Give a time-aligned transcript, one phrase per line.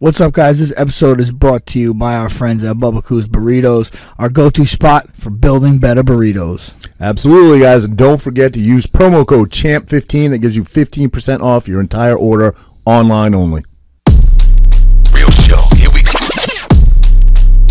[0.00, 0.58] What's up, guys?
[0.58, 5.14] This episode is brought to you by our friends at Bubbakoo's Burritos, our go-to spot
[5.14, 6.72] for building better burritos.
[6.98, 7.84] Absolutely, guys.
[7.84, 12.16] And don't forget to use promo code CHAMP15 that gives you 15% off your entire
[12.16, 12.54] order
[12.86, 13.62] online only.
[15.12, 16.16] Real show, here we go.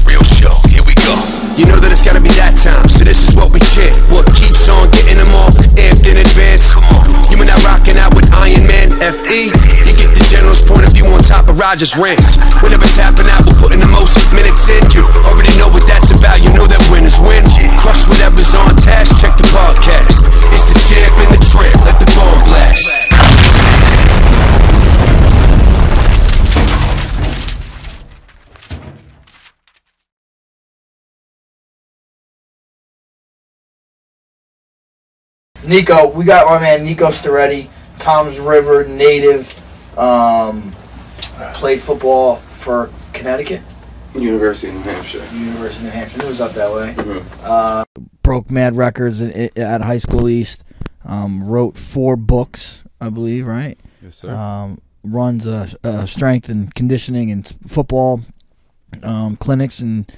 [0.06, 1.10] Real show, here we go.
[1.58, 3.98] You know that it's gotta be that time, so this is what we chant.
[4.14, 5.50] What keeps on getting them all
[5.82, 6.78] amped in advance?
[7.34, 9.59] You and I rocking out with Iron Man FE.
[10.70, 12.38] Point of view on top of Rogers' rants.
[12.62, 14.86] Whenever tapping out, we're putting the most minutes in.
[14.94, 17.42] You already know what that's about, you know that winners win.
[17.82, 20.30] Crush whatever's on task, check the podcast.
[20.54, 23.10] It's the champ and the tramp, let the ball blast.
[35.66, 39.54] Nico, we got my man Nico Storetti, Toms River native,
[40.00, 40.72] um,
[41.54, 43.62] played football for Connecticut,
[44.16, 45.26] University of New Hampshire.
[45.34, 46.22] University of New Hampshire.
[46.22, 46.94] It was up that way.
[46.98, 47.24] Mhm.
[47.44, 47.84] Uh,
[48.24, 50.64] broke mad records in, i at high school East.
[51.06, 53.78] Um, wrote four books, I believe, right?
[54.04, 54.30] Yes, sir.
[54.32, 58.22] um, runs a, uh, strength and conditioning and football
[59.02, 60.12] um, clinics and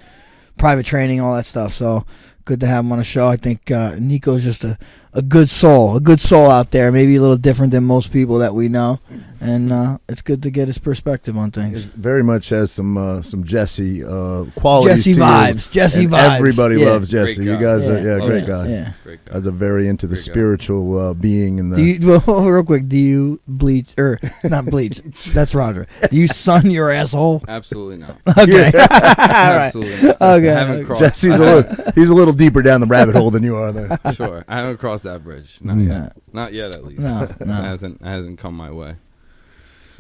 [0.58, 1.74] private training, all that stuff.
[1.74, 2.06] So
[2.46, 3.28] good to have him on the show.
[3.28, 4.78] I think uh, Nico's just a,
[5.14, 6.92] a good soul, a good soul out there.
[6.92, 9.00] Maybe a little different than most people that we know,
[9.42, 11.84] and uh, it's good to get his perspective on It things.
[11.84, 14.98] very much has some uh, some Jesse uh, qualities.
[14.98, 15.24] Jesse to you.
[15.26, 16.36] vibes, Jesse And vibes.
[16.38, 16.90] Everybody Yeah.
[16.92, 17.44] loves Jesse.
[17.44, 17.62] You guy.
[17.62, 18.18] guys, are, Yeah.
[18.18, 18.48] yeah, great Jesse.
[18.48, 18.68] guy.
[18.70, 18.92] Yeah.
[19.04, 19.34] Great guy.
[19.34, 21.76] Guys are very into the Great spiritual uh, being and the.
[21.78, 24.98] Do you, well, real quick, do you bleach or not bleach?
[25.34, 25.88] That's Roger.
[26.10, 27.42] Do you sun your asshole?
[27.48, 28.18] Absolutely not.
[28.42, 29.68] Okay, all right.
[29.68, 30.22] Absolutely not.
[30.22, 31.02] Okay, I haven't crossed.
[31.02, 34.00] Jesse's a little, he's a little deeper down the rabbit hole than you are there.
[34.14, 34.44] sure.
[34.48, 35.58] I haven't crossed that bridge.
[35.62, 35.88] Not Mm.
[35.90, 36.18] yet.
[36.34, 37.02] Not yet, at least.
[37.02, 37.54] No, It no.
[37.54, 38.96] hasn't it hasn't come my way.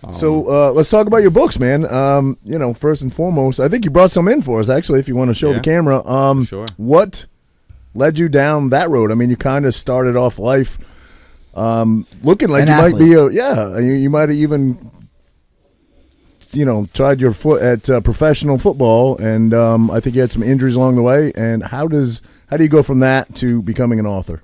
[0.03, 1.85] Um, So uh, let's talk about your books, man.
[1.85, 4.67] Um, you know, first and foremost, I think you brought some in for us.
[4.69, 5.55] Actually, if you want to show Yeah.
[5.57, 6.65] the camera, um, Sure.
[6.77, 7.25] what
[7.93, 9.11] led you down that road?
[9.11, 10.77] I mean, you kind of started off life
[11.53, 13.77] um, looking like An you might be a yeah.
[13.77, 14.89] You, you might have even
[16.53, 20.31] you know tried your foot at uh, professional football, and um, I think you had
[20.31, 21.31] some injuries along the way.
[21.35, 24.41] And how does how do you go from that to becoming an author?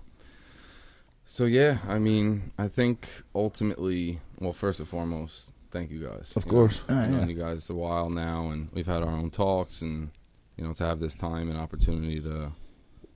[1.29, 6.31] So yeah, I mean, I think ultimately, well, first and foremost, thank you guys.
[6.37, 6.87] Of You course.
[6.87, 7.17] know, Oh, I've yeah.
[7.17, 10.11] known you guys a while now, and we've had our own talks, and
[10.55, 12.53] you know, to have this time and opportunity to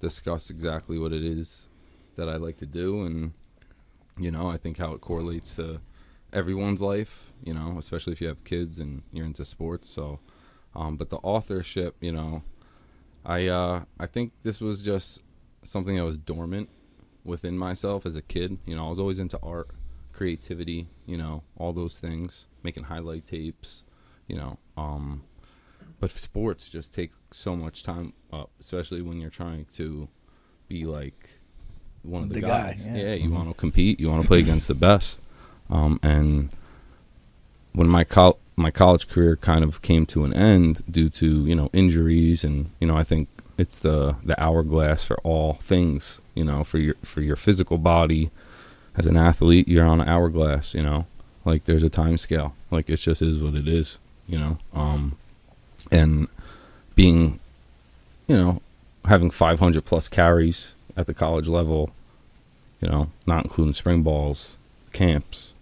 [0.01, 1.69] discuss exactly what it is
[2.17, 3.31] that I like to do, and
[4.19, 5.79] you know, I think how it correlates to
[6.33, 7.31] everyone's life.
[7.45, 9.89] You know, especially if you have kids and you're into sports.
[9.89, 10.19] So,
[10.75, 12.43] um, but the authorship, you know,
[13.25, 15.23] I uh, I think this was just
[15.63, 16.67] something that was dormant
[17.23, 18.57] within myself as a kid.
[18.65, 19.69] You know, I was always into art,
[20.13, 23.83] creativity, you know, all those things, making highlight tapes,
[24.27, 24.57] you know.
[24.77, 25.23] Um,
[25.99, 30.07] but sports just take so much time up, especially when you're trying to
[30.67, 31.29] be like
[32.03, 32.87] one of the, The guy, guys.
[32.87, 33.13] yeah.
[33.13, 35.21] you want to compete, you want to play against the best.
[35.69, 36.49] Um, and
[37.73, 41.55] when my col- my college career kind of came to an end due to you
[41.55, 43.29] know injuries and you know I think
[43.61, 48.29] it's the the hourglass for all things you know for your for your physical body
[48.97, 51.05] as an athlete you're on an hourglass you know
[51.45, 55.17] like there's a time scale like it just is what it is you know um
[55.91, 56.27] and
[56.95, 57.39] being
[58.27, 58.61] you know
[59.05, 61.91] having 500 plus carries at the college level
[62.79, 64.57] you know not including spring balls
[64.91, 65.53] camps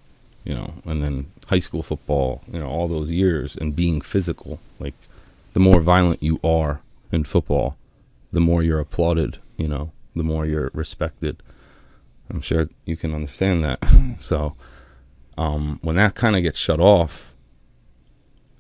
[0.50, 4.60] you know, and then high school football, you know, all those years and being physical.
[4.80, 4.96] Like,
[5.54, 6.82] the more violent you are
[7.12, 7.78] in football,
[8.32, 11.42] the more you're applauded, you know, the more you're respected.
[12.30, 13.84] I'm sure you can understand that.
[14.20, 14.56] so,
[15.38, 17.34] um, when that kind of gets shut off,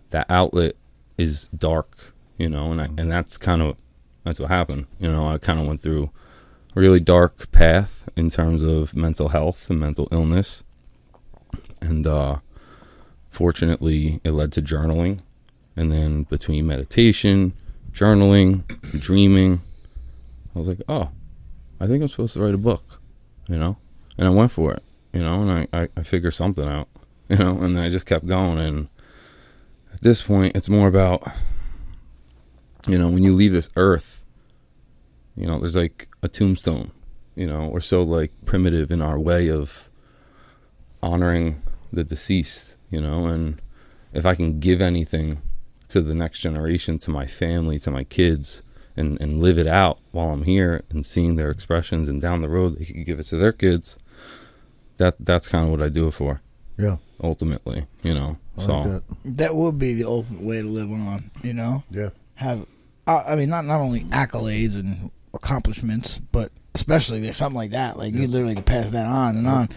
[0.10, 0.74] that outlet
[1.18, 3.76] is dark, you know, and I, and that's kind of
[4.24, 4.88] that's what happened.
[5.00, 6.10] You know, I kind of went through
[6.76, 10.64] a really dark path in terms of mental health and mental illness
[11.82, 12.38] and uh,
[13.30, 15.20] fortunately it led to journaling
[15.76, 17.54] and then between meditation
[18.00, 18.64] journaling
[19.00, 19.62] dreaming.
[20.56, 21.10] I was like oh
[21.80, 23.02] i think i'm supposed to write a book
[23.48, 23.78] you know?
[24.18, 26.88] And i went for it you know and i, I, I figured something out
[27.30, 28.58] you know and i just kept going.
[28.58, 28.90] And
[29.94, 31.24] at this point it's more about
[32.88, 34.24] you know when you leave this earth
[35.36, 36.92] you know there's like a tombstone
[37.36, 39.90] you know we're so like primitive in our way of
[41.02, 41.62] honoring
[41.92, 43.62] the deceased, you know, and
[44.14, 45.42] if I can give anything
[45.90, 48.64] to the next generation, to my family, to my kids,
[48.96, 52.50] and, and live it out while I'm here and seeing their expressions and down the
[52.50, 53.98] road they can give it to their kids,
[54.98, 56.42] that that's kind of what I do it for,
[56.78, 56.98] Yeah.
[57.24, 58.38] ultimately, you know.
[58.58, 59.04] I so like that.
[59.38, 61.32] That would be the ultimate way to live on.
[61.44, 62.10] You know, Yeah.
[62.36, 62.66] have
[63.08, 67.98] uh, I mean not not only accolades and accomplishments, but especially there's something like that.
[67.98, 69.70] Like you literally can pass that on and on.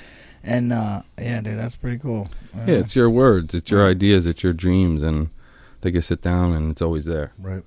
[0.44, 2.28] And uh, yeah, dude, that's pretty cool.
[2.54, 5.30] Uh, yeah, it's your words, it's your ideas, it's your dreams, and
[5.82, 7.32] they can sit down and it's always there.
[7.38, 7.62] Right.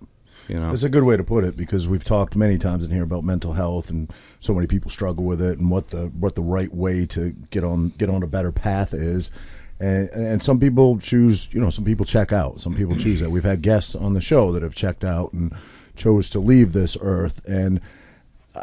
[0.48, 2.92] You know, It's a good way to put it because we've talked many times in
[2.92, 6.36] here about mental health and so many people struggle with it and what the what
[6.36, 9.32] the right way to get on get on a better path is.
[9.80, 12.60] And and some people choose, you know, some people check out.
[12.62, 13.32] Some people choose that.
[13.32, 15.54] We've had guests on the show that have checked out and
[15.96, 17.82] chose to leave this earth and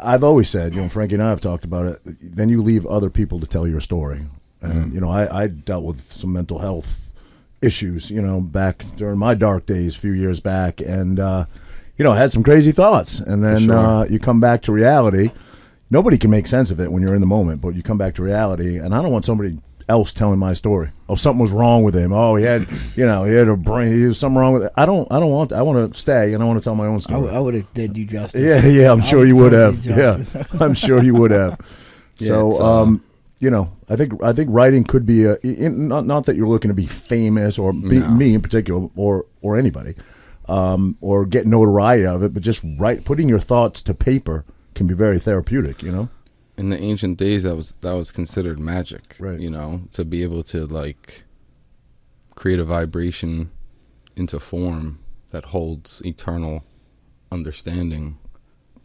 [0.01, 1.99] I've always said, you know, Frankie and I have talked about it.
[2.03, 4.25] Then you leave other people to tell your story.
[4.61, 4.95] And mm-hmm.
[4.95, 7.02] you know, I, I dealt with some mental health
[7.63, 11.45] issues, you know, back during my dark days a few years back, and uh,
[11.97, 13.19] you know, had some crazy thoughts.
[13.19, 13.77] And then sure.
[13.77, 15.31] uh, you come back to reality.
[15.89, 18.15] Nobody can make sense of it when you're in the moment, but you come back
[18.15, 18.77] to reality.
[18.77, 20.91] And I don't want somebody else telling my story.
[21.07, 22.11] Oh, something was wrong with him.
[22.13, 23.93] Oh, he had, you know, he had a brain.
[23.93, 24.71] He was something wrong with it.
[24.75, 25.09] I don't.
[25.11, 25.53] I don't want.
[25.53, 27.27] I want to stay, and I want to tell my own story.
[27.27, 27.43] I, story.
[27.43, 28.41] would have did you justice.
[28.41, 29.85] Yeah, yeah, I'm I sure you would have.
[29.85, 30.23] Yeah.
[30.59, 31.59] I'm sure you would have.
[32.19, 33.03] Yeah, so, uh, um,
[33.39, 36.47] you know, I think I think writing could be a in, not not that you're
[36.47, 38.09] looking to be famous or be, No.
[38.09, 39.93] me in particular or or anybody,
[40.49, 44.45] um, or get notoriety out of it, but just write putting your thoughts to paper
[44.75, 45.83] can be very therapeutic.
[45.83, 46.09] You know,
[46.57, 49.39] in the ancient days that was that was considered magic Right.
[49.39, 51.23] you know to be able to like
[52.35, 53.51] create a vibration
[54.15, 54.99] into form
[55.31, 56.63] that holds eternal
[57.31, 58.17] understanding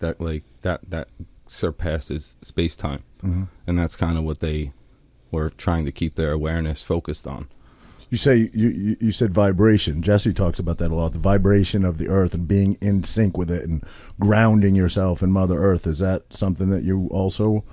[0.00, 1.08] that like that that
[1.46, 3.02] surpasses space-time
[3.66, 4.72] and that's kind of what they
[5.31, 7.49] were trying to keep their awareness focused on
[8.11, 10.03] you say you, you you said vibration.
[10.03, 11.13] Jesse talks about that a lot.
[11.13, 13.85] The vibration of the earth and being in sync with it and
[14.19, 15.87] grounding yourself in Mother Earth.
[15.87, 17.65] Is that something that you also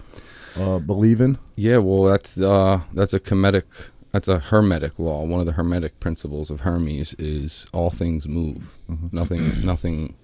[0.57, 1.37] uh, believe in?
[1.55, 3.63] Yeah, well, that's uh, that's a Kemetic,
[4.11, 5.23] that's a Hermetic law.
[5.23, 8.77] One of the Hermetic principles of Hermes is all things move.
[9.13, 10.15] Nothing, nothing,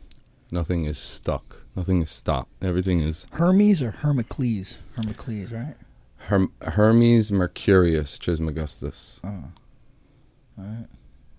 [0.52, 1.66] nothing is stuck.
[1.74, 2.52] Nothing is stopped.
[2.62, 4.80] Everything is Hermes or Hermocles?
[4.98, 5.76] Hermocles, right?
[6.32, 9.20] Herm- Hermes Mercurius Trismegistus.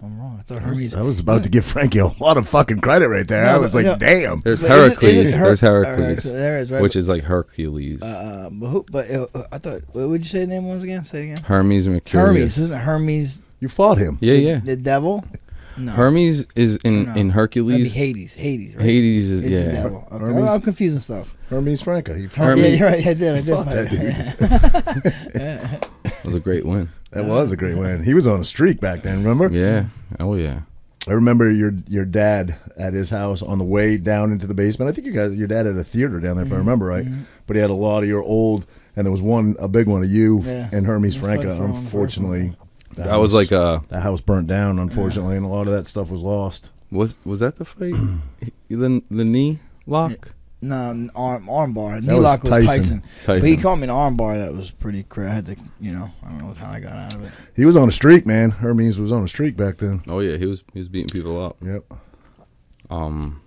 [0.05, 0.37] I'm wrong.
[0.39, 0.94] I thought was, Hermes.
[0.97, 3.44] I was about to give Frankie a lot of fucking credit right there.
[3.47, 3.97] No, I was like, no.
[3.97, 4.41] damn.
[4.41, 5.12] There's But isn't- Heracles.
[5.35, 6.83] Her- There's Heracles, Alright, so there is, right?
[6.83, 8.03] which is like Hercules.
[8.03, 8.85] Uh, but who?
[8.91, 9.83] But uh, I thought.
[9.93, 11.05] What would you say the name was again?
[11.05, 11.44] Say it again.
[11.44, 12.12] Hermes Mercurius.
[12.27, 14.19] Hermes, isn't Hermes You fought him.
[14.21, 14.61] Yeah, the, yeah.
[14.62, 15.25] the devil?
[15.76, 15.92] No.
[15.92, 16.98] Hermes is in No.
[17.00, 17.92] in That'd be Hercules.
[17.92, 18.34] Hades.
[18.34, 18.76] Hades.
[18.76, 18.84] Right?
[18.84, 19.82] Hades is It's the yeah.
[19.82, 20.08] devil.
[20.12, 20.24] Okay.
[20.24, 21.34] Hermes- I'm confusing stuff.
[21.48, 22.14] Hermes Franca.
[22.14, 23.06] He fought Hermes- Yeah, you're right.
[23.06, 23.34] I did.
[23.34, 23.56] I did.
[23.56, 26.88] Fuck that That was a great win.
[27.10, 28.02] That was a great win.
[28.04, 29.48] He was on a streak back then, remember?
[29.54, 29.86] Yeah.
[30.20, 30.60] Oh yeah.
[31.08, 34.88] I remember your your dad at his house on the way down into the basement.
[34.88, 36.58] I think you guys, your dad had a theater down there, if I mm-hmm.
[36.60, 37.04] remember right.
[37.04, 37.22] Mm-hmm.
[37.46, 40.02] But he had a lot of your old, and there was one, a big one
[40.04, 40.69] of you Yeah.
[40.70, 41.48] and Hermes That's Franca.
[41.48, 42.56] what I found on the first Unfortunately,
[42.94, 44.79] the That was house- like a that house burnt down.
[44.79, 46.71] Unfortunately, and a lot of that stuff was lost.
[46.91, 47.94] was was that the fight?
[48.69, 50.31] the the knee lock.
[50.65, 52.00] No, arm arm bar.
[52.00, 52.69] Knee was lock was Tyson.
[52.69, 53.03] Tyson.
[53.25, 53.41] Tyson.
[53.41, 54.39] But he called me an arm bar.
[54.39, 55.29] That was pretty crazy.
[55.29, 57.33] I had to, you know, I don't know how I got out of it.
[57.56, 58.53] He was on a streak, man.
[58.53, 60.03] Hermes was on a streak back then.
[60.09, 61.56] Oh yeah, he was he was beating people up.
[61.65, 61.85] Yep.
[62.91, 63.41] Um,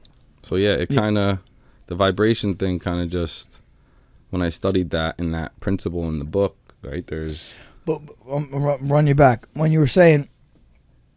[0.44, 1.40] so yeah, it kind of
[1.88, 3.60] the vibration thing kind of just
[4.30, 7.06] when I studied that in that principle in the book, right?
[7.08, 8.50] There's But um,
[8.82, 10.30] run you back when you were saying,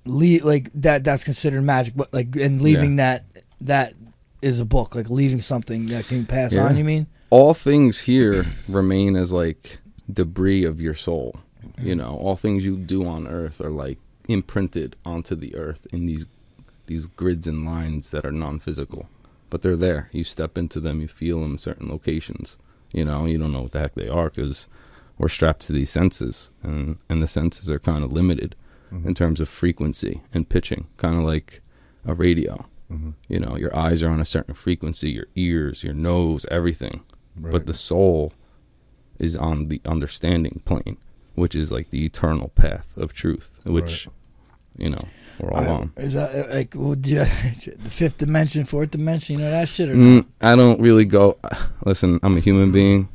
[0.04, 1.04] leave like that.
[1.04, 1.94] That's considered magic.
[1.96, 3.24] But like and leaving that
[3.62, 3.94] that
[4.42, 4.94] is a book.
[4.94, 6.66] Like leaving something that can pass Yeah.
[6.66, 6.76] on.
[6.76, 7.06] You mean?
[7.30, 9.78] all things here remain as like
[10.12, 11.38] debris of your soul.
[11.80, 13.98] You know, all things you do on earth are like
[14.28, 16.26] imprinted onto the earth in these
[16.86, 19.08] these grids and lines that are non-physical,
[19.50, 20.08] but they're there.
[20.10, 22.56] You step into them, you feel them in certain locations.
[22.92, 24.66] You know, you don't know what the heck they are because
[25.18, 28.54] we're strapped to these senses, and and the senses are kind of limited
[29.04, 31.60] in terms of frequency and pitching, kind of like
[32.06, 32.66] a radio.
[33.28, 37.02] You know, your eyes are on a certain frequency, your ears, your nose, everything.
[37.38, 37.52] Right.
[37.52, 38.32] But the soul
[39.18, 40.96] is on the understanding plane,
[41.34, 44.08] which is like the eternal path of truth, which
[44.78, 45.06] you know
[45.38, 45.92] we're all I- on.
[45.98, 49.38] Is that uh, like you, the fifth dimension, fourth dimension?
[49.38, 50.24] You know that shit or not?
[50.24, 51.36] Mm, I don't really go.
[51.84, 53.08] Listen, I'm a human being.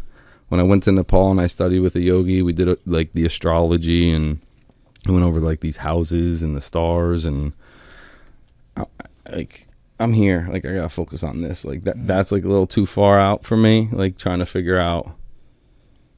[0.54, 3.14] When I went to Nepal and I studied with a yogi, we did uh, like
[3.14, 4.40] the astrology and
[5.08, 7.54] we went over like these houses and the stars and
[8.78, 8.86] I,
[9.32, 9.68] like
[10.00, 10.48] I'm here.
[10.52, 11.66] Like I gotta focus on this.
[11.66, 12.06] Like that.
[12.06, 13.90] That's like a little too far out for me.
[13.92, 15.10] Like trying to figure out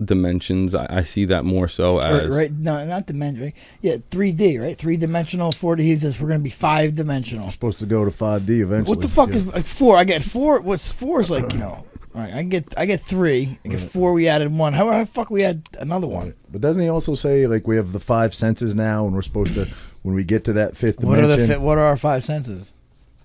[0.03, 0.75] dimensions.
[0.75, 2.51] I, I see that more so as right?
[2.51, 3.41] No, not dimension.
[3.41, 3.55] Right?
[3.81, 4.77] Yeah, three D, right?
[4.77, 5.53] Three dimensional.
[5.53, 5.83] Four D.
[5.83, 7.49] He says we're gonna be five dimensional.
[7.51, 8.97] Supposed to go to 5D eventually.
[8.97, 9.35] What the fuck Yeah.
[9.37, 9.95] is like four?
[9.95, 10.59] I get four.
[10.59, 13.59] What's four is like you know All right, I get I get three.
[13.65, 13.89] I get Right.
[13.91, 14.13] four.
[14.13, 14.71] We added one.
[14.73, 16.33] How the fuck we had another one?
[16.49, 19.53] But doesn't he also say like we have the five senses now, and we're supposed
[19.55, 19.67] to
[20.03, 22.23] when we get to that fifth What are the dimension, fi- what are our five
[22.23, 22.71] senses?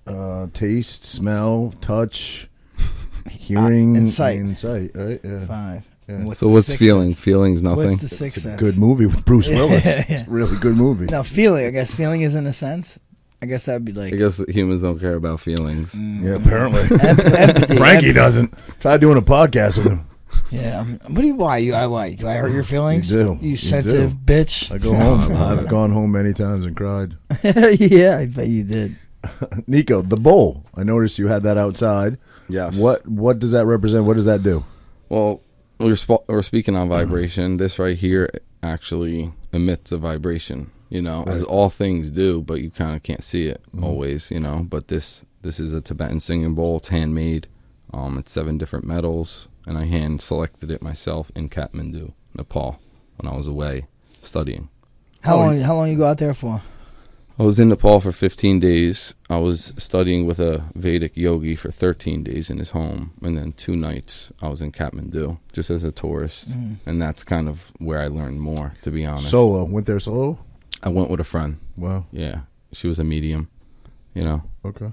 [0.09, 2.49] uh, taste, smell, touch,
[3.30, 4.38] hearing, and sight.
[4.40, 5.20] and sight, Right?
[5.23, 5.47] Yeah.
[5.47, 5.87] Five.
[6.09, 6.14] Yeah.
[6.16, 7.11] And So the what's sixth feeling?
[7.11, 7.20] sense?
[7.20, 7.90] Feelings nothing.
[7.90, 8.61] What's the sixth It's a sense?
[8.61, 9.85] good movie with Bruce Willis.
[9.85, 10.04] Yeah.
[10.09, 11.06] It's a really good movie.
[11.06, 11.64] No, feeling.
[11.66, 12.99] I guess feeling is in a sense.
[13.42, 14.12] I guess that'd be like.
[14.12, 15.94] I guess humans don't care about feelings.
[15.94, 16.80] mm, Yeah, apparently.
[16.82, 18.12] em- empathy, Frankie empathy.
[18.12, 18.54] doesn't.
[18.80, 20.06] Try doing a podcast with him.
[20.50, 20.80] Yeah.
[20.80, 21.35] um, What do you?
[21.35, 21.75] Why you?
[21.75, 22.12] I why?
[22.14, 23.11] Do I hurt your feelings?
[23.11, 23.38] You do.
[23.40, 24.73] You You sensitive bitch.
[24.75, 25.32] I go home.
[25.37, 27.16] I've gone home many times and cried.
[27.42, 28.97] yeah, I bet you did.
[29.66, 30.64] Nico, the bowl.
[30.75, 32.18] I noticed you had that outside.
[32.49, 32.76] Yes.
[32.78, 34.04] What What does that represent?
[34.04, 34.64] What does that do?
[35.09, 35.40] Well,
[35.78, 37.56] we're sp- we're speaking on vibration.
[37.56, 38.28] This right here
[38.62, 40.70] actually emits a vibration.
[40.90, 44.30] You know, as all things do, but you kind of can't see it always.
[44.30, 46.76] You know, but this this is a Tibetan singing bowl.
[46.78, 47.47] It's handmade.
[47.92, 52.78] Um, it's seven different metals, and I hand selected it myself in Kathmandu, Nepal,
[53.16, 53.87] when I was away
[54.23, 54.68] studying.
[55.23, 55.61] How Oh, long?
[55.61, 56.62] How long you go out there for?
[57.38, 59.14] I was in Nepal for 15 days.
[59.30, 63.52] I was studying with a Vedic yogi for 13 days in his home, and then
[63.52, 66.76] two nights I was in Kathmandu just as a tourist, Mm.
[66.85, 69.30] and that's kind of where I learned more, to be honest.
[69.30, 69.64] Solo.
[69.64, 70.38] Went there solo.
[70.83, 71.59] I went with a friend.
[71.77, 72.07] Wow.
[72.13, 72.41] Yeah,
[72.73, 73.49] she was a medium.
[74.15, 74.93] You know, Okay.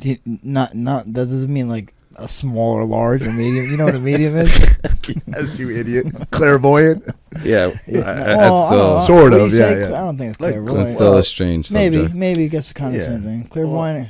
[0.00, 3.66] Do not not that doesn't mean like a small or large or medium.
[3.70, 4.76] You know what a medium is?
[5.26, 6.06] Yes, you idiot.
[6.30, 7.02] Clairvoyant.
[7.42, 9.80] yeah, Yeah, I- I- no, that's well, I don't Sort of, yeah, say?
[9.80, 9.86] yeah.
[9.86, 10.76] I don't think it's clairvoyant.
[10.78, 12.14] that's still Well, a strange maybe, subject.
[12.16, 13.06] maybe it gets the kind of Yeah.
[13.08, 13.44] same thing.
[13.44, 14.08] Clairvoyant.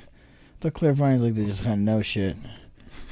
[0.60, 2.36] the clairvoyant is like they just kind of know shit.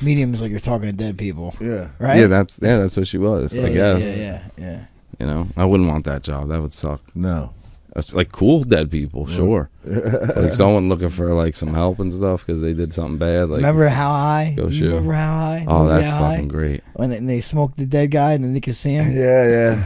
[0.02, 1.90] Medium is like you're talking to dead people, Yeah.
[2.00, 2.18] right?
[2.18, 3.54] Yeah, that's yeah, that's what she was.
[3.54, 4.18] yeah, I yeah, guess.
[4.18, 4.24] Yeah,
[4.58, 4.84] yeah, yeah.
[5.20, 6.48] You know, I wouldn't want that job.
[6.48, 7.00] That would suck.
[7.14, 7.52] No.
[7.96, 9.70] That's like cool dead people, sure.
[9.86, 13.48] like someone looking for like some help and stuff because they did something bad.
[13.48, 14.52] Like, remember how high?
[14.54, 14.88] Go Do you shoot.
[14.90, 15.64] remember how high?
[15.66, 16.30] oh, Movie that's How High?
[16.34, 16.82] fucking great.
[16.92, 19.48] When they, and they smoked the dead guy and then they could see him Yeah,
[19.48, 19.84] yeah.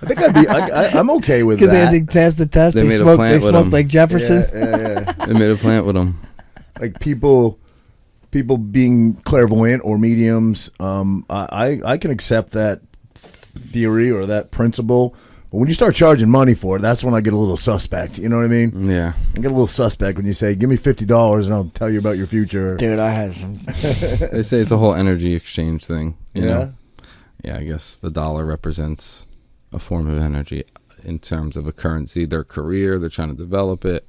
[0.00, 0.48] I think I'd be.
[0.48, 1.92] I, I, I'm okay with because they that.
[1.92, 2.74] had to pass the test.
[2.74, 3.16] They They, made a smoked.
[3.18, 3.70] plant They with smoked him.
[3.70, 4.44] like Jefferson.
[4.54, 5.12] Yeah, yeah, yeah.
[5.26, 6.18] They made a plant with them.
[6.80, 7.58] like people
[8.30, 12.80] people being clairvoyant or mediums um i i, I can accept that
[13.14, 13.32] th-
[13.72, 15.14] theory or that principle
[15.50, 18.18] but when you start charging money for it that's when i get a little suspect
[18.18, 20.68] you know what i mean Yeah, i get a little suspect when you say give
[20.70, 23.56] me $50 and i'll tell you about your future Dude, I had some.
[23.64, 26.16] they say it's a whole energy exchange thing.
[26.34, 26.72] You yeah know?
[27.44, 27.56] yeah.
[27.58, 29.26] I guess the dollar represents
[29.72, 30.64] a form of energy
[31.04, 32.24] in terms of a currency.
[32.26, 34.06] Their career, they're trying to develop it.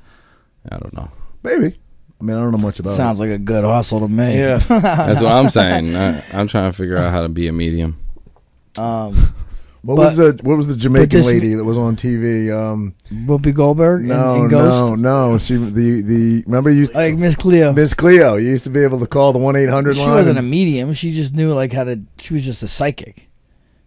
[0.71, 1.09] I don't know.
[1.43, 1.77] maybe
[2.19, 2.95] i mean i don't know much about it.
[2.95, 4.37] Sounds like a good hustle to me.
[4.39, 5.95] yeah That's what I'm saying.
[5.95, 7.99] I, I'm trying to figure out how to be a medium.
[8.77, 9.15] Um,
[9.87, 12.93] what But- was the what was the jamaican this- lady that was on tv um
[13.09, 15.01] Whoopi Goldberg no and no Ghost.
[15.01, 17.71] no she the the remember you Like Miss Cleo.
[17.73, 20.41] miss cleo you used to be able to call the 1-800 she line wasn't a
[20.41, 20.93] medium.
[20.93, 22.01] She just knew like how to.
[22.19, 23.29] She was just a psychic,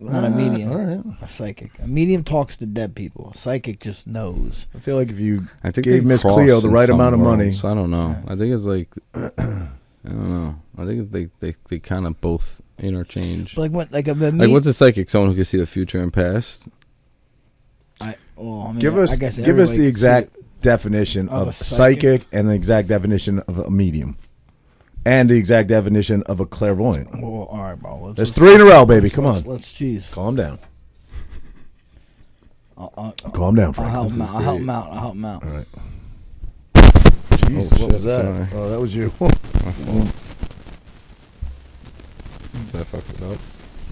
[0.01, 0.71] not a Uh, medium.
[0.73, 1.73] all right A psychic.
[1.83, 3.33] A medium talks to dead people.
[3.35, 4.67] A psychic just knows.
[4.75, 7.45] I feel like if you I think Gave Miss Cleo the right amount of money.
[7.53, 7.65] worlds.
[7.65, 8.17] I don't know.
[8.27, 10.55] I think it's like I don't know.
[10.79, 13.55] I think they they they kind of both interchange.
[13.55, 13.93] But like what?
[13.93, 15.09] Like a, a Like, what's a psychic?
[15.11, 16.69] Someone who can see the future and past.
[18.01, 20.31] I, well, I mean, give I us guess give us the exact
[20.63, 22.03] definition Of of, a psychic.
[22.23, 22.27] psychic?
[22.33, 24.17] and the exact definition of a medium,
[25.05, 27.09] and the exact definition of a clairvoyant.
[27.09, 27.21] it.
[27.23, 27.97] Well, all right, bro.
[27.99, 29.03] Let's, There's let's- three in a row, baby.
[29.03, 30.11] let's- Come let's, on, Let's jeez.
[30.11, 30.59] calm down.
[32.79, 34.29] I'll, I'll, Calm down, I'll help him out.
[34.35, 34.87] I'll help him out.
[34.91, 35.45] I'll help him out.
[35.45, 35.67] All right.
[36.75, 38.23] Jeez, Oh, what shit, was that?
[38.23, 38.47] sorry.
[38.55, 39.13] Oh, that was you.
[42.53, 43.39] Did I fuck it up?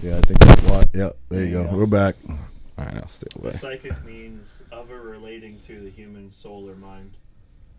[0.03, 0.83] yeah, I think that's why.
[0.93, 1.61] Yeah, there you go.
[1.63, 1.77] you go.
[1.77, 2.15] We're back.
[2.27, 2.37] All
[2.77, 3.51] right, I'll stay away.
[3.51, 7.17] The psychic means of or relating to the human soul or mind.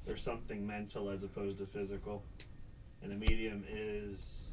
[0.07, 2.23] There's something mental as opposed to physical.
[3.03, 4.53] And a medium is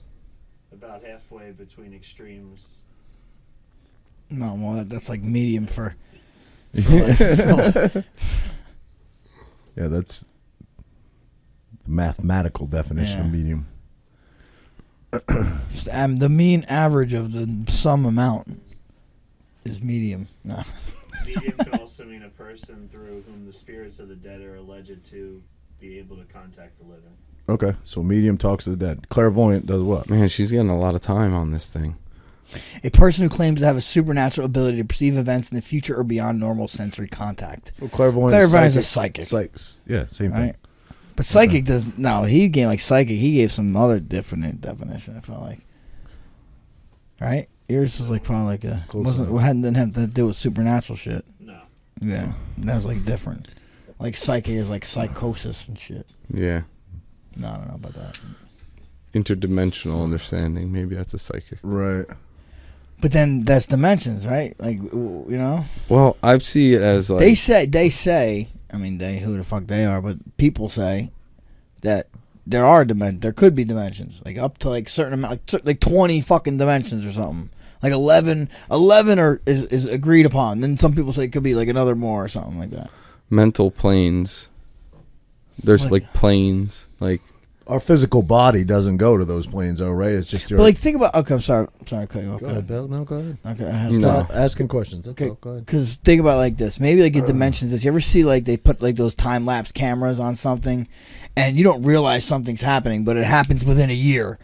[0.72, 2.66] about halfway between extremes.
[4.30, 5.96] No, well, that, that's like medium for.
[6.74, 8.04] yeah,
[9.76, 10.26] that's
[11.84, 13.32] the mathematical definition of Yeah.
[13.32, 13.68] medium.
[15.72, 18.62] Just, um, the mean average of the sum amount
[19.64, 20.28] is medium.
[20.44, 20.64] No.
[21.26, 25.06] Medium can also mean a person through whom the spirits of the dead are alleged
[25.12, 25.42] to
[25.80, 27.16] be able to contact the living.
[27.50, 29.08] Okay, so medium talks to the dead.
[29.10, 30.10] Clairvoyant does what?
[30.10, 31.96] Man, she's getting a lot of time on this thing.
[32.84, 35.96] A person who claims to have a supernatural ability to perceive events in the future
[35.98, 37.72] or beyond normal sensory contact.
[37.80, 38.32] So clairvoyant.
[38.32, 39.52] Clairvoyant is a psychic, Psych-
[39.86, 40.42] yeah, same thing.
[40.42, 40.56] right?
[41.18, 42.24] But psychic does no.
[42.24, 43.18] He gave like psychic.
[43.18, 45.18] He gave some other different definition.
[45.18, 45.60] I felt like,
[47.20, 47.48] right?
[47.68, 49.42] Yours was like probably like a Close wasn't enough.
[49.42, 51.26] hadn't didn't have to do with supernatural shit.
[51.40, 51.60] No.
[52.02, 53.50] Yeah, that was like different.
[54.00, 56.08] Like psychic is like psychosis and shit.
[56.34, 56.62] Yeah.
[57.36, 58.20] No, I don't know about that.
[59.14, 60.72] interdimensional understanding.
[60.72, 61.60] Maybe that's a psychic.
[61.64, 62.06] Right.
[63.02, 64.56] But then that's dimensions, right?
[64.60, 68.50] Like w- you know, Well, I see it as like they say they say.
[68.72, 71.12] I mean, they who the fuck they are, but people say
[71.82, 72.08] that
[72.46, 75.80] there are dimen there could be dimensions, like up to like certain amount, like, like
[75.80, 77.50] twenty fucking dimensions or something.
[77.84, 80.62] Like 11, 11 are is, is agreed upon.
[80.62, 82.90] Then some people say it could be like another more or something like that.
[83.30, 84.50] mental planes.
[85.64, 87.22] There's Like- like planes, like
[87.68, 90.12] Our physical body doesn't go to those planes, though, right?
[90.12, 90.58] It's just your.
[90.58, 91.14] But like, think about.
[91.16, 91.68] Okay, I'm sorry.
[91.80, 92.08] I'm sorry.
[92.08, 92.40] to cut you off.
[92.40, 92.88] go ahead, Bill.
[92.88, 93.38] No, go ahead.
[93.46, 94.00] Okay, I have No.
[94.00, 95.06] to- Stop asking questions.
[95.06, 95.30] That's Okay.
[95.30, 95.38] all.
[95.42, 95.66] Go ahead.
[95.66, 96.80] Because think about it like this.
[96.80, 97.28] Maybe like it uh.
[97.28, 97.84] dimensions this.
[97.84, 100.88] You ever see like they put like those time lapse cameras on something,
[101.36, 104.40] and you don't realize something's happening, but it happens within a year.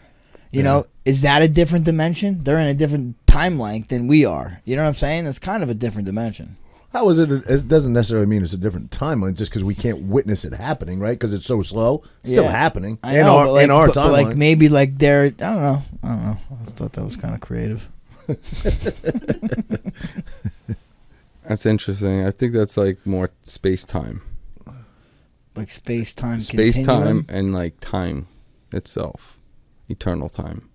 [0.52, 2.44] You know, is that a different dimension?
[2.44, 4.60] They're in a different time length than we are.
[4.64, 5.24] You know what I'm saying?
[5.24, 6.56] That's kind of a different dimension.
[6.94, 7.28] How is it?
[7.30, 11.00] It doesn't necessarily mean it's a different timeline just because we can't witness it happening,
[11.00, 11.18] right?
[11.18, 12.04] Because it's so slow.
[12.22, 12.52] It's still Yeah.
[12.52, 15.24] happening I in know, our but like, in our but, but, like maybe like they're
[15.24, 15.82] I don't know.
[16.04, 16.36] I don't know.
[16.60, 17.88] I just thought that was kind of creative.
[21.42, 22.24] that's interesting.
[22.26, 24.22] I think that's like more space time,
[25.56, 26.40] Like space time.
[26.40, 28.28] space time, and like time
[28.72, 29.36] itself,
[29.88, 30.68] eternal time.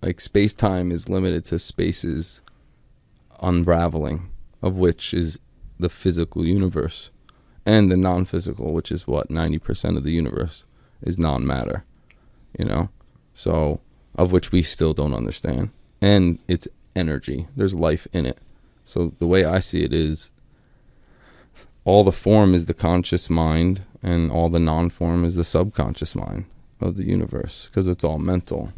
[0.00, 2.40] Like space time is limited to spaces
[3.42, 4.30] unraveling,
[4.62, 5.38] of which is
[5.78, 7.10] the physical universe,
[7.66, 10.64] and the non-physical, which is what ninety percent of the universe
[11.02, 11.84] is non-matter.
[12.58, 12.88] You know,
[13.34, 13.80] so
[14.14, 17.48] of which we still don't understand, and it's energy.
[17.56, 18.38] There's life in it.
[18.84, 20.30] So the way I see it is
[21.84, 26.44] all the form is the conscious mind and all the non-form is the subconscious mind
[26.80, 28.72] of the universe because it's all mental,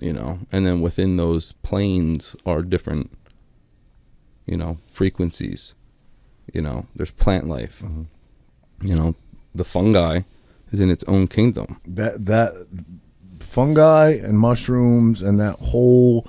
[0.00, 0.40] you know.
[0.50, 3.16] And then within those planes are different
[4.46, 5.74] you know, frequencies.
[6.52, 7.80] You know, there's plant life.
[7.82, 8.86] Mm-hmm.
[8.86, 9.14] You know,
[9.54, 10.22] the fungi
[10.70, 11.80] is in its own kingdom.
[11.86, 12.66] that that
[13.40, 16.26] fungi and mushrooms and that whole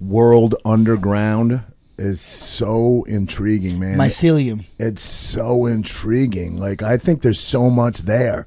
[0.00, 1.62] world underground
[1.96, 3.96] is so intriguing, man.
[3.96, 4.64] Mycelium.
[4.78, 6.56] it's so intriguing.
[6.56, 8.46] Like I think there's so much there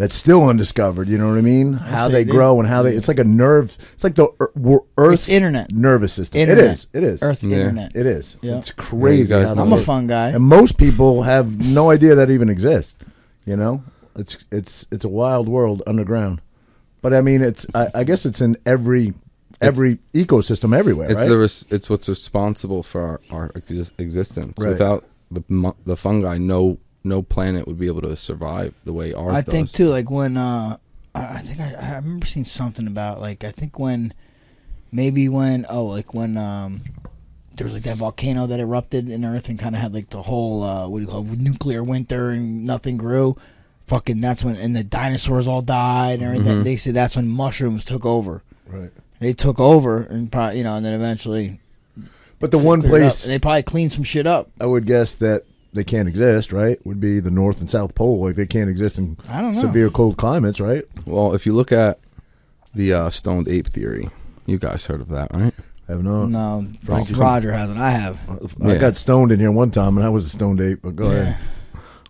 [0.00, 1.08] that's still undiscovered.
[1.08, 1.74] You know what I mean?
[1.74, 2.94] how say they they- grow and how they.
[2.94, 3.76] It's like a nerve.
[3.92, 5.72] It's like the ear- wor- Earth's internet.
[5.72, 6.40] nervous system.
[6.40, 6.64] Internet.
[6.64, 6.86] It is.
[6.92, 7.22] It is.
[7.22, 7.56] Earth Yeah.
[7.58, 7.92] internet.
[7.94, 8.36] It is.
[8.42, 8.58] Yeah.
[8.58, 9.32] It's crazy.
[9.32, 9.84] Yeah, guys how know that I'm a works.
[9.86, 10.28] fun guy.
[10.30, 12.96] And most people have no idea that even exists.
[13.46, 13.82] You know,
[14.16, 16.40] it's it's it's a wild world underground.
[17.02, 19.14] But I mean, it's I, I guess it's in every
[19.60, 21.10] every ecosystem everywhere.
[21.10, 21.28] It's right?
[21.28, 24.54] the res- it's what's responsible for our, our exis- existence.
[24.58, 24.70] Right.
[24.70, 29.12] Without the mu- the fungi, no no planet would be able to survive the way
[29.14, 29.52] ours I does.
[29.52, 30.76] think too, like when uh,
[31.14, 34.12] I I think I, I remember seeing something about like I think when
[34.92, 36.82] maybe when oh like when um
[37.56, 40.22] there was like that volcano that erupted in Earth and kind of had like the
[40.22, 43.36] whole uh what do you call it, nuclear winter and nothing grew.
[43.86, 46.60] Fucking that's when and the dinosaurs all died and everything.
[46.60, 46.64] Mhm.
[46.64, 48.42] They said that's when mushrooms took over.
[48.68, 48.90] right.
[49.18, 51.60] They took over and probably you know and then eventually
[52.38, 53.12] But the one cleared it up.
[53.12, 54.50] place they probably cleaned some shit up.
[54.60, 56.84] I would guess that they can't exist, right?
[56.86, 58.24] Would be the North and South Pole.
[58.24, 59.60] Like they can't exist in I don't know.
[59.60, 60.84] severe cold climates, right?
[61.06, 61.98] Well, if you look at
[62.74, 64.08] the uh, stoned ape theory,
[64.46, 65.54] you guys heard of that, right?
[65.88, 66.26] I have no.
[66.26, 67.78] No, Frank- Roger hasn't.
[67.78, 68.18] I have.
[68.62, 68.78] I Yeah.
[68.78, 70.80] got stoned in here one time, and I was a stoned ape.
[70.82, 71.36] But go ahead.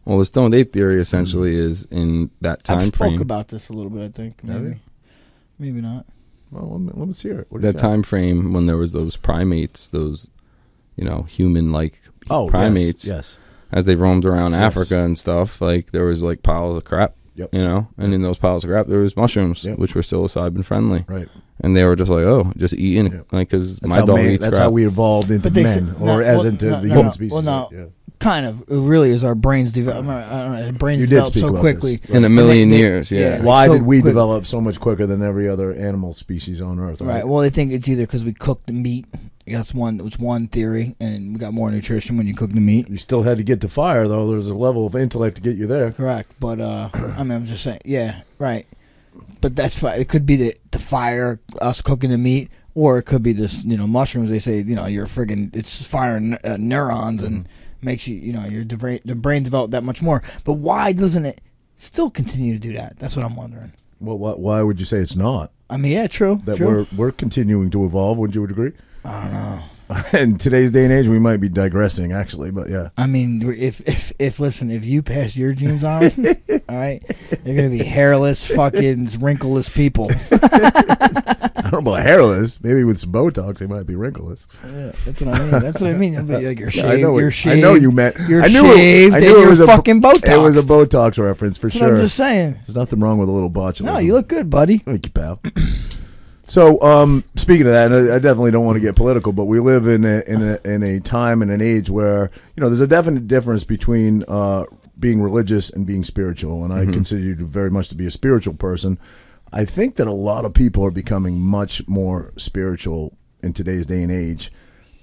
[0.04, 3.20] Well, the stoned ape theory essentially is in that I time spoke frame.
[3.22, 4.02] about this a little bit.
[4.02, 4.80] I think Have maybe, you?
[5.58, 6.06] maybe not.
[6.50, 7.46] Well, let me, let me hear it.
[7.50, 7.88] What do you that got?
[7.88, 10.28] time frame when there was those primates, those
[10.96, 13.38] you know human like Oh, yes, primates, Yes.
[13.72, 14.62] As they roamed around Yes.
[14.62, 15.60] Africa and stuff.
[15.60, 17.50] Like there was like piles of crap, Yep.
[17.54, 19.78] you know, and in those piles of crap there was mushrooms, Yep.
[19.78, 21.28] which were psilocybin friendly, Right.
[21.60, 23.12] And they were just like, oh, just eating, it.
[23.12, 23.32] Yep.
[23.32, 24.64] like because my dog man- eats that's crap.
[24.64, 26.86] how we evolved into But they men, said- or no, as well, into no, the
[26.88, 27.12] no, human no.
[27.12, 27.32] species.
[27.32, 27.68] Well, no.
[27.72, 27.84] Yeah.
[28.18, 28.60] Kind of.
[28.68, 30.06] It really is our brains develop.
[30.06, 30.66] I don't know.
[30.66, 31.96] Our brains You develop so quickly.
[31.96, 32.10] this.
[32.14, 33.36] in a million they- they- years, yeah.
[33.36, 36.60] like, Why so did we quick- develop so much quicker than every other animal species
[36.60, 37.00] on Earth?
[37.00, 37.26] Right.
[37.26, 39.06] Well, they think it's either because we cooked the meat.
[39.46, 39.96] That's one.
[39.96, 42.88] That's one theory, and we got more nutrition when you cook the meat.
[42.90, 44.30] you still had to get to fire, though.
[44.30, 45.90] There's a level of intellect to get you there.
[45.90, 46.30] Correct.
[46.38, 47.80] But uh, I mean, I'm just saying.
[47.86, 48.20] Yeah.
[48.38, 48.66] Right.
[49.40, 50.08] But that's fi- it.
[50.08, 53.64] Could be the the fire, us cooking the meat, or it could be this.
[53.64, 54.30] You know, mushrooms.
[54.30, 57.48] They say you know you're friggin' it's firing uh, neurons and
[57.82, 60.22] makes you you know your the brain, the brain develop that much more.
[60.44, 61.40] But why doesn't it
[61.76, 62.98] still continue to do that?
[62.98, 63.72] That's what I'm wondering.
[64.00, 65.52] Well, why, why would you say it's not?
[65.68, 66.40] I mean, yeah, true.
[66.44, 66.66] That true.
[66.66, 68.18] we're we're continuing to evolve.
[68.18, 68.72] Wouldn't you agree?
[69.04, 69.62] I don't know.
[70.12, 72.90] in today's day and age, we might be digressing, actually, but yeah.
[72.96, 76.04] I mean, if if if listen, if you pass your genes on,
[76.68, 77.02] all right,
[77.42, 80.08] they're gonna be hairless, fucking wrinkleless people.
[80.32, 82.62] I don't know about hairless.
[82.62, 84.46] Maybe with some Botox, they might be wrinkleless.
[84.64, 85.50] Yeah, that's what I mean.
[85.50, 86.26] That's what I mean.
[86.26, 86.86] But like you're shaved.
[86.86, 87.18] I know.
[87.18, 87.58] you're shaved.
[87.58, 88.16] I know you meant.
[88.28, 90.32] You're I knew shaved It, I and knew it was a fucking Botox.
[90.32, 91.96] It was a Botox reference for That's sure.
[91.96, 92.52] I'm just saying.
[92.66, 93.82] There's nothing wrong with a little botulism.
[93.86, 94.78] No, you look good, buddy.
[94.78, 95.40] Thank you, pal.
[96.50, 99.60] So, um, speaking of that, and I definitely don't want to get political, but we
[99.60, 102.80] live in a, in a in a time and an age where you know there's
[102.80, 104.64] a definite difference between uh,
[104.98, 108.54] being religious and being spiritual, and I consider you very much to be a spiritual
[108.54, 108.98] person.
[109.52, 114.02] I think that a lot of people are becoming much more spiritual in today's day
[114.02, 114.50] and age,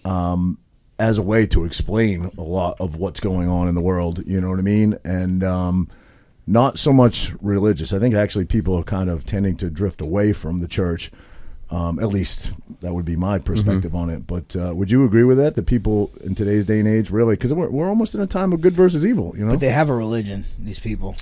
[0.03, 0.57] um,
[0.99, 4.21] as a way to explain a lot of what's going on in the world.
[4.27, 4.97] You know what I mean?
[5.05, 5.87] And um,
[6.45, 7.93] not so much religious.
[7.93, 11.09] I think actually people are kind of tending to drift away from the church.
[11.69, 14.25] Um, at least that would be my perspective on it.
[14.25, 15.55] But uh, would you agree with that?
[15.55, 18.53] That people in today's day and age really, because we're, we're almost in a time
[18.53, 19.33] of good versus evil.
[19.37, 20.45] You know, But they have a religion.
[20.57, 21.17] These people,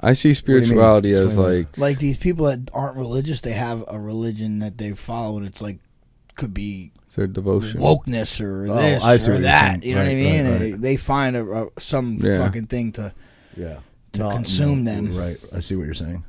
[0.00, 0.64] I see do you mean?
[0.64, 4.92] spirituality as like like these people that aren't religious, they have a religion that they
[4.94, 5.78] follow, and it's like
[6.34, 7.80] could be their devotion.
[7.80, 9.84] wokeness or Oh, this I see or what you're that.
[9.84, 10.44] You know what I Right, mean?
[10.46, 10.80] right, They, right.
[10.80, 12.38] they find a, a some Yeah.
[12.38, 13.12] fucking thing to
[13.56, 13.80] yeah,
[14.14, 15.14] to consume them.
[15.16, 16.24] Right, I see what you're saying.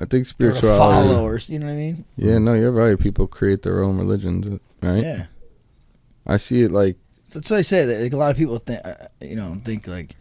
[0.00, 0.78] I think spirituality.
[0.78, 2.04] follow, or you know what I mean?
[2.16, 2.98] Yeah, no, you're right.
[2.98, 5.02] People create their own religions, right?
[5.02, 5.26] Yeah.
[6.26, 6.96] I see it like
[7.32, 7.84] That's what I say.
[7.84, 10.16] That like a lot of people think, uh, you know, think like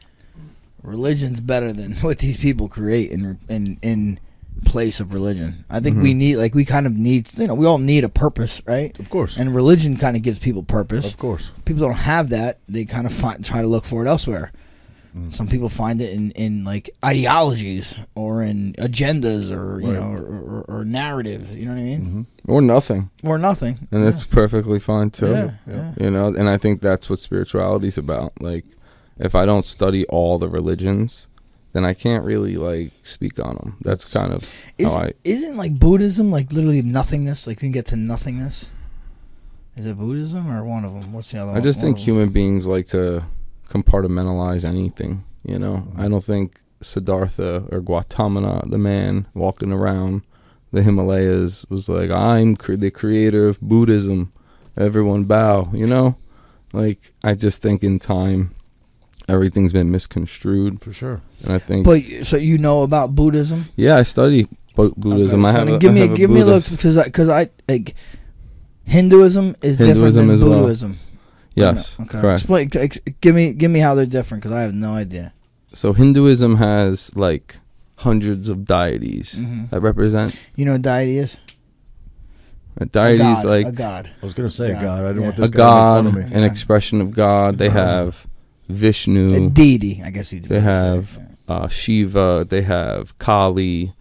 [0.84, 4.20] religion's better than what these people create in in in
[4.66, 5.64] place of religion.
[5.70, 8.10] I think we need like we kind of need you know we all need a
[8.10, 8.98] purpose, right?
[9.00, 11.12] Of course, And religion kind of gives people purpose.
[11.14, 11.52] of course.
[11.66, 12.60] People don't have that.
[12.68, 14.52] They kind of find, try to look for it elsewhere.
[15.10, 15.32] Mm-hmm.
[15.32, 20.00] Some people find it in, in like ideologies or in agendas or you Right.
[20.00, 21.56] know or, or, or narratives.
[21.56, 22.02] You know what I mean?
[22.02, 22.52] Mm-hmm.
[22.52, 23.88] or nothing, Or nothing.
[23.92, 25.32] and that's perfectly fine too.
[25.32, 25.94] Yeah, yeah.
[26.00, 28.34] You know, and I think that's what spirituality's about.
[28.42, 28.66] Like,
[29.18, 31.28] if I don't study all the religions,
[31.74, 33.78] then I can't really like speak on them.
[33.82, 34.44] That's kind of
[34.78, 35.14] Isn't, I.
[35.24, 37.48] isn't like Buddhism like literally nothingness?
[37.48, 38.70] Like you can get to nothingness.
[39.76, 41.14] Is it Buddhism or one of them?
[41.14, 41.64] What's the other I one?
[41.64, 43.24] just One think human beings like to
[43.70, 45.24] compartmentalize anything.
[45.44, 46.02] You know, Mm-hmm.
[46.02, 50.22] I don't think Siddhartha or Gautama, the man walking around
[50.72, 54.32] the Himalayas, was like, "I'm cre- the creator of Buddhism.
[54.78, 56.18] Everyone bow." You know,
[56.74, 58.54] like I just think in time,
[59.28, 61.22] everything's been misconstrued, For sure.
[61.44, 63.66] and I think, But so you know about Buddhism?
[63.76, 65.44] yeah, I study Bu- Buddhism.
[65.46, 66.98] Okay, I have then a, give I me a give me a look Buddhist- because
[66.98, 67.96] I because I like
[68.86, 70.90] Hinduism is Hinduism different than Buddhism.
[70.92, 71.00] well.
[71.60, 71.76] Buddhism.
[71.76, 72.22] Yes, Okay.
[72.22, 72.42] correct.
[72.42, 72.70] Explain.
[72.74, 75.34] ex- Give me give me how they're different because I have no idea.
[75.74, 77.60] So Hinduism has like
[77.98, 79.70] hundreds of deities Mhm.
[79.70, 80.36] that represent.
[80.56, 81.38] You know what deity is?
[82.78, 84.10] A A deities god, like a god.
[84.22, 85.00] I was gonna say God, God.
[85.04, 85.28] I didn't yeah.
[85.28, 86.36] want a this guy god, to make fun of me.
[86.36, 86.48] an Yeah.
[86.50, 87.58] expression of God.
[87.58, 88.26] They have
[88.70, 90.40] A Vishnu, deity, I guess you.
[90.42, 92.46] They have- uh, Shiva.
[92.48, 93.94] They have Kali.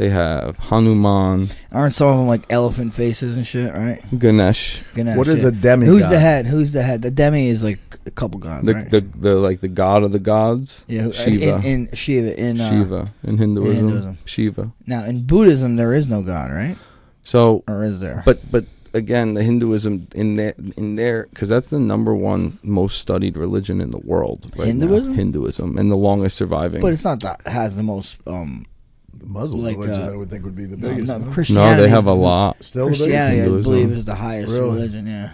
[0.00, 3.70] They have Hanuman, Aren't some of them like elephant faces and shit?
[3.74, 4.00] Right.
[4.18, 4.82] Ganesh.
[4.94, 5.48] Ganesh, What is yeah.
[5.50, 5.92] a demigod?
[5.94, 6.46] Who's the head?
[6.46, 7.02] Who's the head?
[7.02, 8.90] The demi is like a couple gods, The, right?
[8.90, 10.86] the the like the god of the gods.
[10.88, 11.56] yeah, who- Shiva.
[11.58, 14.18] In, in Shiva in uh, Shiva in Hinduism, Hinduism.
[14.24, 14.72] Shiva.
[14.86, 16.76] Now in Buddhism there is no god, right?
[17.22, 18.22] So, Or is there?
[18.24, 22.98] but but again, the Hinduism in there in there because that's the number one most
[23.00, 24.46] studied religion in the world.
[24.56, 24.64] Right now.
[24.86, 25.12] Hinduism?
[25.14, 26.80] Hinduism, and the longest surviving.
[26.80, 28.79] But it's not that has the most um The
[29.22, 31.06] Muslim like, religion, uh, I would think would be the no, biggest.
[31.08, 31.30] no, no?
[31.32, 31.76] Christianity.
[31.76, 32.62] no, they have a lot.
[32.64, 33.02] Still the biggest.
[33.02, 33.72] Christianity, I Hinduism.
[33.72, 34.62] believe, is the highest Really?
[34.74, 35.06] religion.
[35.06, 35.30] Yeah,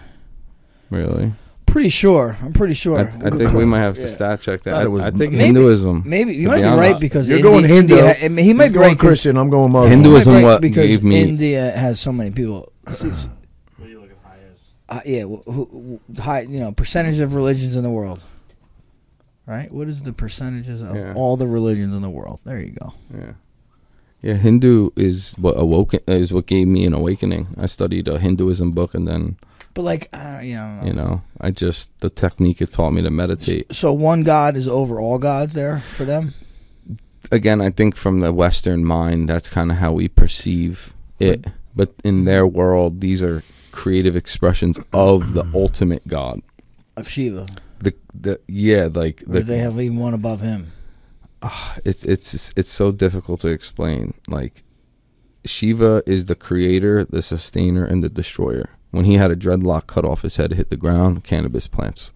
[0.89, 1.33] Really,
[1.65, 2.37] pretty sure.
[2.41, 2.97] I'm pretty sure.
[2.99, 4.07] I, I think we might have to Yeah.
[4.07, 4.71] stat check that.
[4.71, 6.03] Thought I, it was- I think Maybe- Hinduism.
[6.05, 6.91] Maybe you might be be honest.
[6.91, 7.95] right because You're Indi- going Hindu.
[7.97, 8.15] India.
[8.23, 9.37] I mean, he might He's be going Christian.
[9.37, 9.89] I'm going Muslim.
[9.91, 12.71] he might be Hinduism right what because gave me- India has so many people.
[12.87, 13.27] It's- it's-
[13.77, 14.31] What are you looking at?
[14.31, 14.63] highest?
[14.89, 18.23] uh, yeah, who, who, high, you know, percentage of religions in the world.
[19.45, 19.71] Right?
[19.71, 21.13] What is the percentages of Yeah.
[21.15, 22.41] all the religions in the world?
[22.45, 22.93] There you go.
[23.13, 23.31] Yeah.
[24.21, 27.47] Yeah, Hindu is what awoken is what gave me an awakening.
[27.59, 29.37] I studied a Hinduism book, and then
[29.73, 33.11] But like, uh, you know, you know, I just the technique it taught me to
[33.11, 33.71] meditate.
[33.73, 36.33] so one God is over all gods there for them.
[37.31, 41.45] Again, I think from the Western mind, that's kind of how we perceive it.
[41.75, 46.41] But in their world, these are creative expressions of the ultimate God.
[46.95, 47.45] Of Shiva,
[47.79, 50.71] The the yeah, like the they have even one above him?
[51.41, 54.13] Ah, it's it's it's so difficult to explain.
[54.27, 54.63] Like
[55.45, 58.69] Shiva is the creator, the sustainer, and the destroyer.
[58.91, 62.11] When he had a dreadlock cut off his head, hit the ground, cannabis plants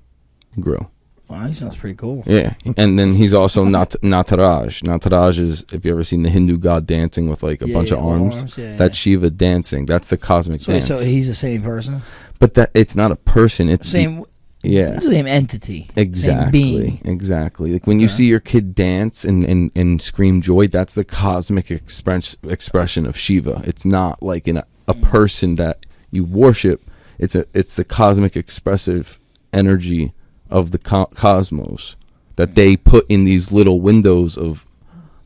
[0.59, 0.89] grew.
[1.27, 2.23] Wow, he sounds pretty cool.
[2.25, 4.81] Yeah, and then he's also Nat- Nataraj.
[4.83, 7.91] Nataraj is if you ever seen the Hindu god dancing with like a Yeah, bunch
[7.91, 8.37] yeah, of arms.
[8.39, 8.97] arms, yeah, That's.
[8.97, 9.85] Shiva dancing.
[9.85, 10.87] That's the cosmic So, dance.
[10.87, 12.01] so he's the same person,
[12.39, 13.69] but that it's not a person.
[13.69, 14.23] It's the- same,
[14.63, 14.99] yeah.
[14.99, 16.51] same entity, same Exactly.
[16.51, 17.01] being.
[17.05, 17.73] Exactly.
[17.73, 21.71] Like when you see your kid dance and, and, and scream joy, that's the cosmic
[21.71, 23.61] express, expression of Shiva.
[23.65, 25.01] It's not like in a, a Mm.
[25.03, 26.81] person that you worship.
[27.17, 29.19] It's a it's the cosmic expressive
[29.53, 30.11] energy
[30.49, 31.95] of the co- cosmos
[32.35, 34.65] that they put in these little windows of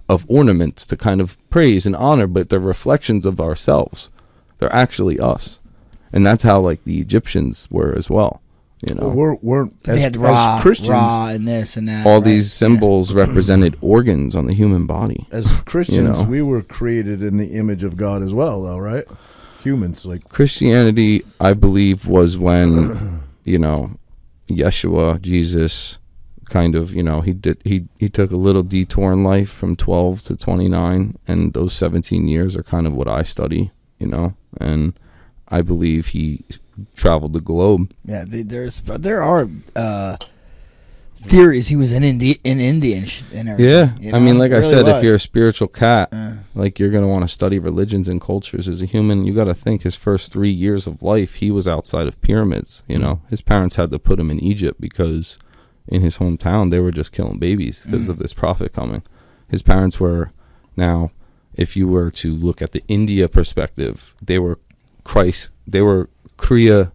[0.08, 4.12] of ornaments to kind of praise and honor, but they're reflections of ourselves.
[4.60, 5.60] They're actually us.
[6.13, 8.41] And that's how like the Egyptians were as well.
[8.88, 10.89] You know, We're, we're They as, had as Ra, Christians.
[10.89, 12.06] Ra, and this and that.
[12.06, 12.24] all right?
[12.26, 12.67] these Yeah.
[12.67, 15.26] symbols represented organs on the human body.
[15.32, 16.28] As Christians, know.
[16.30, 19.06] we were created in the image of God as well, though, right?
[19.63, 23.98] Humans, like Christianity, I believe, was when you know
[24.48, 25.98] Yeshua, Jesus,
[26.45, 29.76] kind of you know he did he he took a little detour in life from
[29.76, 34.06] twelve to twenty nine, and those seventeen years are kind of what I study, you
[34.06, 34.93] know, and
[35.48, 36.45] I believe he
[36.96, 37.92] traveled the globe.
[38.06, 40.18] Yeah, th- there's but there are uh,
[41.24, 43.72] theories he was in India in India and, sh- and everything.
[43.72, 46.78] Yeah, you I mean, like I Really said, if you're a spiritual cat, Uh, like
[46.80, 49.54] you're going to want to study religions and cultures as a human you got to
[49.54, 53.42] think his first three years of life he was outside of pyramids you know his
[53.42, 55.38] parents had to put him in egypt because
[55.88, 58.10] in his hometown they were just killing babies because Mm.
[58.10, 59.04] of this prophet coming
[59.50, 60.32] his parents were
[60.78, 61.12] now
[61.54, 64.58] if you were to look at the india perspective they were
[65.04, 66.91] christ they were kriya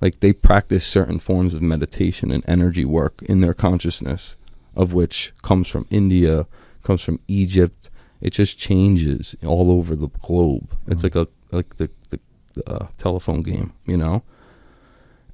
[0.00, 4.36] like they practice certain forms of meditation and energy work in their consciousness
[4.76, 6.46] of which comes from india
[6.82, 7.90] comes from egypt
[8.24, 10.74] it just changes all over the globe.
[10.88, 12.18] It's like a like the the,
[12.54, 14.22] the uh, telephone game, you know.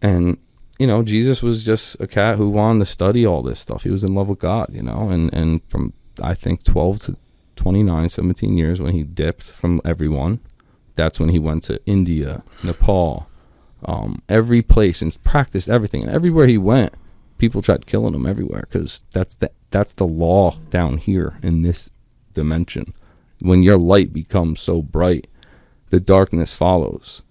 [0.02, 0.38] And
[0.80, 3.84] you know, Jesus was just a cat who wanted to study all this stuff.
[3.84, 7.16] He was in love with God, you know, and and from I think 12 to
[7.54, 10.40] 29, 17 years when he dipped from everyone,
[10.96, 13.28] that's when he went to India, Nepal,
[13.84, 16.02] um, every place and practiced everything.
[16.02, 16.94] And everywhere he went,
[17.38, 21.90] people tried killing him everywhere because that's the that's the law down here in this
[22.34, 22.92] dimension.
[23.40, 25.26] When your light becomes so bright,
[25.90, 27.22] the darkness follows.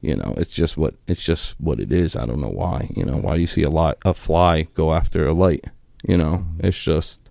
[0.00, 2.14] You know, it's just what it's just what it is.
[2.14, 2.90] I don't know why.
[2.94, 5.64] You know, why do you see a lot a fly go after a light?
[6.06, 7.30] You know, it's just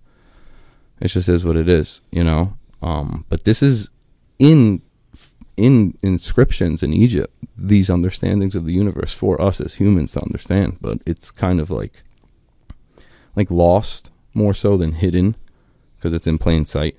[1.00, 2.02] it just is what it is.
[2.12, 3.90] You know, um, but this is
[4.40, 4.82] in
[5.58, 7.34] in inscriptions in Egypt.
[7.58, 11.70] These understandings of the universe for us as humans to understand, but it's kind of
[11.70, 12.04] like
[13.36, 15.36] like lost more so than hidden
[15.98, 16.98] because it's in plain sight.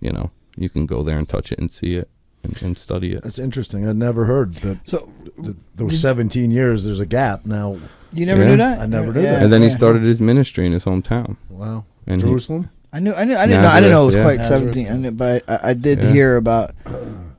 [0.00, 2.10] You know, you can go there and touch it and see it
[2.42, 3.22] and, and study it.
[3.22, 3.88] that's interesting.
[3.88, 4.86] I never heard that.
[4.88, 7.78] so that those Did- 17 years, there's a gap now.
[8.12, 8.48] you never Yeah.
[8.50, 8.80] knew that?
[8.80, 9.42] I never knew Yeah, that.
[9.44, 11.36] and then he started his ministry in his hometown.
[11.48, 12.68] Wow, And he- Jerusalem.
[12.92, 13.12] I knew.
[13.14, 13.36] I knew.
[13.36, 13.68] I didn't know.
[13.68, 14.48] I didn't know it was Nazareth, quite yeah.
[14.48, 14.88] seventeen.
[14.88, 16.12] I knew, but I, I did Yeah.
[16.12, 16.70] hear about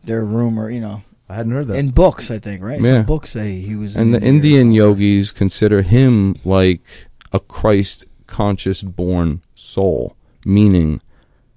[0.03, 0.69] their rumor.
[0.69, 1.77] You know, I hadn't heard that.
[1.77, 2.61] in books, I think.
[2.61, 2.81] Right?
[2.81, 2.97] Yeah.
[2.97, 3.95] Some books say he was.
[3.95, 6.81] in and the Indian yogis consider him like
[7.33, 11.01] a Christ conscious born soul, meaning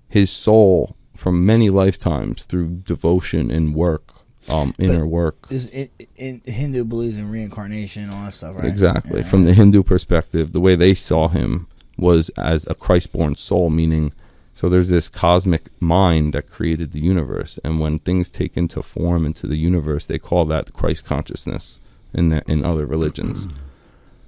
[0.09, 4.13] his soul from many lifetimes through devotion and work,
[4.49, 5.47] um, inner work.
[5.51, 8.65] Is in, in Hindu believes in reincarnation and all that stuff, right?
[8.65, 9.21] Exactly.
[9.21, 9.27] Yeah.
[9.27, 13.71] From the Hindu perspective, the way they saw him was as a Christ born soul,
[13.71, 14.13] meaning
[14.61, 17.59] so there's this cosmic mind that created the universe.
[17.65, 21.81] And when things take into form into the universe, they call that Christ consciousness
[22.13, 23.49] in the, in other religions.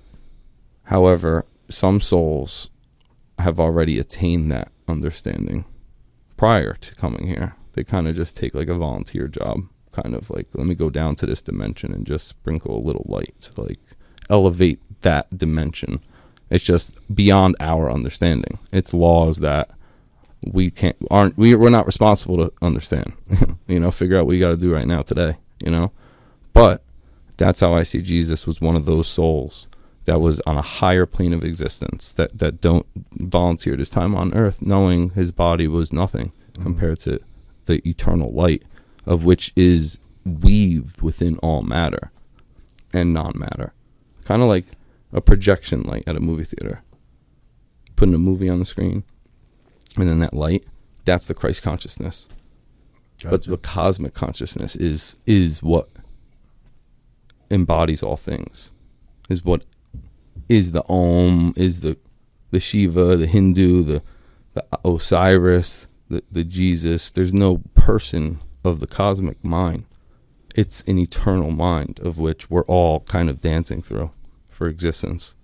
[0.84, 2.70] However, some souls
[3.40, 5.66] have already attained that understanding
[6.38, 7.54] prior to coming here.
[7.74, 10.88] They kind of just take like a volunteer job, kind of like let me go
[10.88, 13.80] down to this dimension and just sprinkle a little light to like
[14.30, 16.00] elevate that dimension.
[16.48, 18.58] It's just beyond our understanding.
[18.72, 19.68] It's laws that
[20.44, 23.12] we can't aren't we we're not responsible to understand.
[23.66, 25.36] you know, figure out what you got to do right now today.
[25.60, 25.92] You know,
[26.52, 26.82] but
[27.36, 29.66] that's how I see Jesus was one of those souls
[30.04, 34.34] that was on a higher plane of existence that that don't volunteered his time on
[34.34, 36.62] earth knowing his body was nothing mm-hmm.
[36.62, 37.20] compared to
[37.66, 38.62] the eternal light
[39.06, 42.10] of which is weaved within all matter
[42.92, 43.72] and non-matter
[44.24, 44.66] kind of like
[45.12, 46.82] a projection light at a movie theater
[47.96, 49.04] putting a movie on the screen
[49.96, 50.64] and then that light
[51.04, 52.28] that's the christ consciousness
[53.30, 55.88] but the cosmic consciousness is is what
[57.50, 58.72] embodies all things
[59.28, 59.64] is what
[60.48, 61.96] is the om is the
[62.50, 64.02] the shiva the hindu the
[64.54, 69.84] the osiris the the jesus there's no person of the cosmic mind
[70.54, 74.10] it's an eternal mind of which we're all kind of dancing through
[74.50, 75.34] for existence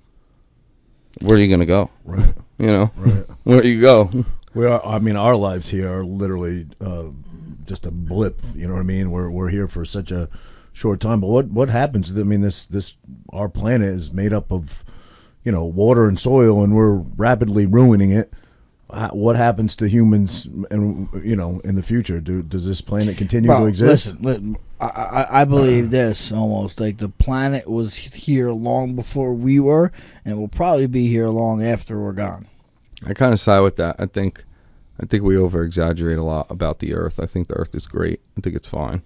[1.22, 1.90] where are you gonna go?
[2.04, 2.32] Right.
[2.58, 3.24] You know, Right.
[3.44, 4.24] where you go?
[4.58, 4.84] We are.
[4.84, 7.10] I mean, our lives here are literally uh,
[7.64, 8.42] just a blip.
[8.56, 9.12] You know what I mean?
[9.12, 10.28] We're we're here for such a
[10.72, 11.20] short time.
[11.20, 12.10] But what what happens?
[12.10, 12.94] I mean, this this
[13.32, 14.82] our planet is made up of
[15.44, 18.32] you know water and soil, and we're rapidly ruining it.
[19.12, 22.18] What happens to humans, and you know, in the future?
[22.18, 24.16] Do does this planet continue Bro, to exist?
[24.20, 29.34] Listen, li- I, I, I believe this almost like the planet was here long before
[29.34, 29.92] we were,
[30.24, 32.48] and will probably be here long after we're gone.
[33.06, 33.94] I kind of side with that.
[34.00, 34.42] I think,
[35.00, 37.20] I think we over exaggerate a lot about the Earth.
[37.20, 38.20] I think the Earth is great.
[38.36, 39.02] I think it's fine.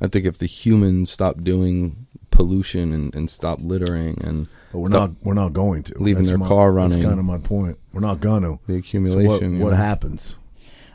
[0.00, 4.88] I think if the humans stop doing pollution and, and stop littering and But we're
[4.88, 6.98] not we're not going to leaving That's their my- car running.
[6.98, 7.78] That's kind of my point.
[7.92, 8.58] We're not gonna.
[8.66, 10.36] the So accumulation, what what know, happens?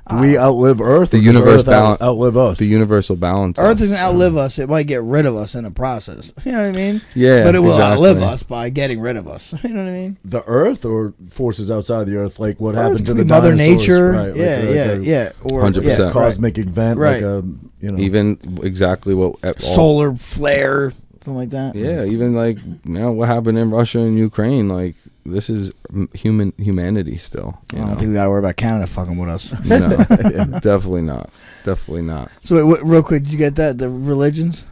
[0.10, 1.12] Do we uh, outlive Earth?
[1.12, 2.58] The or does universe Earth out- outlive us.
[2.60, 3.60] the universal balance.
[3.60, 6.32] Earth doesn't uh, outlive us; it might get rid of us in the process.
[6.46, 7.02] You know what I mean?
[7.16, 8.08] Yeah, but it will exactly.
[8.10, 9.54] outlive us by getting rid of us.
[9.64, 10.18] You know what I mean?
[10.24, 13.30] the Earth or forces outside of the Earth, like what Earth happened to the be
[13.30, 14.12] Mother dinosaurs, Nature.
[14.12, 15.32] right, like yeah, a- like yeah, a yeah.
[15.44, 15.84] Or 100%.
[15.98, 16.14] yeah, right.
[16.14, 17.14] cosmic event, Right.
[17.16, 17.44] like a
[17.82, 20.92] you know, even exactly what at all- solar flare,
[21.24, 21.76] something like that.
[21.76, 24.70] Yeah, even like you know what happened in Russia and Ukraine.
[24.70, 24.96] Like
[25.28, 25.72] this is
[26.14, 27.58] human humanity still.
[27.74, 27.96] I don't know?
[27.96, 29.52] think we got to worry about Canada fucking with us.
[29.66, 29.90] no,
[30.60, 31.30] definitely not.
[31.64, 32.32] Definitely not.
[32.42, 33.78] So, wait, what, real quick, did you get that?
[33.78, 34.66] The religions?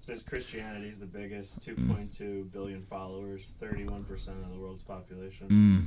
[0.00, 5.48] It says Christianity is the biggest, 2.2 billion followers, 31% of the world's population.
[5.48, 5.86] Mm.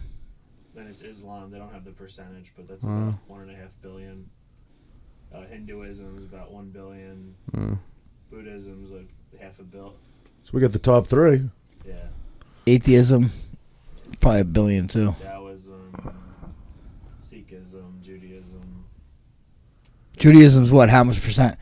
[0.76, 1.52] Then it's Islam.
[1.52, 3.10] They don't have the percentage, but that's Wow.
[3.10, 4.30] about one and a half billion.
[5.34, 7.36] Uh, Hinduism is about one billion.
[7.56, 7.78] Mm.
[8.32, 9.96] Buddhism's like half a bill.
[10.44, 11.50] so we got the top three.
[11.86, 11.96] Yeah.
[12.66, 13.32] Atheism,
[14.20, 15.16] probably a billion too.
[15.22, 15.92] Taoism,
[17.24, 18.86] Sikhism, Judaism.
[20.18, 20.90] Judaism's what?
[20.90, 21.58] How much percent?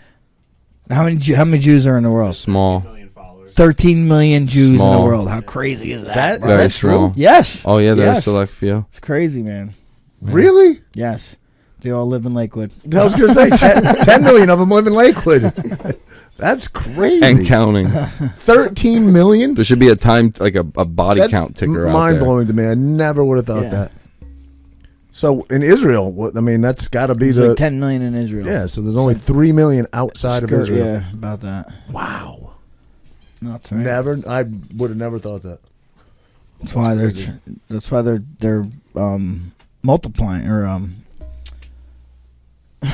[0.89, 2.35] How many Ju- how many Jews are in the world?
[2.35, 2.81] Small.
[2.81, 3.53] 13 million followers.
[3.53, 5.29] Thirteen million Jews in the world.
[5.29, 6.15] How crazy is that?
[6.15, 6.49] That- bro?
[6.49, 7.13] Very that strong.
[7.13, 7.21] true?
[7.21, 7.61] yes.
[7.65, 8.17] Oh yeah, there's Yes.
[8.19, 8.85] a select few.
[8.89, 9.73] It's crazy, man.
[10.21, 10.81] Really?
[10.93, 11.35] Yes,
[11.81, 12.71] they all live in Lakewood.
[12.93, 15.43] I was going to say 10, 10 million of them live in Lakewood.
[16.37, 17.25] That's crazy.
[17.25, 17.87] And counting.
[18.37, 19.53] Thirteen million.
[19.55, 22.47] there should be a time like a, a body That's count ticker out mind blowing
[22.47, 22.65] to me.
[22.65, 23.69] I never would have thought Yeah.
[23.69, 23.91] that.
[25.13, 28.01] So in Israel, what I mean, that's got to be There's the like ten million
[28.01, 28.45] in Israel.
[28.45, 28.65] yeah.
[28.65, 30.85] So there's only three million outside of Skirt- Israel.
[30.85, 31.71] Yeah, about that.
[31.89, 32.51] Wow.
[33.41, 33.79] Not right.
[33.79, 34.19] Never.
[34.27, 34.43] I
[34.75, 35.59] would have never thought that.
[36.59, 37.11] That's why they're.
[37.11, 37.31] crazy.
[37.69, 40.97] That's why they're they're um multiplying or um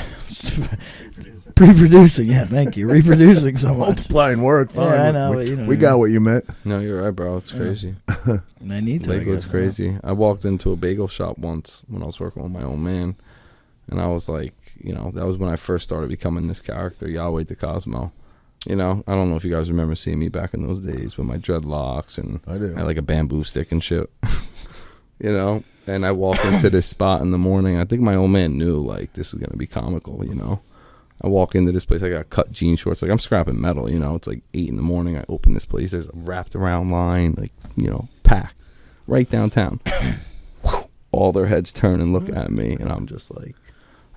[1.60, 1.74] Reproducing.
[1.84, 2.28] reproducing.
[2.28, 2.90] Yeah, thank you.
[2.90, 3.88] Reproducing so much.
[3.88, 4.72] Multiplying work.
[4.72, 4.86] Fine.
[4.92, 6.46] Yeah, I know, We, but you know we got what you meant.
[6.66, 7.38] No, you're right, bro.
[7.38, 7.58] It's Yeah.
[7.60, 7.96] crazy.
[8.70, 9.14] I need to.
[9.14, 9.52] I Lakewood's guess.
[9.52, 9.98] crazy.
[10.04, 13.16] I walked into a bagel shop once when I was working with my old man,
[13.90, 17.08] and I was like, you know, that was when I first started becoming this character,
[17.10, 18.12] Yahweh the Cosmo.
[18.68, 21.18] You know, I don't know if you guys remember seeing me back in those days
[21.18, 22.74] with my dreadlocks and I do.
[22.76, 24.08] I had like a bamboo stick and shit.
[25.20, 27.80] you know, and I walked into this spot in the morning.
[27.80, 30.24] I think my old man knew like this is gonna be comical.
[30.26, 30.62] You know,
[31.24, 32.02] I walk into this place.
[32.02, 33.02] I got cut jean shorts.
[33.02, 33.90] Like I'm scrapping metal.
[33.90, 35.18] You know, it's like eight in the morning.
[35.18, 35.92] I open this place.
[35.92, 38.56] There's a wrapped around line, like you know, packed
[39.08, 39.80] right downtown.
[41.12, 42.38] All their heads turn and look mm-hmm.
[42.38, 43.56] at me, and I'm just like.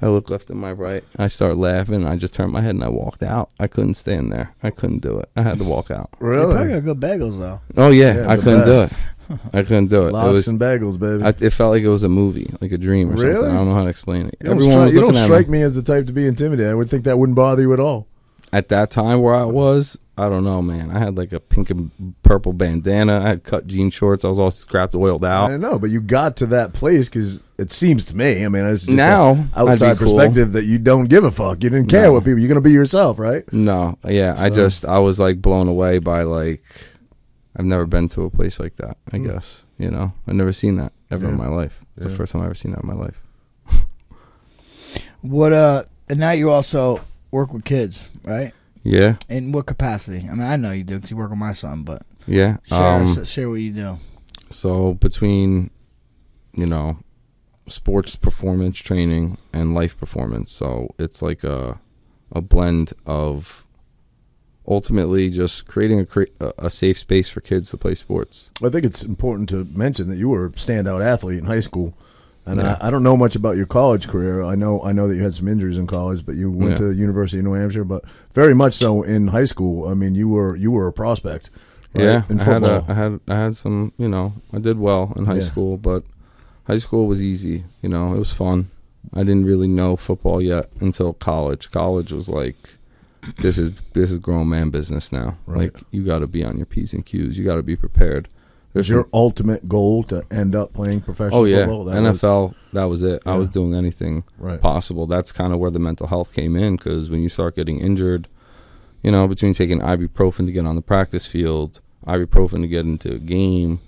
[0.03, 1.03] I look left and my right.
[1.17, 2.05] I start laughing.
[2.07, 3.51] I just turned my head and I walked out.
[3.59, 4.55] I couldn't stand there.
[4.63, 5.31] I couldn't do it.
[5.37, 6.11] I had to walk out.
[6.13, 6.69] They probably Really?
[6.81, 7.61] got good bagels though.
[7.77, 8.91] Oh yeah, Yeah, I the couldn't best.
[8.91, 9.41] do it.
[9.55, 10.13] I couldn't do it.
[10.13, 10.49] Lox it was.
[10.49, 11.23] and bagels, baby.
[11.25, 13.35] I, it felt like it was a movie, like a dream or Really?
[13.35, 13.53] something.
[13.53, 14.37] I don't know how to explain it.
[14.41, 15.59] you don't, Everyone stri- was you don't looking at strike me.
[15.59, 16.71] me as the type to be intimidated.
[16.71, 18.07] I would think that wouldn't bother you at all.
[18.53, 20.93] At that time where I was, I don't know, man.
[20.93, 21.91] I had like a pink and
[22.23, 23.19] purple bandana.
[23.19, 24.25] I had cut jean shorts.
[24.25, 25.51] I was all scrapped, oiled out.
[25.51, 28.45] I know, but you got to that place because it seems to me.
[28.45, 30.15] I mean, it's just Now, a I'd be outside cool.
[30.15, 31.65] perspective that you don't give a fuck.
[31.65, 32.13] You didn't care No.
[32.13, 32.39] what people.
[32.39, 33.43] You're gonna be yourself, right?
[33.53, 36.63] No, yeah, I just I was like blown away by like
[37.57, 38.97] I've never been to a place like that.
[39.13, 39.27] I Hmm.
[39.27, 41.81] guess you know I've never seen that ever in my life.
[41.97, 42.11] It's Yeah.
[42.13, 43.21] the first time I've ever seen that in my life.
[45.23, 45.85] What uh?
[46.09, 47.01] And now you also
[47.31, 48.53] work with kids, right?
[48.85, 50.29] Yeah, In what capacity?
[50.31, 52.59] I mean, I know you do because you work with my son, but yeah.
[52.65, 53.99] share Um, share what you do.
[54.51, 55.71] So between,
[56.53, 56.99] you know,
[57.67, 61.81] sports performance training and life performance, so it's like a
[62.33, 63.65] a blend of
[64.67, 68.51] ultimately just creating a cre- a- a safe space for kids to play sports.
[68.63, 71.97] I think it's important to mention that you were a standout athlete in high school,
[72.47, 72.77] and Yeah.
[72.81, 74.43] I, I don't know much about your college career.
[74.43, 76.77] I know I know that you had some injuries in college, but you went Yeah.
[76.79, 77.85] to the University of New Hampshire.
[77.85, 78.05] But
[78.35, 79.89] very much so in high school.
[79.89, 81.51] I mean, you were you were a prospect.
[81.95, 84.79] right, Yeah, in I had a, I had I had some, you know, I did
[84.79, 85.41] well in high Yeah.
[85.51, 86.03] school, but
[86.67, 87.65] high school was easy.
[87.83, 88.71] You know, it was fun.
[89.13, 91.71] I didn't really know football yet until college.
[91.71, 92.57] College was like,
[93.39, 95.37] this is this is grown man business now.
[95.47, 95.73] Right.
[95.75, 97.39] Like you got to be on your p's and q's.
[97.39, 98.29] You got to be prepared.
[98.75, 101.85] Is your ultimate goal to end up playing professional Oh yeah, football?
[101.85, 102.55] That was- NFL.
[102.73, 103.23] that was it.
[103.25, 104.61] I was doing anything Right.
[104.61, 105.07] possible.
[105.07, 108.27] That's kind of where the mental health came in because when you start getting injured,
[109.03, 113.13] you know, between taking ibuprofen to get on the practice field, ibuprofen to get into
[113.15, 113.79] a game,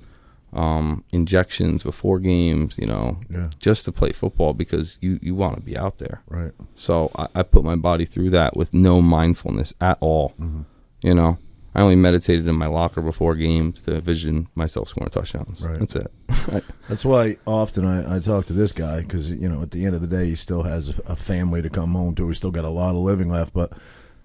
[0.53, 3.51] um, injections before games, you know, Yeah.
[3.59, 6.23] just to play football because you you want to be out there.
[6.31, 6.53] Right.
[6.77, 10.33] So I, I put my body through that with no mindfulness at all.
[10.41, 10.61] Mm-hmm.
[11.03, 11.39] You know,
[11.77, 15.63] I only meditated in my locker before games to envision myself scoring touchdowns.
[15.63, 15.79] Right.
[15.79, 16.11] That's it.
[16.89, 19.95] That's why often I, I talk to this guy because you know at the end
[19.95, 22.29] of the day he still has a, family to come home to.
[22.29, 23.73] He's still got a lot of living left, but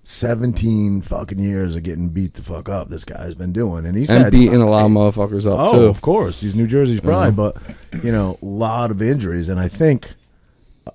[0.05, 2.89] seventeen fucking years of getting beat the fuck up.
[2.89, 5.77] This guy's been doing, and he's and had, beating a lot of motherfuckers up too.
[5.77, 5.85] Oh, too.
[5.85, 7.35] of course, he's New Jersey's pride, Mhm.
[7.35, 7.57] but
[8.03, 10.13] you know a lot of injuries, and I think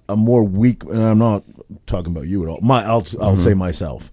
[0.09, 0.85] a more weak.
[0.85, 1.45] And I'm not
[1.87, 2.61] talking about you at all.
[2.63, 3.39] My, I'll I'll Mm-hmm.
[3.41, 4.11] say myself.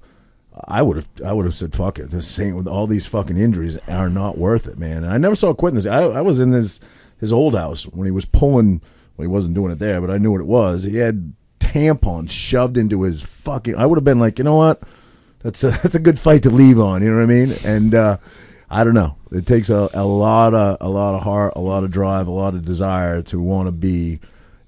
[0.67, 2.09] I would have I would have said fuck it.
[2.09, 5.03] This same with all these fucking injuries are not worth it, man.
[5.03, 5.87] And I never saw quitting this.
[5.87, 6.79] I, I was in his
[7.19, 8.81] his old house when he was pulling.
[9.15, 10.83] Well, he wasn't doing it there, but I knew what it was.
[10.83, 13.75] He had tampons shoved into his fucking.
[13.75, 14.81] I would have been like, you know what?
[15.39, 17.01] That's a that's a good fight to leave on.
[17.03, 17.55] You know what I mean?
[17.63, 18.17] And uh,
[18.69, 19.17] I don't know.
[19.31, 22.31] It takes a, a lot of a lot of heart, a lot of drive, a
[22.31, 24.19] lot of desire to want to be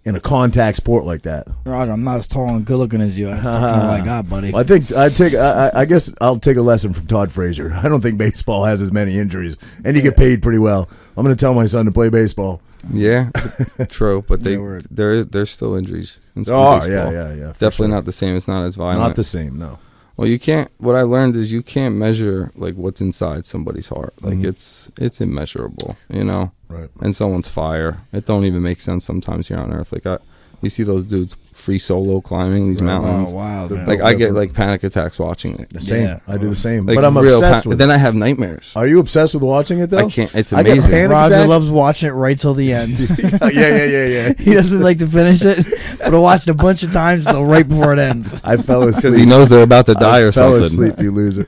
[0.05, 1.47] in a contact sport like that.
[1.65, 3.25] Roger, I'm not as tall and good looking as you.
[3.27, 4.51] That's fucking all I got, buddy.
[4.51, 5.33] Well, I think I take.
[5.33, 7.73] I, I I guess I'll take a lesson from Todd Frazier.
[7.83, 10.87] I don't think baseball has as many injuries, and you get paid pretty well.
[11.17, 12.61] I'm going to tell my son to play baseball.
[12.93, 13.31] Yeah,
[13.89, 14.23] true.
[14.27, 16.19] But they Yeah, we're- there is there's still injuries.
[16.35, 17.11] In There are, baseball.
[17.11, 17.45] yeah, yeah, yeah.
[17.53, 17.87] Definitely sure.
[17.87, 18.35] not the same.
[18.35, 18.99] It's not as violent.
[18.99, 19.57] not the same.
[19.57, 19.79] No.
[20.17, 20.69] well, you can't.
[20.77, 24.13] What I learned is you can't measure like what's inside somebody's heart.
[24.21, 24.45] Like Mhm.
[24.45, 25.97] it's it's immeasurable.
[26.09, 26.51] You know.
[26.67, 26.89] Right.
[27.01, 28.01] And someone's fire.
[28.11, 29.91] It don't even make sense sometimes here on Earth.
[29.91, 30.17] Like I,
[30.61, 32.85] you see those dudes free solo climbing these Right.
[33.01, 33.29] mountains.
[33.31, 33.87] Oh, wow, man.
[33.87, 35.69] Like Oh, I get like panic attacks watching it.
[35.71, 36.03] The same.
[36.03, 36.19] Yeah.
[36.27, 36.85] I do the same.
[36.85, 37.77] Like but I'm real obsessed pa- with.
[37.79, 37.89] Then.
[37.89, 38.73] I have nightmares.
[38.75, 40.05] Are you obsessed with watching it though?
[40.05, 40.33] I can't.
[40.35, 41.09] It's I get amazing.
[41.09, 41.49] Roger attacks?
[41.49, 42.99] loves watching it right till the end.
[42.99, 44.33] yeah, yeah, yeah, yeah.
[44.37, 45.65] he doesn't like to finish it,
[45.99, 48.39] but I watched a bunch of times till right before it ends.
[48.43, 48.95] I fell asleep.
[49.03, 50.87] Because he knows they're about to die I or fell something.
[50.89, 51.47] asleep, you loser.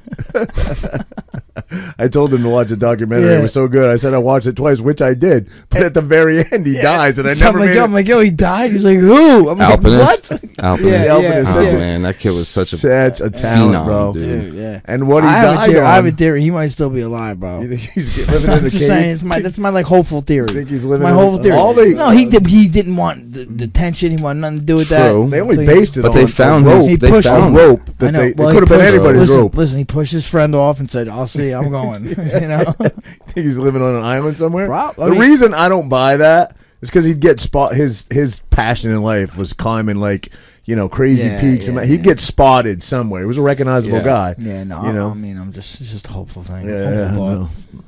[2.00, 3.34] I told him to watch a documentary.
[3.36, 3.90] It was so good.
[3.90, 5.50] I said I watched it twice, which I did.
[5.70, 7.82] But at the very end, he dies, and I So never I'm like, made yo,
[7.82, 7.86] it.
[7.86, 8.72] I'm like, yo, he died.
[8.72, 9.50] He's like, who?
[9.50, 10.32] I'm like, Alpinist.
[10.32, 10.64] what?
[10.64, 10.98] Alpinist.
[11.06, 12.78] Yeah, Alpinist, yeah, such Oh a- man, that kid was such a.
[12.78, 14.14] such a talent, phenom, bro.
[14.14, 14.52] dude.
[14.52, 14.82] Dude, yeah.
[14.86, 16.16] And what he I have, a died theory, I have a on.
[16.16, 16.42] theory.
[16.42, 17.62] He might still be alive, bro.
[17.62, 18.88] You think he's living in I'm a just cave?
[18.90, 20.48] saying, it's my that's my like hopeful theory.
[20.48, 21.58] think he's living my in a- hopeful theory.
[21.58, 22.46] all they- no, he did.
[22.48, 24.16] He didn't want the, the tension.
[24.18, 25.10] He wanted nothing to do with that.
[25.10, 25.30] True.
[25.30, 26.78] They only So he- based it on But on they a found rope.
[26.80, 27.60] his- He they pushed a found it.
[27.60, 28.20] rope I that know.
[28.20, 29.56] they, well, it he could have been anybody's listen, rope.
[29.58, 31.52] Listen, he pushed his friend off and said, "I'll see.
[31.52, 32.64] I'm going." you know.
[32.80, 34.68] think he's living on an island somewhere.
[34.98, 37.76] The reason I don't buy that is because he'd get spot.
[37.76, 40.32] His his passion in life was climbing like
[40.66, 41.68] you know crazy Yeah, peaks.
[41.68, 42.04] yeah, and he'd yeah.
[42.04, 43.22] get spotted somewhere.
[43.22, 44.04] He was a recognizable Yeah.
[44.04, 44.36] guy.
[44.38, 45.10] Yeah, no, You I- know?
[45.12, 46.68] I mean, I'm just it's just a hopeful thing.
[46.68, 47.50] Yeah, Hopeful yeah, thought.
[47.74, 47.84] no.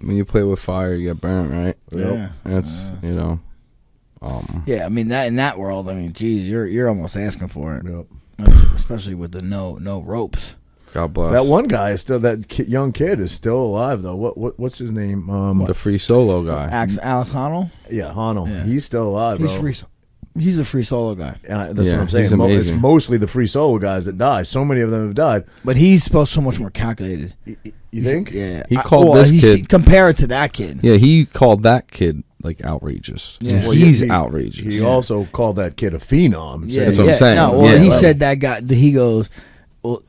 [0.00, 1.76] When you play with fire, you get burnt, right?
[1.92, 2.30] Yeah.
[2.44, 3.40] That's you know.
[4.22, 7.48] Um, Yeah, I mean that in that world, I mean, geez, you're you're almost asking
[7.48, 8.06] for it, Yep.
[8.76, 10.54] Especially with the no no ropes.
[10.92, 11.32] God bless.
[11.32, 14.16] That one guy is still that ki- young kid is still alive though.
[14.16, 15.28] What what what's his name?
[15.30, 16.68] Um, the free solo guy.
[16.70, 18.46] Alex, Alex Honnold, yeah, Hano.
[18.48, 18.64] Yeah.
[18.64, 19.60] He's still alive, he's bro.
[19.60, 19.74] free.
[20.38, 22.24] He's a free solo guy, Uh, that's Yeah, what I'm saying.
[22.26, 24.44] he's Mo- it's mostly the free solo guys that die.
[24.44, 25.44] So many of them have died.
[25.64, 27.34] but he's supposed so much more calculated.
[27.44, 27.56] You
[27.90, 28.30] He's- think?
[28.32, 30.78] Yeah, He I- called well, this he's- kid- compared to that kid.
[30.82, 33.36] Yeah, he called that kid like outrageous.
[33.40, 33.62] Yeah.
[33.62, 34.64] Well, he's he- outrageous.
[34.64, 34.86] He Yeah.
[34.86, 36.64] also called that kid a phenom.
[36.68, 37.36] Yeah, That's he- what I'm saying.
[37.36, 37.98] No, well, Yeah, he right.
[38.00, 38.60] said that guy.
[38.68, 39.28] He goes,
[39.82, 40.02] well.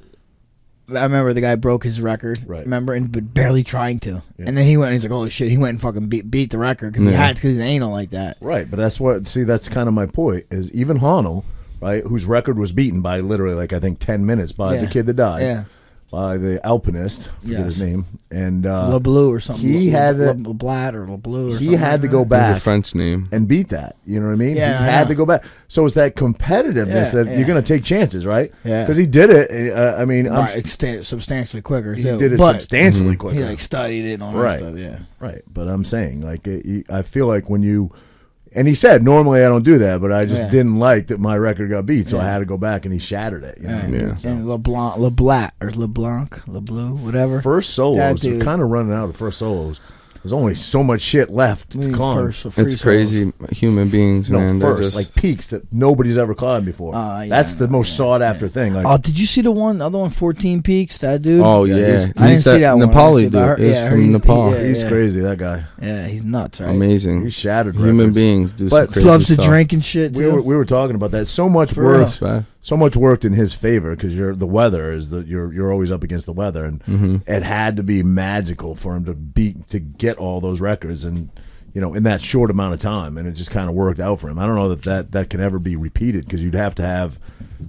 [0.96, 2.40] I remember the guy broke his record.
[2.46, 2.64] Right.
[2.64, 4.22] Remember, and but barely trying to.
[4.38, 4.46] Yeah.
[4.48, 4.88] And then he went.
[4.90, 7.14] and He's like, "Holy shit!" He went and fucking beat, beat the record because he
[7.14, 8.38] had because he's anal like that.
[8.42, 9.28] Right, but that's what.
[9.28, 10.46] See, that's kind of my point.
[10.52, 11.44] Is even Hano,
[11.82, 14.82] right, whose record was beaten by literally like I think ten minutes by Yeah.
[14.82, 15.64] the kid that died, Yeah,
[16.12, 17.66] by the alpinist, forget Yes.
[17.66, 19.68] his name, and uh, LeBlue or something.
[19.68, 21.56] he Le- had Le- a- LeBlat or LeBlue.
[21.56, 22.12] Or he something had like to that.
[22.12, 23.30] go He's a back French name.
[23.32, 23.96] and beat that.
[24.06, 24.56] You know what I mean?
[24.56, 25.10] Yeah, he I had know.
[25.10, 25.44] to go back.
[25.68, 27.38] So it's that competitiveness Yeah, that yeah.
[27.38, 28.52] you're going to take chances, right?
[28.64, 28.84] Yeah.
[28.84, 29.72] because he did it.
[29.74, 31.94] Uh, I mean, I'm- Right, extan- substantially quicker.
[31.94, 32.18] he too.
[32.18, 33.20] did it but substantially Mhm.
[33.20, 33.38] quicker.
[33.40, 34.60] He like studied it and all Right.
[34.60, 34.78] that stuff.
[34.78, 35.00] Yeah.
[35.20, 37.92] Right, but I'm saying like it, you- I feel like when you
[38.54, 40.50] and he said normally I don't do that, but I just Yeah.
[40.50, 43.00] didn't like that my record got beat, so I had to go back and he
[43.00, 43.58] shattered it.
[43.62, 43.74] You know?
[43.74, 43.76] Yeah.
[43.78, 44.02] what I mean?
[44.02, 44.16] Yeah.
[44.16, 47.42] So- And LeBlanc, LeBlanc or LeBlanc, LeBlue, whatever.
[47.42, 49.80] First solos, That they're kind of running out of first solos.
[50.24, 52.18] There's only so much shit left to climb.
[52.18, 52.82] first It's solos.
[52.82, 53.32] crazy.
[53.52, 54.60] Human beings, no, man.
[54.60, 56.94] first just- like peaks that nobody's ever climbed before.
[56.94, 58.74] Uh, yeah, That's the know, most yeah, sought after thing.
[58.74, 60.98] Like Oh, did you see the one, other one, 14 Peaks?
[60.98, 61.42] That dude.
[61.42, 62.90] Oh Yeah, yeah, he's- I didn't He's see that one.
[62.90, 63.34] Nepali dude.
[63.36, 64.52] heard- yeah, I heard from he- Nepal.
[64.54, 64.90] yeah, he's yeah.
[64.90, 65.22] crazy.
[65.22, 65.64] That guy.
[65.82, 66.70] Yeah, he's nuts, right?
[66.70, 67.24] Amazing.
[67.24, 68.16] He shattered Human records.
[68.16, 70.14] beings do But some crazy Loves to drink and shit.
[70.14, 71.28] We were, we were talking about that.
[71.28, 72.22] So much For worth.
[72.62, 72.66] Real.
[72.66, 72.68] Respect.
[72.68, 75.92] so much worked in his favor because you're the weather is that you're you're always
[75.92, 77.18] up against the weather, and Mm-hmm.
[77.32, 81.30] it had to be magical for him to beat to get all those records and.
[81.72, 84.20] You know, in that short amount of time, and it just kind of worked out
[84.20, 84.40] for him.
[84.40, 87.20] I don't know that that, that can ever be repeated because you'd have to have.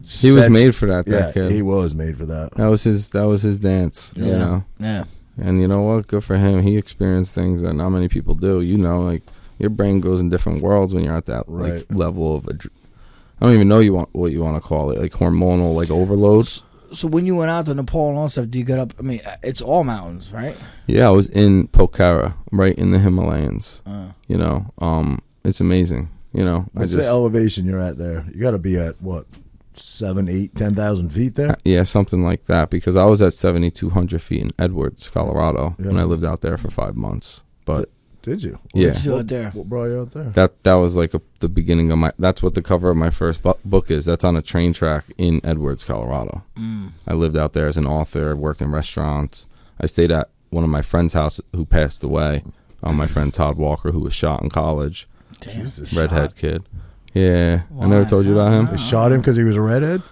[0.06, 1.50] He was made for that, that Yeah, kid.
[1.52, 2.54] he was made for that.
[2.54, 3.10] That was his.
[3.10, 4.14] That was his dance.
[4.16, 4.38] You Yeah.
[4.38, 4.64] know.
[4.78, 5.04] Yeah.
[5.36, 6.06] And you know what?
[6.06, 6.62] Good for him.
[6.62, 8.62] He experienced things that not many people do.
[8.62, 9.22] You know, like
[9.58, 12.44] your brain goes in different worlds when you're at that like level of.
[12.44, 12.68] Adre-
[13.40, 15.90] I don't even know you want what you want to call it, like hormonal, like
[15.90, 16.62] overloads.
[16.92, 18.92] So when you went out to Nepal and all that stuff, do you get up?
[18.98, 20.56] I mean, it's all mountains, right?
[20.86, 23.82] Yeah, I was in Pokhara, right in the Himalayas.
[23.86, 26.10] Uh, You know, um, it's amazing.
[26.32, 28.24] You know, I What's just the elevation you're at there?
[28.32, 29.26] You got to be at what
[29.74, 31.56] seven, eight, ten thousand feet there.
[31.64, 32.70] yeah, something like that.
[32.70, 36.40] Because I was at seventy two hundred feet in Edwards, Colorado, when I lived out
[36.40, 37.42] there for five months.
[37.64, 37.88] But
[38.22, 38.58] Did you?
[38.74, 38.90] Yeah.
[38.92, 39.50] What you out there?
[39.50, 40.24] What brought you out there?
[40.24, 42.12] that that was like a, the beginning of my.
[42.18, 44.04] That's what the cover of my first bu- book is.
[44.04, 46.44] That's on a train track in Edwards, Colorado.
[46.56, 46.92] Mm.
[47.08, 49.46] I lived out there as an author, worked in restaurants.
[49.80, 52.42] I stayed at one of my friend's house who passed away.
[52.82, 55.06] Um, my friend Todd Walker, who was shot in college,
[55.40, 55.64] Damn.
[55.66, 56.36] Jesus, redhead shot.
[56.36, 56.62] kid.
[57.12, 58.66] Yeah, I never told you about him.
[58.66, 60.02] They shot him because he was a redhead.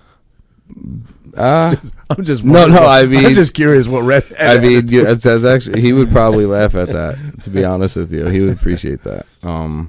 [1.36, 4.36] Ah, I'm just No, no, I mean, I'm just curious what redhead.
[4.58, 7.42] I mean, you, it says actually he would probably laugh at that.
[7.42, 9.26] To be honest with you, he would appreciate that.
[9.42, 9.88] Um,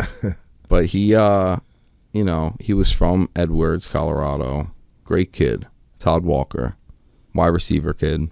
[0.68, 1.58] but he, uh,
[2.14, 4.72] you know, he was from Edwards, Colorado.
[5.04, 5.68] Great kid,
[5.98, 6.76] Todd Walker,
[7.34, 8.30] wide receiver kid.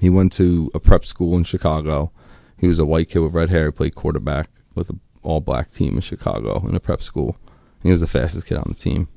[0.00, 2.10] He went to a prep school in Chicago.
[2.58, 3.66] He was a white kid with red hair.
[3.66, 7.36] He played quarterback with an all black team in Chicago in a prep school.
[7.82, 9.08] He was the fastest kid on the team.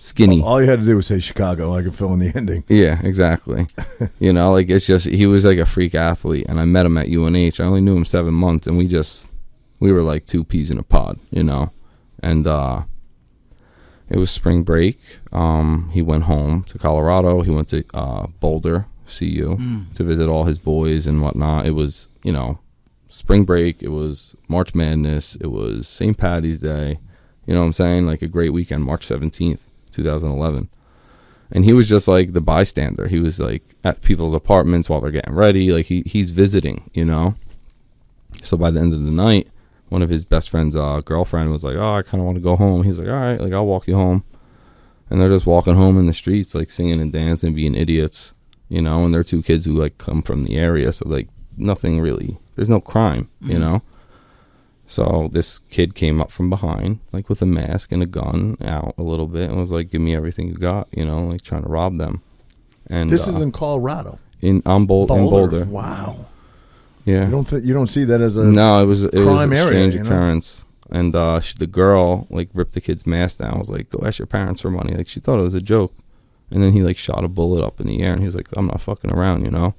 [0.00, 0.42] Skinny.
[0.42, 1.74] All you had to do was say Chicago.
[1.74, 2.64] I could fill in the ending.
[2.68, 3.66] Yeah, exactly.
[4.18, 6.96] you know, like it's just he was like a freak athlete, and I met him
[6.96, 7.60] at UNH.
[7.60, 9.28] I only knew him seven months, and we just
[9.78, 11.70] we were like two peas in a pod, you know.
[12.22, 12.84] And uh
[14.10, 14.98] it was spring break.
[15.32, 17.42] Um, he went home to Colorado.
[17.42, 19.56] He went to uh, Boulder, CU,
[19.94, 21.66] to visit all his boys and whatnot.
[21.66, 22.58] It was, you know,
[23.08, 23.84] spring break.
[23.84, 25.36] It was March Madness.
[25.36, 26.18] It was St.
[26.18, 26.98] Patty's Day.
[27.46, 28.06] You know what I'm saying?
[28.06, 30.68] Like a great weekend, March 17th, 2011
[31.52, 33.08] and he was just like the bystander.
[33.08, 35.72] He was like at people's apartments while they're getting ready.
[35.72, 37.34] Like he he's visiting, you know.
[38.42, 39.48] So by the end of the night,
[39.88, 42.42] one of his best friend's uh, girlfriend was like, "Oh, I kind of want to
[42.42, 44.24] go home." He's like, "All right, like I'll walk you home."
[45.08, 48.32] And they're just walking home in the streets, like singing and dancing, being idiots,
[48.68, 49.04] you know.
[49.04, 52.38] And they're two kids who like come from the area, so like nothing really.
[52.54, 53.82] There's no crime, you know.
[54.90, 58.92] So this kid came up from behind, like with a mask and a gun out
[58.98, 61.62] a little bit, and was like, "Give me everything you got," you know, like trying
[61.62, 62.22] to rob them.
[62.88, 64.18] And This uh, is in Colorado.
[64.40, 65.64] in on Bol- in Boulder.
[65.66, 66.26] Wow.
[67.04, 67.26] Yeah.
[67.26, 69.54] You don't th- you don't see that as a no, it was it was a
[69.54, 70.02] area, strange know?
[70.02, 70.64] occurrence.
[70.90, 73.60] And uh, she, the girl like ripped the kid's mask down.
[73.60, 75.94] Was like, "Go ask your parents for money." Like she thought it was a joke.
[76.50, 78.48] And then he like shot a bullet up in the air, and he was like,
[78.56, 79.76] "I'm not fucking around," you know.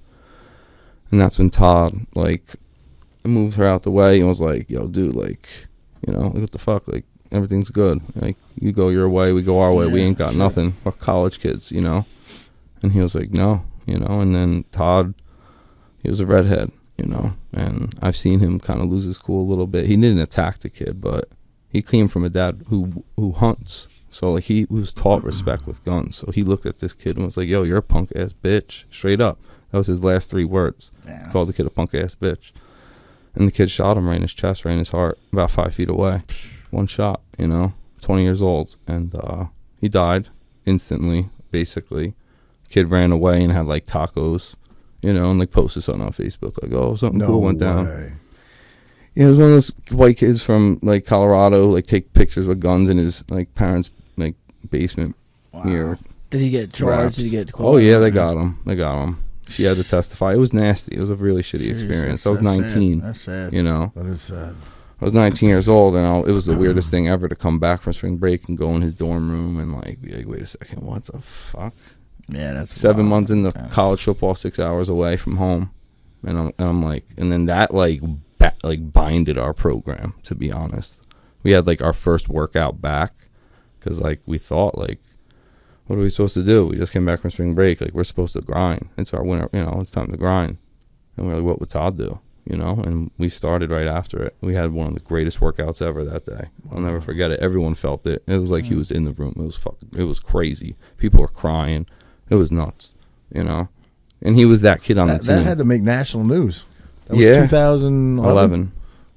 [1.11, 2.55] And that's when Todd like
[3.27, 5.47] moved her out the way and was like, "Yo, dude, like,
[6.05, 6.87] you know, what the fuck?
[6.87, 8.01] Like, everything's good.
[8.15, 9.87] Like, you go your way, we go our way.
[9.87, 10.39] we ain't got sure.
[10.39, 10.75] nothing.
[10.83, 12.05] We're college kids, you know."
[12.83, 14.21] And he was like, "No," you know.
[14.21, 15.13] And then Todd,
[16.01, 19.47] he was a redhead, you know, and I've seen him kind of lose his cool
[19.47, 19.85] a little bit.
[19.85, 21.29] He didn't attack the kid, but
[21.69, 25.83] he came from a dad who who hunts, so like he was taught respect with
[25.83, 26.17] guns.
[26.17, 28.85] So he looked at this kid and was like, "Yo, you're a punk ass bitch,"
[28.91, 29.39] straight up.
[29.71, 30.91] That was his last three words.
[31.05, 31.29] Yeah.
[31.31, 32.51] Called the kid a punk ass bitch,
[33.35, 35.73] and the kid shot him right in his chest, right in his heart, about five
[35.73, 36.23] feet away.
[36.69, 39.45] One shot, you know, twenty years old, and uh,
[39.77, 40.29] he died
[40.65, 41.29] instantly.
[41.51, 42.13] Basically,
[42.69, 44.55] kid ran away and had like tacos,
[45.01, 47.85] you know, and like posted something on Facebook like, "Oh, something no cool went down."
[47.85, 48.13] way.
[49.15, 52.61] Yeah, it was one of those white kids from like Colorado, like take pictures with
[52.61, 54.35] guns in his like parents' like
[54.69, 55.17] basement
[55.51, 55.63] Wow.
[55.63, 55.99] near.
[56.29, 57.17] Did he get charged?
[57.17, 57.51] Did he get?
[57.55, 58.59] Oh yeah, they got him.
[58.65, 59.21] They got him.
[59.51, 60.33] She had to testify.
[60.33, 60.95] It was nasty.
[60.95, 62.25] It was a really shitty Jesus, experience.
[62.25, 62.61] I was that's sad.
[62.73, 62.99] 19.
[63.01, 63.53] That's sad.
[63.53, 64.55] You know, That is sad.
[64.99, 67.57] I was 19 years old, and I, it was the weirdest thing ever to come
[67.59, 70.41] back from spring break and go in his dorm room and like be like, wait
[70.41, 71.73] a second, what the fuck?
[72.27, 73.09] Yeah, that's Seven wild.
[73.09, 73.67] months into Yeah.
[73.71, 75.71] college football, six hours away from home,
[76.25, 77.99] and I'm and I'm like, and then that like
[78.37, 80.13] ba- like binded our program.
[80.25, 81.07] To be honest,
[81.43, 83.13] we had like our first workout back
[83.79, 84.99] because like we thought like,
[85.91, 86.67] what are we supposed to do?
[86.67, 87.81] We just came back from spring break.
[87.81, 88.89] Like we're supposed to grind.
[88.97, 89.49] It's our winter.
[89.53, 90.57] You know, it's time to grind.
[91.17, 92.19] And we're like, what would Todd do?
[92.49, 94.35] You know, and we started right after it.
[94.41, 96.45] We had one of the greatest workouts ever that day.
[96.71, 97.39] I'll never forget it.
[97.39, 98.23] Everyone felt it.
[98.25, 99.33] It was like he was in the room.
[99.37, 99.89] It was fucking.
[99.95, 100.75] It was crazy.
[100.97, 101.85] People were crying.
[102.29, 102.93] It was nuts.
[103.33, 103.69] You know,
[104.21, 105.35] and he was that kid on That, the team.
[105.37, 106.65] that had to make national news.
[107.07, 107.41] That was Yeah.
[107.43, 108.71] 2011.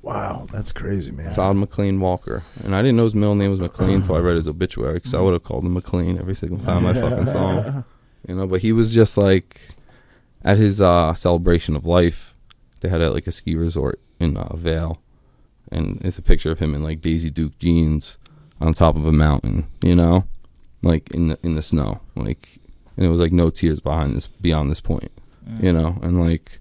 [0.05, 0.23] 11.
[0.23, 1.35] Wow, that's crazy, man.
[1.35, 4.37] Todd McLean Walker, and I didn't know his middle name was McLean until I read
[4.37, 5.25] his obituary because I Mm-hmm.
[5.27, 7.85] would have called him McLean every single time I fucking saw him.
[8.29, 9.61] You know, but he was just like
[10.43, 12.35] at his uh, celebration of life.
[12.81, 15.01] They had it like a ski resort in uh, Vail,
[15.73, 18.19] and it's a picture of him in like Daisy Duke jeans
[18.61, 19.67] on top of a mountain.
[19.83, 20.25] You know,
[20.83, 22.59] like in the in the snow, like,
[22.97, 25.11] and it was like no tears behind this beyond this point.
[25.61, 26.61] You know, and like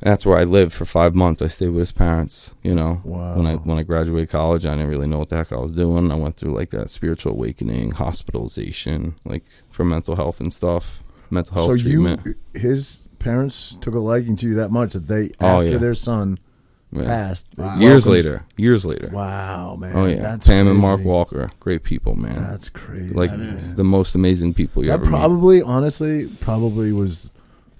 [0.00, 1.42] that's where I lived for five months.
[1.42, 2.54] I stayed with his parents.
[2.62, 3.36] You know, Wow.
[3.36, 5.72] when I when I graduated college, I didn't really know what the heck I was
[5.72, 6.10] doing.
[6.10, 11.54] I went through like that spiritual awakening, hospitalization, like for mental health and stuff, mental
[11.54, 12.22] health so treatment.
[12.24, 15.76] you, his parents took a liking to you that much that they, Oh, after yeah.
[15.78, 16.38] their son
[16.92, 17.04] Yeah.
[17.04, 19.10] passed, they Years welcomed- later, years later.
[19.12, 19.92] Wow, man.
[19.94, 21.04] Oh yeah, that's Pam and Mark.
[21.04, 22.34] Walker, great people, man.
[22.36, 23.14] That's crazy.
[23.14, 23.76] like man.
[23.76, 25.10] the most amazing people you that ever meet.
[25.10, 27.28] probably, honestly, probably was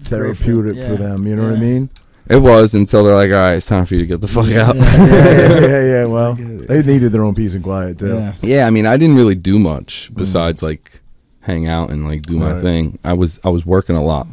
[0.02, 0.88] therapeutic yeah.
[0.88, 1.26] for them.
[1.26, 1.90] You know what I mean?
[2.28, 4.50] It was until they're like, all right, it's time for you to get the fuck
[4.52, 4.76] out.
[4.76, 6.04] yeah, yeah, yeah, yeah.
[6.10, 8.14] Well, uh, they needed their own peace and quiet too.
[8.14, 8.34] Yeah.
[8.42, 10.16] Yeah, I mean, I didn't really do much mm.
[10.16, 11.00] besides like
[11.40, 12.62] hang out and like do my Right.
[12.62, 12.98] thing.
[13.04, 14.26] I was I was working a lot,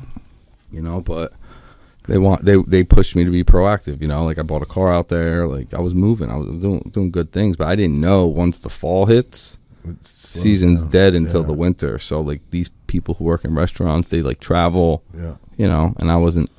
[0.71, 1.33] you know, but
[2.07, 4.65] they want they they pushed me to be proactive, you know, like I bought a
[4.67, 7.75] car out there, like I was moving, I was doing doing good things, but I
[7.75, 9.57] didn't know once the fall hits,
[9.87, 10.89] It season's down.
[10.91, 11.47] dead until Yeah.
[11.47, 11.97] the winter.
[11.99, 15.33] So like these people who work in restaurants, they like travel, Yeah.
[15.57, 16.49] you know, and I wasn't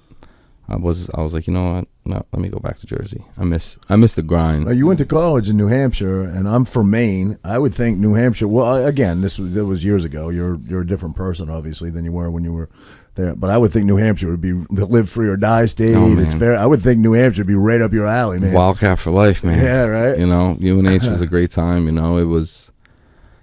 [0.70, 1.88] I was I was like, you know what?
[2.04, 3.24] No, let me go back to Jersey.
[3.38, 4.66] I miss I miss the grind.
[4.66, 7.38] Now, you went to college in New Hampshire, and I'm from Maine.
[7.42, 8.48] I would think New Hampshire.
[8.48, 10.28] Well, again, this was that was years ago.
[10.28, 12.68] You're you're a different person, obviously, than you were when you were
[13.14, 13.34] there.
[13.34, 15.94] But I would think New Hampshire would be the live free or die state.
[15.94, 16.56] Oh, it's fair.
[16.56, 18.52] I would think New Hampshire would be right up your alley, man.
[18.52, 19.58] Wildcat for life, man.
[19.58, 20.18] Yeah, right.
[20.18, 21.86] You know, UNH was a great time.
[21.86, 22.72] You know, it was.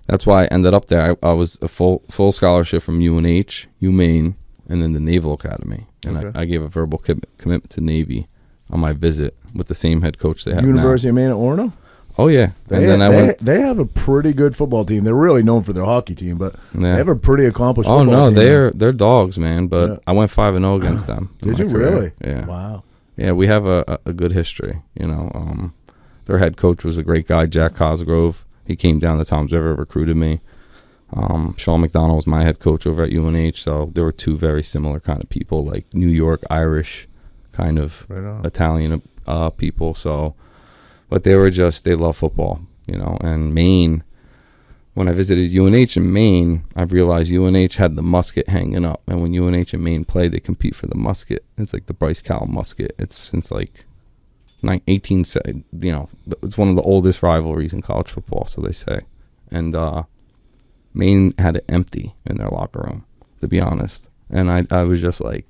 [0.05, 1.17] That's why I ended up there.
[1.23, 4.36] I, I was a full full scholarship from UNH, UMaine,
[4.68, 5.88] and then the Naval Academy.
[6.05, 6.38] And Okay.
[6.38, 8.28] I, I gave a verbal com- commitment to Navy
[8.70, 11.72] on my visit with the same head coach they have University of Maine at.
[12.18, 13.38] Oh yeah, They, and then I they, went.
[13.39, 15.03] they have a pretty good football team.
[15.03, 16.80] They're really known for their hockey team, but Yeah.
[16.93, 17.89] they have a pretty accomplished.
[17.89, 18.36] Oh football no, team.
[18.36, 19.68] they're they're dogs, man.
[19.68, 19.97] But Yeah.
[20.07, 21.36] I went five and zero against them.
[21.41, 21.89] Did you career.
[21.91, 22.11] really?
[22.24, 22.45] Yeah.
[22.45, 22.84] Wow.
[23.18, 24.82] Yeah, we have a, a, a good history.
[24.97, 25.74] You know, um,
[26.26, 28.45] their head coach was a great guy, Jack Cosgrove.
[28.66, 30.39] He came down to Toms River, recruited me.
[31.14, 34.64] Um, Sean McDonnell was my head coach over at UNH, so there were two very
[34.64, 37.08] similar kind of people, like New York Irish,
[37.51, 38.45] kind of Right.
[38.45, 39.93] Italian uh, people.
[39.93, 40.36] So,
[41.10, 43.18] but they were just they love football, you know.
[43.22, 44.03] And Maine,
[44.95, 49.22] when I visited UNH in Maine, I realized UNH had the musket hanging up, and
[49.22, 51.45] when UNH and Maine play, they compete for the musket.
[51.58, 52.93] It's like the Brice-Cowell musket.
[52.99, 53.86] It's since like.
[54.64, 55.24] nine- 18
[55.82, 56.10] you know
[56.41, 59.01] it's one of the oldest rivalries in college football so they say
[59.51, 60.01] and uh
[60.95, 63.05] Maine had it empty in their locker room
[63.41, 65.45] to be honest and I I was just like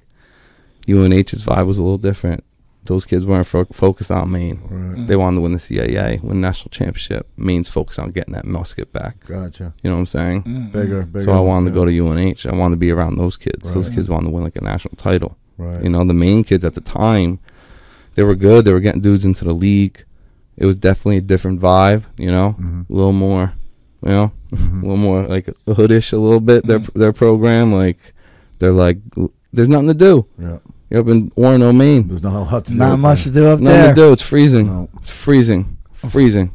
[0.90, 2.44] UNH's vibe was a little different
[2.84, 5.08] those kids weren't fo- focused on Maine Right.
[5.08, 8.92] they wanted to win the CAA win national championship Maine's focused on getting that musket
[8.94, 9.74] back Gotcha.
[9.82, 10.42] you know what I'm saying
[10.72, 11.26] Bigger, bigger.
[11.26, 13.90] so I wanted to go to UNH I wanted to be around those kids those
[13.90, 15.84] kids wanted to win like a national title Right.
[15.84, 17.40] you know, the Maine kids at the time,
[18.16, 18.66] they were good.
[18.66, 20.04] They were getting dudes into the league.
[20.58, 22.90] It was definitely a different vibe, you know, Mhm.
[22.90, 23.54] a little more,
[24.04, 24.80] you know, Mhm.
[24.80, 26.66] a little more like hoodish a little bit.
[26.66, 27.98] Their their program, like
[28.60, 28.98] they're like,
[29.54, 30.26] there's nothing to do.
[30.40, 30.58] Yeah.
[30.90, 32.08] You're up in Orono, Maine.
[32.08, 32.78] There's not a lot to do.
[32.78, 33.34] Not much there.
[33.34, 33.82] to do up Nothing there.
[33.88, 34.12] Nothing to do.
[34.14, 34.68] It's freezing.
[34.68, 34.90] No.
[34.98, 35.78] It's freezing.
[35.94, 36.52] Freezing.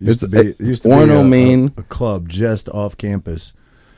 [0.00, 1.72] Used to It's- be, it used to Orono, be a, Maine.
[1.76, 3.52] a, a club just off campus.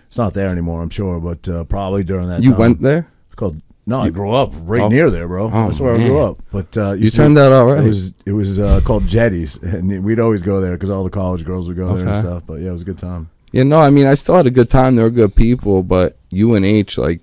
[0.08, 2.58] It's not there anymore, I'm sure, but uh, probably during that You time.
[2.58, 3.06] went there.
[3.28, 3.60] It's called.
[3.90, 4.88] No, I grew up right Oh.
[4.88, 5.46] near there, bro.
[5.46, 6.40] Oh, That's where I grew up.
[6.52, 7.82] But uh, You to turned that out right.
[7.84, 11.10] It was it was uh, called Jetties, and we'd always go there because all the
[11.10, 12.44] college girls would go there and stuff.
[12.46, 13.30] But yeah, it was a good time.
[13.52, 14.94] Yeah, no, I mean, I still had a good time.
[14.94, 17.20] They were good people, but UNH, like,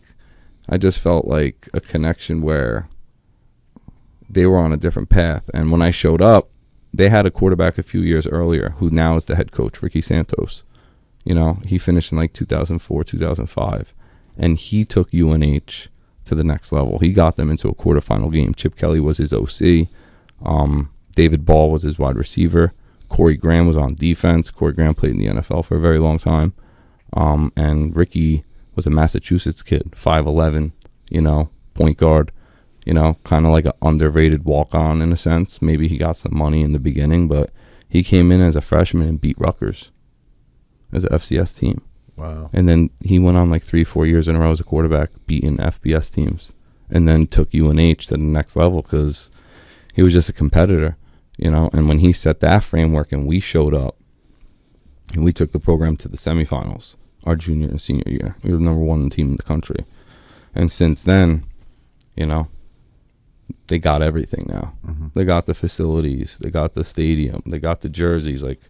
[0.67, 2.89] I just felt like a connection where
[4.29, 5.49] they were on a different path.
[5.53, 6.49] And when I showed up,
[6.93, 10.01] they had a quarterback a few years earlier who now is the head coach, Ricky
[10.01, 10.65] Santos.
[11.23, 13.93] You know, he finished in like 2004, 2005,
[14.37, 15.87] and he took UNH
[16.27, 16.99] to the next level.
[16.99, 18.53] He got them into a quarterfinal game.
[18.53, 19.87] Chip Kelly was his OC.
[20.45, 22.73] Um, David Ball was his wide receiver.
[23.09, 24.51] Corey Graham was on defense.
[24.51, 26.53] Corey Graham played in the NFL for a very long time.
[27.13, 28.43] Um, and Ricky
[28.75, 30.71] was a Massachusetts kid, 5'11,
[31.09, 32.31] you know, point guard,
[32.85, 35.61] you know, kind of like an underrated walk on in a sense.
[35.61, 37.51] Maybe he got some money in the beginning, but
[37.89, 39.91] he came in as a freshman and beat Rutgers
[40.91, 41.81] as a FCS team.
[42.17, 42.49] Wow.
[42.51, 45.11] And then he went on like three, four years in a row as a quarterback,
[45.27, 46.51] beating FBS teams,
[46.89, 49.29] and then took UNH to the next level because
[49.93, 50.97] he was just a competitor,
[51.37, 51.69] you know.
[51.73, 53.97] And when he set that framework and we showed up,
[55.13, 58.57] and we took the program to the semifinals our junior and senior year, we were
[58.57, 59.85] the number one team in the country.
[60.55, 61.45] And since then,
[62.15, 62.47] you know,
[63.67, 64.75] they got everything now.
[64.85, 65.07] Mm-hmm.
[65.13, 68.43] They got the facilities, they got the stadium, they got the jerseys.
[68.43, 68.61] Like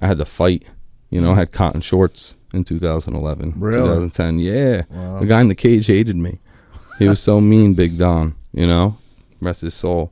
[0.00, 0.64] I had to fight,
[1.10, 3.76] you know, I had cotton shorts in 2011, Really?
[3.78, 4.38] 2010.
[4.38, 5.20] Yeah, Wow.
[5.20, 6.40] the guy in the cage hated me.
[6.98, 8.34] He was so mean, Big Don.
[8.52, 8.96] You know,
[9.42, 10.10] rest his soul.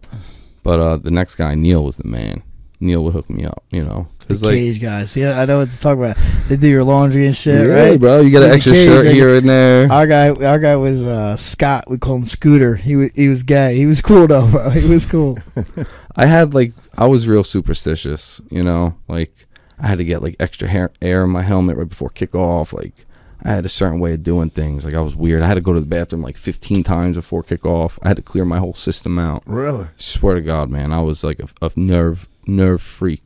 [0.63, 2.43] But uh, the next guy, Neil, was the man.
[2.81, 3.65] Neil would hook me up.
[3.71, 5.11] You know, The like, cage guys.
[5.13, 6.17] See, I know what to talk about.
[6.49, 7.99] They do your laundry and shit, yeah, right?
[8.01, 9.91] bro, you got an extra cage, shirt like- here and there.
[9.91, 11.89] Our guy, our guy was uh, Scott.
[11.89, 12.75] We called him Scooter.
[12.77, 13.77] He was he was gay.
[13.77, 14.69] He was cool though, bro.
[14.85, 15.39] He was cool.
[16.17, 19.47] I had like I was real superstitious, you know, like
[19.85, 22.73] I had to get like extra hair, air in my helmet right before kickoff.
[22.73, 23.05] Like
[23.43, 24.83] I had a certain way of doing things.
[24.83, 25.43] Like I was weird.
[25.43, 27.99] I had to go to the bathroom like 15 times before kickoff.
[28.03, 29.43] I had to clear my whole system out.
[29.45, 29.89] Really?
[29.99, 33.25] Swear to God, man, I was like a, a nerve nerve freak,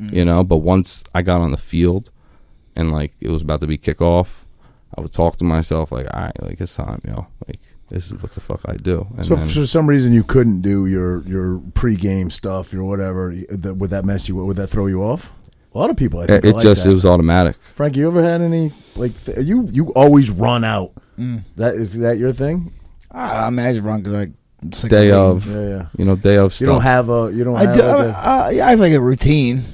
[0.00, 0.12] mm.
[0.12, 0.44] you know.
[0.44, 2.12] But once I got on the field
[2.76, 4.44] and like it was about to be kickoff,
[4.96, 7.26] I would talk to myself like, all right, like it's time, yo.
[7.48, 9.08] Like this is what the fuck I do.
[9.16, 13.34] And So then- for some reason you couldn't do your your pregame stuff or whatever,
[13.50, 14.36] that, would that mess you?
[14.36, 15.32] Would that throw you off?
[15.76, 16.90] A lot of people, I it, think, are it like just that.
[16.90, 17.56] it was automatic.
[17.74, 19.68] Frank, you ever had any like th- you?
[19.72, 20.92] You always run out.
[21.18, 21.42] Mm.
[21.56, 22.72] That is that your thing?
[23.10, 24.30] I imagine wrong because like
[24.74, 25.14] sick Day waiting.
[25.14, 25.46] of.
[25.46, 25.86] Yeah, yeah.
[25.98, 27.82] You know, day of You don't have a you don't I have do.
[27.82, 29.64] like a, uh, yeah, I have like a routine,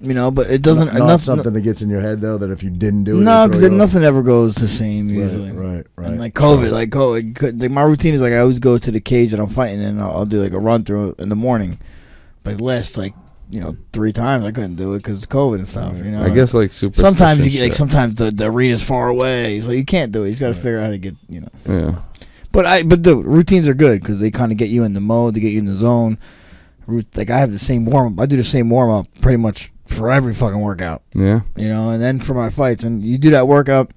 [0.00, 0.86] you know, but it doesn't.
[0.88, 3.20] not, not nothing, something that gets in your head though that if you didn't do
[3.20, 3.78] it, No, because throw you off?
[3.78, 5.52] nothing ever goes the same usually.
[5.52, 6.08] Right, right, right.
[6.10, 8.90] And like COVID, like COVID, could- like my routine is like I always go to
[8.90, 11.36] the cage that I'm fighting, and I'll, I'll do like a run through in the
[11.36, 11.78] morning.
[12.42, 13.14] But last like
[13.50, 15.98] you know three times I couldn't do it because of COVID and stuff.
[15.98, 16.98] You know, I guess like super.
[17.00, 20.30] sometimes you get like sometimes the, the arena's far away, so you can't do it.
[20.30, 21.48] You got to figure out how to get you know.
[21.66, 22.00] Yeah.
[22.52, 25.00] But I but the routines are good because they kind of get you in the
[25.00, 26.18] mode, they get you in the zone.
[27.16, 28.22] Like I have the same warm up.
[28.22, 31.02] I do the same warm up pretty much for every fucking workout.
[31.14, 31.40] Yeah.
[31.56, 33.90] You know, and then for my fights, and you do that workout.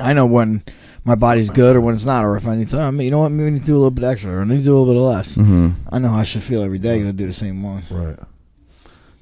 [0.00, 0.62] I know when
[1.04, 2.78] my body's good or when it's not, or if I need to.
[2.80, 3.28] I mean, you know what?
[3.30, 4.78] Maybe I need to do a little bit extra, or I need to do a
[4.78, 5.34] little bit less.
[5.34, 6.98] hmm I know how I should feel every day.
[6.98, 7.84] Gonna do the same one.
[7.90, 8.18] right.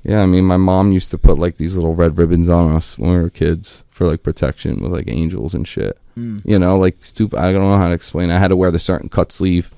[0.02, 0.22] Yeah.
[0.22, 3.10] I mean, my mom used to put like these little red ribbons on us when
[3.10, 5.98] we were kids for like protection with like angels and shit.
[6.16, 6.42] Mm.
[6.44, 7.38] You know, like stupid.
[7.38, 8.30] I don't know how to explain.
[8.30, 9.70] I had to wear the certain cut sleeve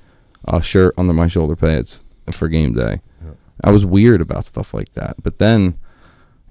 [0.47, 2.01] uh, shirt under my shoulder pads
[2.31, 3.01] for game day.
[3.23, 3.31] Yeah.
[3.63, 5.21] I was weird about stuff like that.
[5.21, 5.77] But then,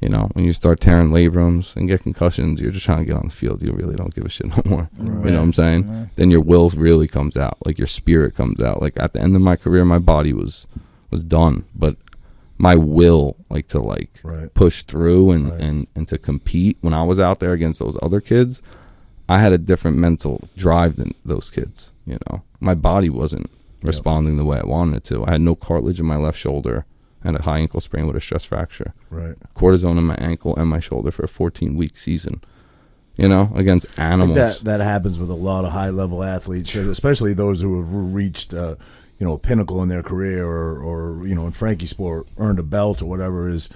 [0.00, 3.16] you know, when you start tearing labrums and get concussions, you're just trying to get
[3.16, 3.62] on the field.
[3.62, 4.90] You really don't give a shit no more.
[4.98, 5.88] You know what I'm saying?
[5.88, 6.08] Right.
[6.16, 9.34] then your will really comes out like your spirit comes out like at the end
[9.36, 10.66] of my career my body was
[11.10, 11.96] was done but
[12.62, 14.52] my will like to like Right.
[14.54, 15.60] push through and Right.
[15.60, 16.76] and and to compete.
[16.80, 18.62] When i was out there against those other kids
[19.28, 22.42] i had a different mental drive than those kids you know?
[22.60, 23.48] My body wasn't
[23.82, 25.24] responding the way i wanted it to.
[25.26, 26.84] I had no cartilage in my left shoulder.
[27.24, 28.90] And a high ankle sprain with a stress fracture.
[29.08, 29.36] Right.
[29.54, 32.40] cortisone in my ankle and my shoulder for a 14 week season
[33.16, 37.32] you know against animals that that happens with a lot of high level athletes, especially
[37.34, 38.74] those who have reached uh,
[39.22, 42.58] you know a pinnacle in their career, or, or you know in Frankie's sport earned
[42.58, 43.48] a belt or whatever.
[43.48, 43.68] Is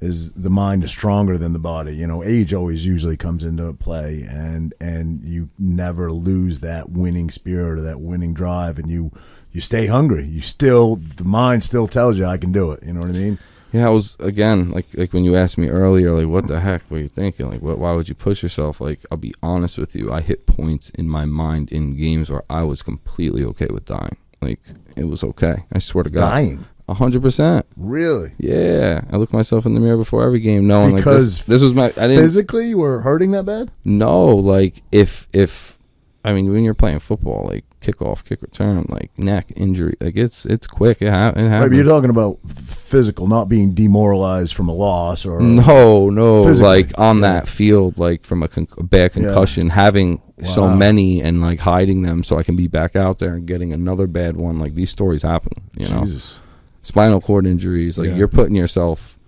[0.00, 1.94] is the mind is stronger than the body?
[1.94, 7.28] You know, age always usually comes into play, and and you never lose that winning
[7.28, 9.12] spirit or that winning drive, and you
[9.52, 10.24] you stay hungry.
[10.24, 12.82] You still the mind still tells you I can do it.
[12.82, 13.38] You know what I mean?
[13.72, 16.90] Yeah, I was again like like when you asked me earlier, like what the heck
[16.90, 17.50] were you thinking?
[17.50, 17.76] Like, what?
[17.76, 18.80] Why would you push yourself?
[18.80, 22.44] Like, I'll be honest with you, I hit points in my mind in games where
[22.48, 24.16] I was completely okay with dying.
[24.44, 24.60] Like,
[24.96, 25.56] it was okay.
[25.72, 27.66] I swear to God, Dying, a hundred percent.
[27.76, 28.32] really?
[28.38, 31.62] Yeah, I look myself in the mirror before every game, knowing Because like this, this
[31.62, 31.86] was my.
[31.86, 33.70] I didn't Physically, you were hurting that bad?
[33.84, 35.78] No, like if if
[36.24, 40.46] I mean when you're playing football, like kickoff, kick return, like neck injury, like it's
[40.46, 41.02] it's quick.
[41.02, 41.70] It, ha- it Right, happens.
[41.70, 46.68] but you're talking about physical, not being demoralized from a loss or No, no, Physically,
[46.84, 47.22] like on yeah.
[47.22, 49.22] that field, like from a, con- a bad Yeah.
[49.24, 53.34] concussion, having so many and like hiding them so I can be back out there
[53.34, 54.58] and getting another bad one.
[54.58, 56.38] Like these stories happen, you know, Jesus.
[56.82, 57.98] spinal cord injuries.
[57.98, 58.16] Like Yeah.
[58.16, 59.18] you're putting yourself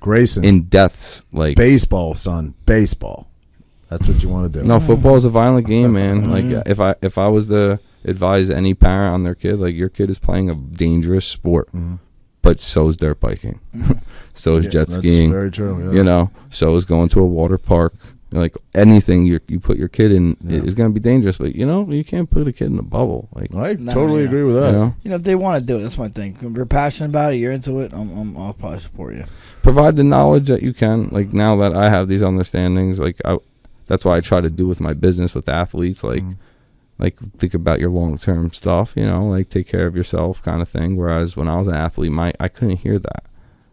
[0.00, 1.24] Grayson, in deaths.
[1.32, 3.28] Like baseball, son, baseball.
[3.88, 4.66] That's what you want to do.
[4.66, 6.30] no, football is a violent game, man.
[6.30, 9.88] Like if I if I was to advise any parent on their kid, like your
[9.88, 11.98] kid is playing a dangerous sport, Mhm.
[12.42, 13.60] but so is dirt biking,
[14.34, 15.30] so is Yeah, jet that's skiing.
[15.30, 15.86] Very true.
[15.86, 15.92] Yeah.
[15.98, 17.94] you know so is going to a water park
[18.32, 20.58] like anything you you put your kid in Yeah.
[20.62, 22.82] is going to be dangerous but you know you can't put a kid in a
[22.82, 24.26] bubble like I Nah, totally yeah.
[24.28, 24.72] agree with you that.
[24.72, 26.36] know You know, if they want to do it, that's my thing.
[26.42, 27.92] If you're passionate about it, you're into it.
[27.94, 29.24] I'm, I'm, I'll probably support you.
[29.62, 33.36] provide the knowledge that you can like now that i have these understandings like i
[33.86, 36.36] that's why i try to do with my business with athletes like Mhm.
[36.98, 40.68] like think about your long-term stuff you know like take care of yourself kind of
[40.68, 40.96] thing.
[40.96, 43.24] Whereas when i was an athlete my i couldn't hear that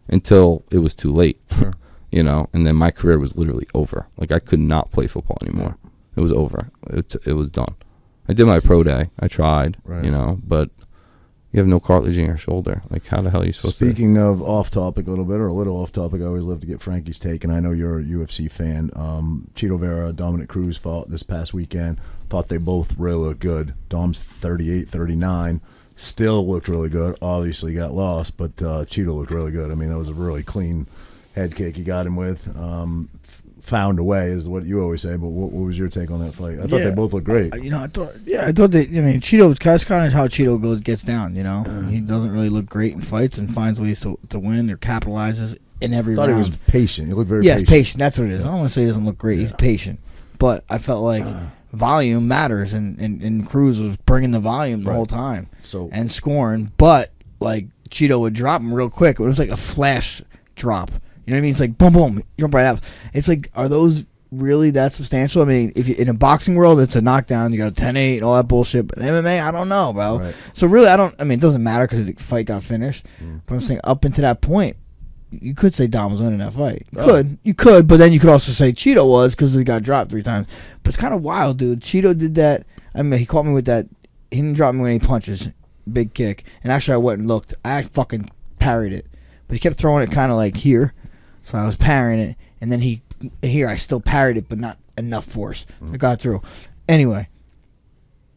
[0.08, 1.74] until it was too late Sure.
[2.12, 4.06] you know and then my career was literally over.
[4.18, 5.76] Like i could not play football anymore.
[6.16, 6.70] It was over.
[6.90, 7.74] It, it was done.
[8.28, 9.10] I did my pro day.
[9.18, 10.04] I tried Right.
[10.04, 10.70] you know but
[11.54, 12.82] you have no cartilage in your shoulder.
[12.90, 13.84] Like how the hell are you supposed to?
[13.84, 16.60] Speaking of off topic a little bit, or a little off topic, I always love
[16.62, 18.90] to get Frankie's take, and I know you're a UFC fan.
[18.96, 21.98] Um, Chito Vera, Dominic Cruz fought this past weekend.
[22.28, 23.74] Thought they both really looked good.
[23.88, 25.60] Dom's 38, 39.
[25.94, 27.16] Still looked really good.
[27.22, 29.70] Obviously got lost, but uh, Cheeto looked really good.
[29.70, 30.88] I mean, that was a really clean
[31.36, 32.48] head kick he got him with.
[32.56, 33.10] Um,
[33.64, 36.20] found a way is what you always say, but what, what was your take on
[36.20, 36.58] that fight?
[36.58, 36.90] I thought Yeah.
[36.90, 37.54] they both looked great.
[37.54, 38.88] Uh, You know, I thought, yeah, I thought that.
[38.88, 39.58] I mean, Chito.
[39.58, 41.34] That's kind of how Chito goes, gets down.
[41.34, 44.70] You know, he doesn't really look great in fights and finds ways to to win
[44.70, 46.44] or capitalizes in every I thought round.
[46.44, 47.08] he was patient.
[47.08, 47.68] He looked very yes, patient.
[47.70, 47.98] patient.
[48.00, 48.44] That's what it is.
[48.44, 49.38] I don't want to say he doesn't look great.
[49.38, 49.98] He's patient,
[50.38, 51.24] but I felt like
[51.72, 54.96] volume matters, and, and and Cruz was bringing the volume the Right.
[54.96, 56.70] whole time So and scoring.
[56.76, 59.18] But like Chito would drop him real quick.
[59.18, 60.22] It was like a flash
[60.54, 60.90] drop.
[61.26, 61.50] You know what I mean?
[61.52, 62.80] It's like boom, boom, jump right out.
[63.12, 65.42] It's like, are those really that substantial?
[65.42, 67.52] I mean, if you, in a boxing world, it's a knockdown.
[67.52, 68.88] You got a 10-8, all that bullshit.
[68.88, 70.18] But MMA, I don't know, bro.
[70.18, 70.34] Right.
[70.54, 71.14] So really, I don't.
[71.18, 73.06] I mean, it doesn't matter because the fight got finished.
[73.22, 73.40] Mm.
[73.46, 74.76] But I'm saying up until that point,
[75.30, 76.86] you could say Dom was winning that fight.
[76.92, 77.04] You Oh.
[77.06, 80.10] could, you could, but then you could also say Chito was because he got dropped
[80.10, 80.46] three times.
[80.82, 81.80] But it's kind of wild, dude.
[81.80, 82.66] Chito did that.
[82.94, 83.86] I mean, he caught me with that.
[84.30, 85.48] He didn't drop me when he punches,
[85.92, 86.44] big kick.
[86.62, 87.54] And actually, I went and looked.
[87.64, 89.06] I fucking parried it,
[89.48, 90.92] but he kept throwing it kind of like here,
[91.44, 93.00] so I was parrying it, and then he
[93.40, 95.64] here I still parried it, but not enough force.
[95.92, 96.42] It got through.
[96.88, 97.28] Anyway.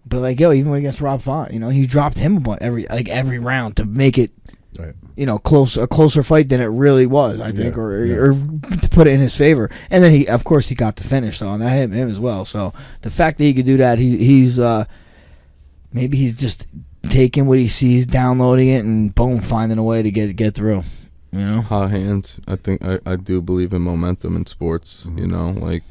[0.10, 3.10] But like yo, even against Rob Font, you know, he dropped him about every like
[3.10, 4.32] every round to make it
[4.80, 4.94] Right.
[5.16, 8.16] you know, close a closer fight than it really was, I think, Yeah, or yeah.
[8.16, 9.72] or to put it in his favor.
[9.90, 12.20] And then he, of course, he got the finish, so on that him him as
[12.20, 12.46] well.
[12.46, 14.86] So the fact that he could do that, he he's uh
[15.92, 16.68] maybe he's just
[17.10, 20.84] taking what he sees, downloading it, and boom, finding a way to get get through.
[21.38, 22.40] You know, hot hands.
[22.48, 25.06] I think I, I do believe in momentum in sports.
[25.06, 25.18] Mm-hmm.
[25.20, 25.84] You know, like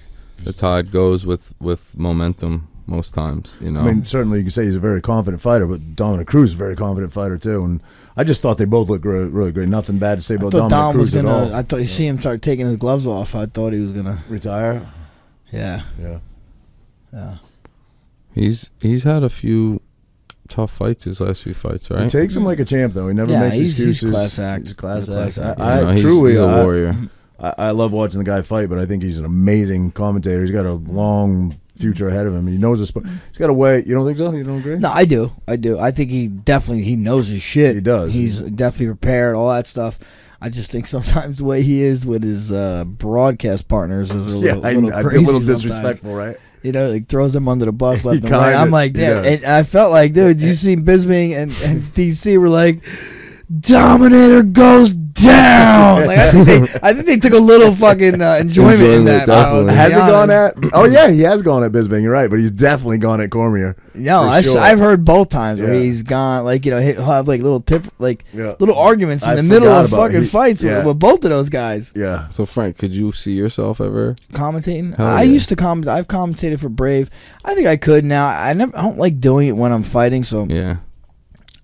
[0.43, 3.57] the tide goes with with momentum most times.
[3.61, 6.27] You know, I mean, certainly you can say he's a very confident fighter, but Dominic
[6.29, 7.65] Cruz is a very confident fighter too.
[7.65, 7.83] And
[8.17, 9.69] I just thought they both looked really, really great.
[9.69, 11.45] Nothing bad to say I about thought Dominic Dom was Cruz at gonna.
[11.51, 11.55] all.
[11.55, 13.35] I thought you see him start taking his gloves off.
[13.35, 14.23] I thought he was gonna.
[14.29, 14.87] Retire?
[15.53, 16.19] Yeah, Yeah.
[17.13, 17.37] yeah.
[18.35, 19.81] he's he's had a few
[20.47, 22.11] tough fights his last few fights, He right?
[22.11, 23.09] takes him like a champ, though.
[23.09, 24.65] He never Yeah, makes he's- he's class act.
[24.65, 25.59] He's class, He's class act.
[25.59, 25.61] act.
[25.61, 26.97] I, You know, I he's, truly, he's a I- warrior.
[27.39, 30.41] I, I love watching the guy fight, but I think he's an amazing commentator.
[30.41, 32.47] He's got a long future ahead of him.
[32.47, 32.89] He knows his.
[32.89, 33.85] sp- He's got a way.
[33.87, 34.33] You don't think so?
[34.33, 34.79] You don't agree?
[34.79, 35.33] No, I do.
[35.47, 35.79] I do.
[35.79, 37.75] I think he definitely he knows his shit.
[37.75, 38.15] He does.
[38.15, 39.37] He's definitely prepared.
[39.37, 39.99] All that stuff.
[40.41, 44.31] I just think sometimes the way he is with his uh, broadcast partners is a
[44.31, 45.25] Yeah, little, I, little I, a crazy.
[45.27, 45.63] little sometimes.
[45.63, 46.37] disrespectful, right?
[46.67, 48.55] You know, like throws them under the bus left and right.
[48.55, 49.23] I'm like, yeah.
[49.23, 52.83] And I felt like, dude, you seen Bisping and, and DC were like,
[53.61, 54.93] Dominator goes
[55.25, 56.07] down.
[56.07, 59.27] Like I think they, I think they took a little fucking uh, enjoyment in that.
[59.27, 59.75] bro, definitely.
[59.75, 60.55] Has he gone at?
[60.73, 62.03] Oh yeah, he has gone at Bisping.
[62.03, 63.77] You're right, but he's definitely gone at Cormier.
[63.95, 64.61] No, For I sure.
[64.61, 66.45] have heard both times where he's gone.
[66.45, 68.55] Like you know, he'll have like little tip, like Yeah.
[68.59, 70.79] little arguments in I the middle of fucking he- fights yeah.
[70.79, 72.29] with, with both of those guys Yeah.
[72.31, 74.17] So Frank, could you see yourself ever?
[74.33, 74.97] commentating.
[74.97, 75.33] Hell I yeah.
[75.33, 75.89] used to comment.
[75.89, 77.09] I've commentated for Brave.
[77.45, 78.27] I think I could now.
[78.27, 78.77] I never.
[78.77, 80.77] I don't like doing it when I'm fighting, so Yeah.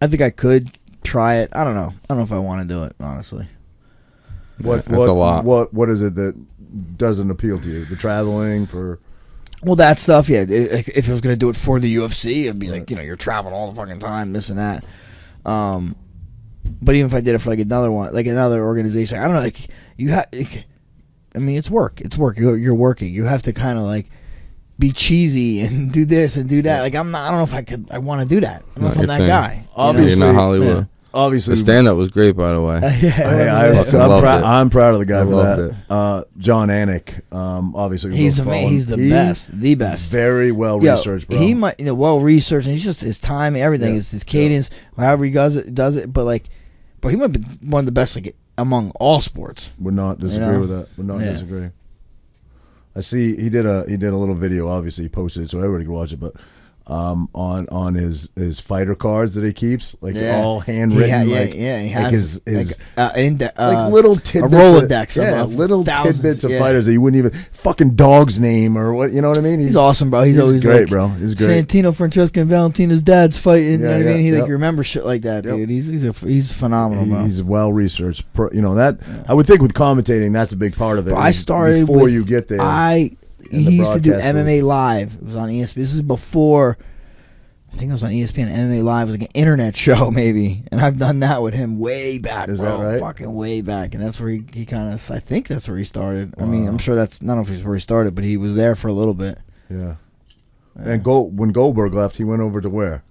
[0.01, 0.71] I think I could
[1.03, 1.51] try it.
[1.55, 1.93] I don't know.
[1.93, 3.47] I don't know if I want to do it honestly.
[4.59, 4.77] What?
[4.77, 5.09] Yeah, that's what?
[5.09, 5.45] a lot.
[5.45, 5.75] What?
[5.75, 6.35] What is it that
[6.97, 7.85] doesn't appeal to you?
[7.85, 8.99] The traveling for.
[9.65, 10.41] Well, that stuff, yeah.
[10.41, 13.03] i- If I was gonna do it for the UFC, it'd be like you know
[13.03, 14.85] you're traveling all the fucking time, this and that.
[15.45, 15.95] Um,
[16.81, 19.35] but even if I did it for like another one, like another organization, I don't
[19.35, 19.41] know.
[19.41, 20.65] Like you have, like,
[21.35, 22.01] I mean, it's work.
[22.01, 22.39] It's work.
[22.39, 23.13] You're, you're working.
[23.13, 24.07] You have to kind of like
[24.79, 26.81] be cheesy and do this and do that.
[26.81, 27.27] Like I'm not.
[27.29, 27.89] I don't know if I could.
[27.91, 28.63] I want to do that.
[28.77, 29.27] I don't know Not if I'm that thing.
[29.29, 29.53] guy.
[29.55, 29.67] you know?
[29.77, 30.69] Obviously- You're not Hollywood.
[30.69, 30.85] yeah.
[31.15, 32.81] Obviously, The stand up was great, by the way.
[32.83, 33.83] yeah, Hey, I, yeah.
[33.83, 34.41] fucking am loved proud.
[34.41, 34.47] it.
[34.47, 35.71] I'm proud of the guy I for loved that.
[35.71, 35.77] it.
[35.91, 38.73] Uh, Jon Anik, um, obviously, he's both ama- follow him.
[38.73, 40.11] he's the He- best, the best.
[40.11, 41.39] Very well Yo, researched, bro.
[41.39, 43.95] He might, you know, well researched, and he's just his time, everything, Yeah.
[43.97, 46.13] his, his cadence, however he does it, does it.
[46.13, 46.49] But like,
[47.03, 49.71] but he might be one of the best, like among all sports.
[49.81, 50.61] Would not disagree know?
[50.61, 50.89] with that.
[50.97, 51.33] Would not Yeah.
[51.33, 51.71] disagree.
[52.95, 54.69] I see he did a he did a little video.
[54.69, 56.21] Obviously, he posted it so everybody could watch it.
[56.21, 56.35] But
[56.93, 60.43] um, on on his his fighter cards that he keeps, like Yeah.
[60.43, 64.15] all handwritten, yeah, yeah, like, yeah, he like his his like, uh, uh, like little
[64.15, 66.59] tidbits, a Rolodex, of, yeah, of little thousands, tidbits of yeah.
[66.59, 69.59] fighters that you wouldn't even fucking dog's name or what you know what I mean.
[69.59, 70.23] He's, awesome, bro.
[70.23, 71.09] He's, he's always great, like, bro.
[71.09, 71.67] He's great.
[71.67, 73.71] Santino, Francesca, and Valentina's dad's fighting.
[73.73, 74.21] you know what I mean?
[74.21, 74.51] He like yep.
[74.51, 75.57] remembers shit like that, Yep.
[75.57, 75.71] dude.
[75.71, 77.25] He's he's a, he's phenomenal, bro.
[77.25, 78.25] He's well researched.
[78.53, 81.11] You know that I would think with commentating, that's a big part of it.
[81.13, 82.61] Bro, I started before with- you get there.
[82.61, 83.13] I
[83.53, 85.15] in he used to do MMA live.
[85.15, 85.75] It was on ESPN.
[85.75, 86.79] This is before.
[87.73, 88.53] I think it was on ESPN.
[88.53, 92.19] MMA Live was like an internet show, maybe, and I've done that with him way
[92.19, 92.77] back, Is bro.
[92.77, 93.01] that right?
[93.01, 95.11] Fucking way back, and that's where he, he kind of.
[95.11, 96.35] I think that's where he started.
[96.39, 98.57] I mean, I'm sure that's not know if it's where he started, but he was
[98.57, 99.39] there for a little bit.
[99.71, 99.95] yeah.
[100.75, 103.05] And Gold, when Goldberg left, he went over to where?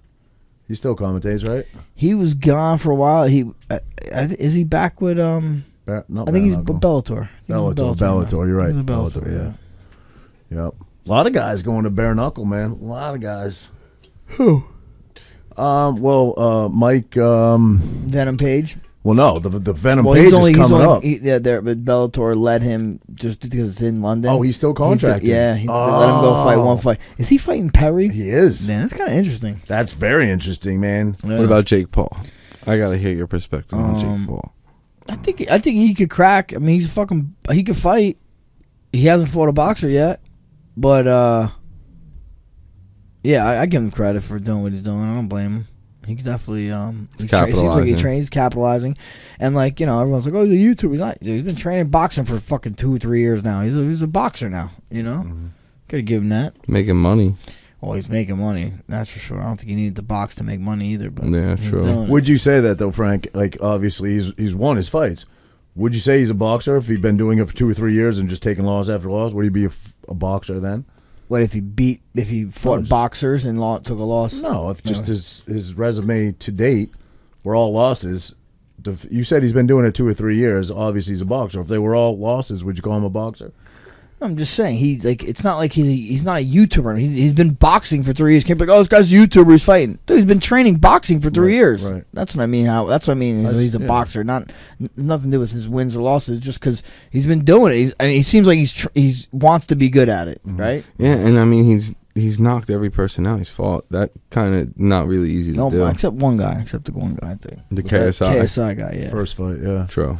[0.68, 1.66] He still commentates, right?
[1.94, 3.24] He was gone for a while.
[3.24, 3.78] He uh,
[4.12, 5.64] is he back with um?
[5.86, 7.28] Ba- I think he's Bellator.
[7.28, 7.96] I think he's Bellator.
[7.96, 8.72] Bellator, you're right.
[8.74, 9.52] Bellator, Bellator, yeah.
[10.54, 10.74] Yep.
[11.06, 12.70] A lot of guys going to bare knuckle, man.
[12.70, 13.68] A lot of guys.
[14.26, 14.64] Who?
[15.56, 15.96] Um.
[16.00, 17.16] Well, uh, Mike.
[17.16, 17.78] Um.
[18.06, 18.76] Venom Page.
[19.04, 21.02] Well, no, the the Venom Well, page he's only is he's coming only up.
[21.02, 24.30] he, yeah there, but Bellator let him just because it's in London.
[24.30, 25.28] oh, he's still He's the- contracted.
[25.28, 26.98] yeah, he, they let him go fight one fight.
[27.18, 28.08] Is he fighting Perry?
[28.08, 28.68] He is.
[28.68, 29.60] Man, that's kind of interesting.
[29.66, 31.16] That's very interesting, man.
[31.22, 32.16] What about Jake Paul?
[32.64, 34.54] I gotta hear your perspective on Um, Jake Paul.
[35.08, 36.54] I think I think he could crack.
[36.54, 37.34] I mean, he's fucking.
[37.50, 38.18] He could fight.
[38.92, 40.20] He hasn't fought a boxer yet,
[40.76, 41.48] but uh,
[43.22, 45.00] yeah, I, I give him credit for doing what he's doing.
[45.00, 45.68] I don't blame him.
[46.06, 47.08] He could definitely um.
[47.18, 48.96] He tra- seems like he trains, capitalizing,
[49.38, 51.18] and like you know, everyone's like, "Oh, the YouTube." He's not.
[51.20, 53.60] He's been training boxing for fucking two or three years now.
[53.62, 54.72] He's a, he's a boxer now.
[54.90, 55.46] You know, Mm-hmm.
[55.86, 56.68] gotta give him that.
[56.68, 57.36] Making money.
[57.80, 58.72] Well, he's making money.
[58.88, 59.40] That's for sure.
[59.40, 61.10] I don't think he needed the box to make money either.
[61.10, 61.82] But Yeah, he's true.
[61.82, 62.10] doing it.
[62.10, 63.28] Would you say that though, Frank?
[63.32, 65.24] Like, obviously, he's he's won his fights.
[65.74, 67.94] Would you say he's a boxer if he'd been doing it for two or three
[67.94, 69.32] years and just taking loss after loss?
[69.32, 69.66] Would he be
[70.08, 70.84] a boxer then?
[71.28, 72.02] What if he beat?
[72.14, 74.34] If he fought just- boxers and lo- took a loss?
[74.34, 76.90] No, if just his his resume to date
[77.42, 78.34] were all losses.
[79.08, 80.70] You said he's been doing it two or three years.
[80.70, 81.60] Obviously, he's a boxer.
[81.60, 83.52] If they were all losses, would you call him a boxer?
[84.24, 86.98] I'm just saying he like it's not like he he's not a YouTuber.
[86.98, 88.44] He's, he's been boxing for three years.
[88.44, 89.50] Can't be like, oh, this guy's a YouTuber.
[89.52, 89.98] He's fighting.
[90.06, 91.82] Dude, he's been training boxing for three Right, years.
[91.84, 92.04] right.
[92.12, 92.66] That's what I mean.
[92.66, 93.46] How that's what I mean.
[93.46, 93.86] I he's a yeah.
[93.86, 94.24] boxer.
[94.24, 94.50] Not
[94.80, 96.38] n- nothing to do with his wins or losses.
[96.40, 97.76] Just because he's been doing it.
[97.76, 100.40] He's, I mean, he seems like he's tr- he's wants to be good at it.
[100.46, 100.56] Mm-hmm.
[100.60, 100.84] Right?
[100.98, 103.86] Yeah, and I mean he's he's knocked every person out he's fought.
[103.90, 105.86] That kind of not really easy to No, do.
[105.86, 106.60] except one guy.
[106.60, 107.30] Except the one guy.
[107.30, 108.42] I think the With that KSI.
[108.42, 108.98] KSI guy.
[109.00, 109.10] Yeah.
[109.10, 109.86] First fight, yeah.
[109.88, 110.18] True.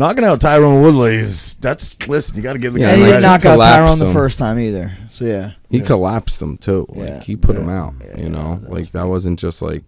[0.00, 2.34] Knocking out Tyron Woodley is that's listen.
[2.36, 3.44] You got to give the Yeah, guy and he like, didn't credit.
[3.44, 4.12] knock out collapsed Tyron the him.
[4.14, 4.92] first time either.
[5.10, 5.50] So yeah.
[5.68, 5.84] He Yeah.
[5.84, 6.86] collapsed them too.
[6.88, 7.20] Like Yeah.
[7.20, 7.60] he put Yeah.
[7.60, 7.94] them out.
[8.04, 9.84] Yeah, you know, that like was that wasn't just like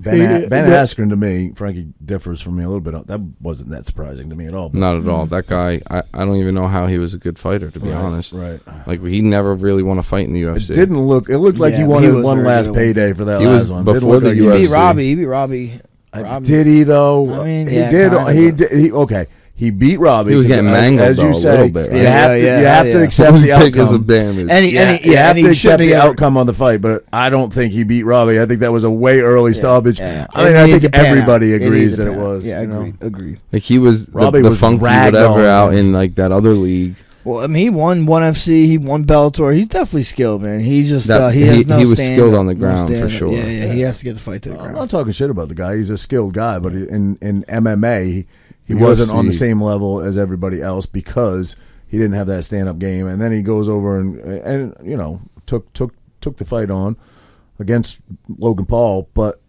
[0.00, 0.82] Ben, Yeah, A- ben yeah.
[0.82, 3.06] Askren to me, Frankie differs from me a little bit.
[3.06, 4.68] That wasn't that surprising to me at all.
[4.68, 5.24] but- not at all.
[5.26, 7.88] That guy, I, I don't even know how he was a good fighter to be
[7.88, 8.34] Right, honest.
[8.34, 8.60] right?
[8.86, 10.56] Like he never really won a fight in the UFC.
[10.70, 10.74] It UFC.
[10.74, 11.30] didn't look.
[11.30, 12.74] It looked like Yeah, he but wanted he was one very last good.
[12.74, 13.84] payday for that He last was one.
[13.86, 14.58] Didn't before look the like He he- UFC.
[14.66, 15.04] beat Robbie.
[15.08, 15.80] He beat Robbie.
[16.18, 16.46] I- Robbie.
[16.46, 17.40] Did he though?
[17.40, 18.12] I mean, he yeah, did.
[18.12, 18.72] kinda, He but- did.
[18.78, 19.26] He okay.
[19.54, 20.30] He beat Robbie.
[20.30, 21.50] He was getting as- mangled, as though, you a say.
[21.50, 21.96] little bit, right?
[21.96, 22.40] You Yeah, have to.
[22.40, 22.92] yeah, you have yeah.
[22.92, 24.02] to accept the Take as a outcome.
[24.04, 24.46] damage.
[24.52, 26.04] And he, Yeah, and he, you yeah, have and to he accept shouldn't the have-
[26.10, 28.40] outcome on the fight, but I don't think he beat Robbie.
[28.40, 29.98] I think that was a way early stoppage.
[29.98, 31.10] Yeah, I mean, It I needed think to pan out.
[31.10, 32.26] everybody It needed agrees to that it pan out.
[32.28, 32.46] was.
[32.46, 32.80] Yeah, you know?
[32.82, 32.96] agreed.
[33.00, 33.38] Agreed.
[33.52, 36.50] like he was the, Robbie the was funky ragdoll, whatever out in like that other
[36.54, 36.94] league.
[37.28, 38.66] Well, I mean, he won one FC.
[38.66, 39.54] He won Bellator.
[39.54, 40.60] He's definitely skilled, man.
[40.60, 42.54] He just That- uh, he, he- has no he was stand skilled up, on the
[42.54, 43.18] no ground, for stand up.
[43.18, 43.32] sure.
[43.32, 44.68] Yeah, yeah, He has to get the fight to the ground.
[44.68, 44.90] I'm ground.
[44.92, 45.76] not talking shit about the guy.
[45.76, 48.26] He's a skilled guy, but in in MMA, he,
[48.64, 49.38] he wasn't on the UFC.
[49.38, 51.56] same level as everybody else because
[51.86, 53.06] he didn't have that stand up game.
[53.06, 56.96] And then he goes over and and you know took took took the fight on
[57.58, 57.98] against
[58.38, 59.40] Logan Paul, but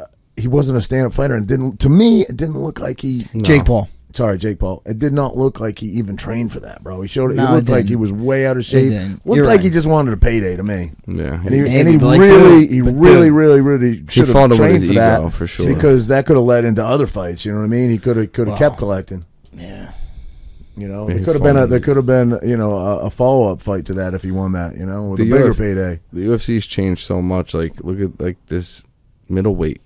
[0.00, 0.04] uh,
[0.36, 1.34] he wasn't a stand up fighter.
[1.34, 3.26] And didn't to me, it didn't look like he.
[3.42, 3.88] Jake Paul.
[4.14, 4.82] Sorry, Jake Paul.
[4.86, 7.02] It did not look like he even trained for that, bro.
[7.02, 7.34] He showed.
[7.34, 8.88] No, he it looked like he was way out of shape.
[8.90, 9.26] didn't.
[9.26, 10.92] Looked You're like he just wanted a payday to me.
[11.06, 13.34] Yeah, And he, Maybe, and he but like, really, he really, dude.
[13.34, 14.94] really, really should have fought him with trained for ego,
[15.24, 15.72] that for sure.
[15.74, 17.44] because that could have led into other fights.
[17.44, 17.90] You know what I mean?
[17.90, 18.68] He could have could have Wow.
[18.70, 19.26] kept collecting.
[19.52, 19.92] Yeah.
[20.76, 22.98] You know, Yeah, there could have been a there could have been you know a,
[23.00, 24.76] a follow up fight to that if he won that.
[24.76, 26.00] You know, with The a bigger UFC payday.
[26.14, 27.52] the UFC's changed so much.
[27.52, 28.82] Like, look at like this
[29.28, 29.82] middleweight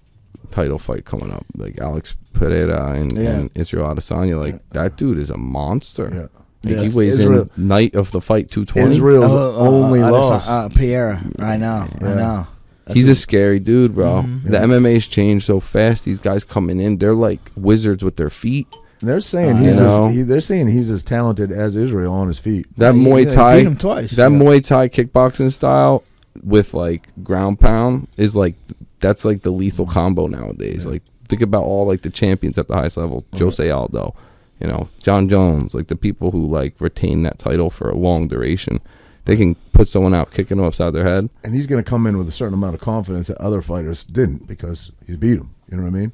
[0.53, 1.44] title fight coming up.
[1.57, 3.30] Like Alex Pereira and, Yeah.
[3.38, 4.38] and Israel Adesanya.
[4.38, 6.11] Like that dude is a monster.
[6.14, 6.20] Yeah.
[6.64, 6.92] Like, Yes.
[6.92, 8.92] he weighs Israel- in night of the fight two twenty.
[8.94, 10.48] Israel's uh, only uh, loss.
[10.48, 11.20] Uh, Pierre.
[11.38, 11.88] I know.
[12.00, 12.14] I Yeah.
[12.14, 12.46] know.
[12.92, 14.22] He's a scary dude, bro.
[14.26, 14.50] Mhm.
[14.50, 16.05] The MMA's changed so fast.
[16.05, 18.66] These guys coming in, they're like wizards with their feet.
[19.05, 20.05] they're saying Uh, he's you know?
[20.07, 22.66] as, he, they're saying he's as talented as Israel on his feet.
[22.76, 24.11] That He- Muay Thai, beat him twice.
[24.12, 24.38] that Yeah.
[24.38, 26.05] Muay Thai kickboxing style
[26.44, 28.55] with like ground pound is like
[29.03, 30.86] that's like the lethal combo nowadays.
[30.86, 34.14] Like think about all like the champions at the highest level, Jose Aldo,
[34.61, 38.28] you know, Jon Jones, like the people who like retain that title for a long
[38.28, 38.80] duration.
[39.24, 41.28] They can put someone out kicking them upside their head.
[41.44, 44.03] And he's going to come in with a certain amount of confidence that other fighters
[44.03, 45.55] didn't because he beat him.
[45.70, 46.12] You know what I mean?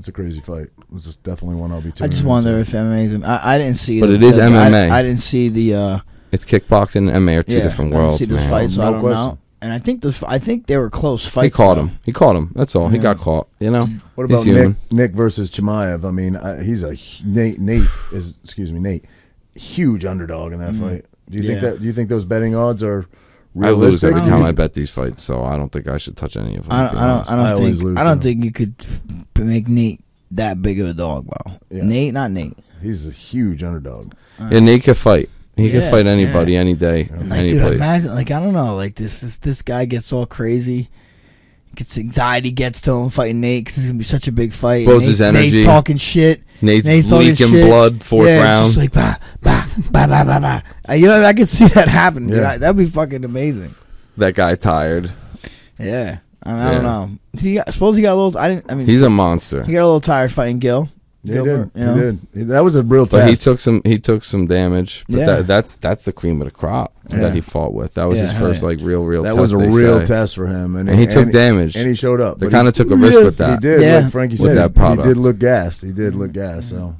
[0.00, 0.66] It's a crazy fight.
[0.90, 1.90] This is definitely one I'll be.
[1.90, 2.28] I tuning just into.
[2.30, 3.22] wonder if MMA's.
[3.22, 4.00] I, I didn't see.
[4.00, 4.90] But the- it is the- MMA.
[4.90, 5.74] I, I didn't see the.
[5.74, 5.98] uh
[6.32, 8.50] It's kickboxing and MMA are two yeah, different I didn't worlds, see those man.
[8.50, 9.24] fights, so No I don't question.
[9.26, 9.38] know.
[9.62, 10.22] And I think those.
[10.24, 11.44] I think they were close fights.
[11.46, 11.82] He caught though.
[11.86, 11.98] him.
[12.04, 12.50] He caught him.
[12.54, 12.88] That's all.
[12.88, 13.02] He Yeah.
[13.02, 13.48] got caught.
[13.60, 13.86] You know.
[14.16, 14.76] What He's about Nick, human.
[14.90, 16.04] Nick versus Chimaev?
[16.04, 17.58] I mean, I, he's a hu- Nate.
[17.60, 19.04] Nate is excuse me, Nate,
[19.54, 21.06] huge underdog in that fight.
[21.30, 21.64] Do you think Mm-hmm.
[21.64, 21.70] Yeah.
[21.72, 21.80] that?
[21.80, 23.06] Do you think those betting odds are
[23.54, 24.08] I lose realistic?
[24.08, 26.36] every I time don't I bet these fights, so I don't think I should touch
[26.36, 26.72] any of them.
[26.72, 26.94] I to don't.
[26.94, 27.10] be I don't.
[27.16, 27.30] honest.
[27.30, 27.82] I don't I always think.
[27.84, 30.00] lose I don't to think you could f- make Nate
[30.32, 31.54] that big of a dog, bro.
[31.70, 31.84] Yeah.
[31.84, 32.56] Nate, not Nate.
[32.82, 34.12] He's a huge underdog.
[34.38, 35.30] And Nate can fight.
[35.56, 36.60] He Yeah, can fight anybody, yeah.
[36.60, 37.74] any day, And like, any dude, place.
[37.74, 38.14] imagine.
[38.14, 38.74] Like, I don't know.
[38.76, 39.20] Like this.
[39.20, 40.88] This, this guy gets all crazy.
[41.74, 44.86] Gets anxiety gets to him fighting Nate because it's gonna be such a big fight.
[44.86, 45.50] Nate- his energy.
[45.52, 46.42] Nate's talking shit.
[46.60, 47.66] Nate's, Nate's talking leaking shit.
[47.66, 48.66] blood, fourth yeah, round.
[48.66, 50.60] Just like bah bah bah bah bah bah.
[50.88, 52.28] Uh, You know, I could see that happen.
[52.28, 52.42] dude.
[52.42, 53.74] I- That'd be fucking amazing.
[54.18, 55.10] that guy tired.
[55.78, 56.18] Yeah.
[56.44, 57.10] I, mean, I don't know.
[57.38, 58.38] He got, suppose he got a little.
[58.38, 58.70] I didn't.
[58.70, 59.62] I mean, He's a monster.
[59.64, 60.88] he got a little tired fighting Gil.
[61.24, 61.80] Yeah, he Gilbert, did.
[61.80, 61.94] you know?
[61.94, 62.18] He did.
[62.34, 63.80] He- That was a real But he took some.
[63.84, 65.04] He took some damage.
[65.08, 65.26] But Yeah.
[65.26, 67.18] that, that's that's the cream of the crop Yeah.
[67.20, 67.94] that he fought with.
[67.94, 68.68] That was Yeah, his first yeah.
[68.68, 69.22] like real, real.
[69.22, 70.06] that test, was a real say.
[70.06, 71.76] test for him, and, And he took damage.
[71.76, 72.40] and he showed up.
[72.40, 73.46] They kinda took a risk with that.
[73.48, 73.60] He that.
[73.62, 73.98] did, Yeah.
[74.00, 74.74] like Frankie With said.
[74.74, 75.82] that he- he did look gassed.
[75.82, 76.70] He did look gassed.
[76.70, 76.96] So,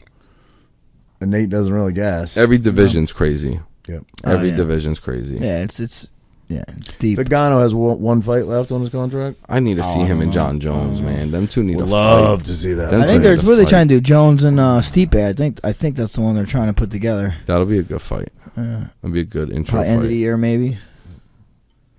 [1.21, 2.37] and Nate doesn't really gas.
[2.37, 3.61] Every division's crazy.
[3.89, 4.05] Yep.
[4.25, 4.57] Oh, Every yeah.
[4.57, 5.37] division's crazy.
[5.41, 6.09] Yeah, it's it's
[6.49, 7.19] yeah it's deep.
[7.19, 9.39] Ngannou has one, one fight left on his contract.
[9.49, 10.33] I need to see Oh, him and.
[10.33, 11.31] Jon Jones, man.
[11.31, 12.47] Them two need Would to love fight.
[12.47, 12.91] to see that.
[12.91, 13.71] Them I two think need they're to what are they fight.
[13.71, 14.01] trying to do?
[14.01, 15.15] Jones and uh, Stipe.
[15.15, 17.35] I think I think that's the one they're trying to put together.
[17.47, 18.29] That'll be a good fight.
[18.57, 20.19] Uh, That'll be a good intro probably end of the fight.
[20.19, 20.79] year, maybe.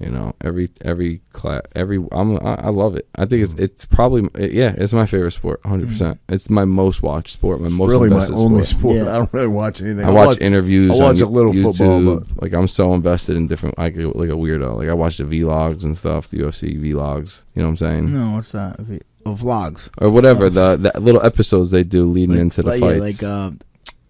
[0.03, 3.07] You know, every every class, every I'm I, I love it.
[3.15, 5.87] I think it's it's probably yeah, it's my favorite sport, 100.
[5.87, 8.79] percent It's my most watched sport, my It's most really my only sport.
[8.81, 8.95] sport.
[8.97, 9.13] Yeah.
[9.13, 10.05] I don't really watch anything.
[10.05, 10.91] I watch interviews.
[10.91, 11.77] I watch on a little YouTube.
[11.77, 14.75] football, but- like I'm so invested in different, like like a weirdo.
[14.77, 17.43] Like I watch the vlogs and stuff, the UFC vlogs.
[17.55, 18.13] You know what I'm saying?
[18.13, 18.79] No, what's that?
[18.79, 19.87] V- Oh, vlogs.
[19.99, 23.21] Or whatever the the little episodes they do leading Like- into the like, fights.
[23.21, 23.51] Yeah, like uh,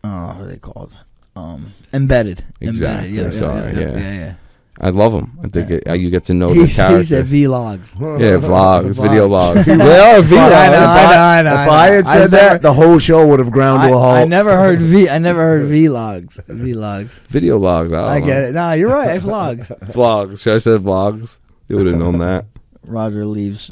[0.06, 0.98] oh, what are they called?
[1.36, 2.44] Um, embedded.
[2.62, 3.34] Exactly, Embedded.
[3.34, 4.34] Yeah, sorry, yeah, yeah, yeah.
[4.82, 5.38] I love them.
[5.44, 7.04] I think it, you get to know He, the he character.
[7.04, 7.94] said vlogs.
[8.20, 9.68] yeah, vlogs, video logs.
[9.68, 11.70] They are If I, I know, I know, I know, if I.
[11.70, 13.98] I had I said never- that, the whole show would have ground I, to a
[14.00, 14.16] halt.
[14.16, 15.08] I never heard v.
[15.08, 16.44] I never heard vlogs.
[16.48, 17.20] Vlogs.
[17.28, 17.92] Video logs.
[17.94, 18.26] I, I know.
[18.26, 18.54] get it.
[18.56, 19.22] Nah, you're right.
[19.22, 19.68] Vlogs.
[19.92, 20.40] Vlogs.
[20.42, 21.38] Should I say vlogs?
[21.68, 22.46] You would have known that.
[22.88, 23.70] Roger leaves.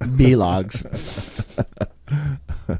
[0.00, 0.84] Vlogs.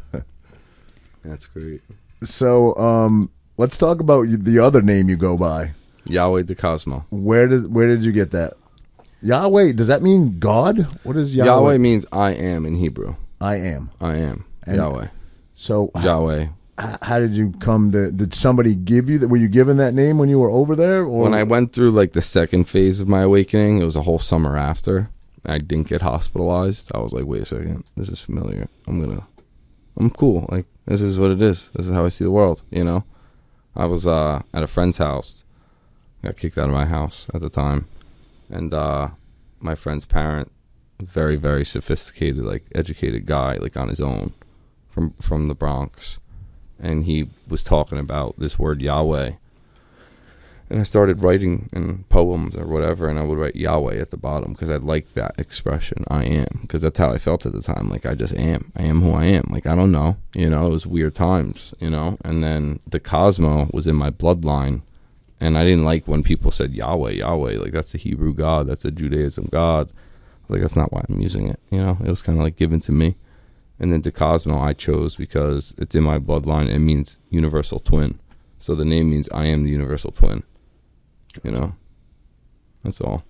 [1.25, 1.81] That's great.
[2.23, 5.73] So, um, let's talk about the other name you go by.
[6.09, 7.05] Yahweh the Cosmo.
[7.11, 8.55] Where did where did you get that?
[9.23, 9.73] Yahweh.
[9.73, 10.79] Does that mean God?
[11.03, 11.79] What is Yahweh, Yahweh?
[11.79, 13.17] means I am in Hebrew.
[13.41, 13.91] I am.
[14.01, 15.09] I am And- Yahweh.
[15.55, 16.47] So, Yahweh.
[16.79, 18.11] how did you come to?
[18.13, 19.29] Did somebody give you that?
[19.29, 21.03] Were you given that name when you were over there?
[21.03, 24.03] Or When I went through like the second phase of my awakening, it was a
[24.03, 25.09] whole summer after.
[25.47, 26.91] I didn't get hospitalized.
[26.95, 28.69] I was like, wait a second, this is familiar.
[28.87, 29.27] I'm gonna,
[29.97, 30.47] I'm cool.
[30.51, 31.71] Like this is what it is.
[31.75, 32.63] This is how I see the world.
[32.71, 33.05] You know,
[33.75, 35.45] I was uh, at a friend's house.
[36.23, 37.87] Got kicked out of my house at the time,
[38.51, 39.11] and uh,
[39.61, 40.51] my friend's parent,
[41.01, 44.33] very very sophisticated, like educated guy, like on his own,
[44.89, 46.19] from from the Bronx,
[46.81, 49.33] and he was talking about this word Yahweh.
[50.69, 54.17] And I started writing in poems or whatever, and I would write Yahweh at the
[54.17, 56.05] bottom because I liked that expression.
[56.09, 57.89] I am because that's how I felt at the time.
[57.89, 58.73] Like I just am.
[58.75, 59.45] I am who I am.
[59.49, 60.17] Like I don't know.
[60.35, 61.73] You know, it was weird times.
[61.79, 64.83] You know, and then the Cosmo was in my bloodline,
[65.41, 67.59] and I didn't like when people said Yahweh, Yahweh.
[67.59, 68.67] Like that's the Hebrew God.
[68.67, 69.89] That's the Judaism God.
[69.91, 69.93] I
[70.43, 71.61] was like that's not why I'm using it.
[71.71, 73.17] You know, it was kind of like given to me.
[73.79, 76.69] And then to Cosmo I chose because it's in my bloodline.
[76.69, 78.19] It means universal twin.
[78.59, 80.43] So the name means I am the universal twin.
[81.45, 81.75] You know,
[82.83, 83.23] that's all.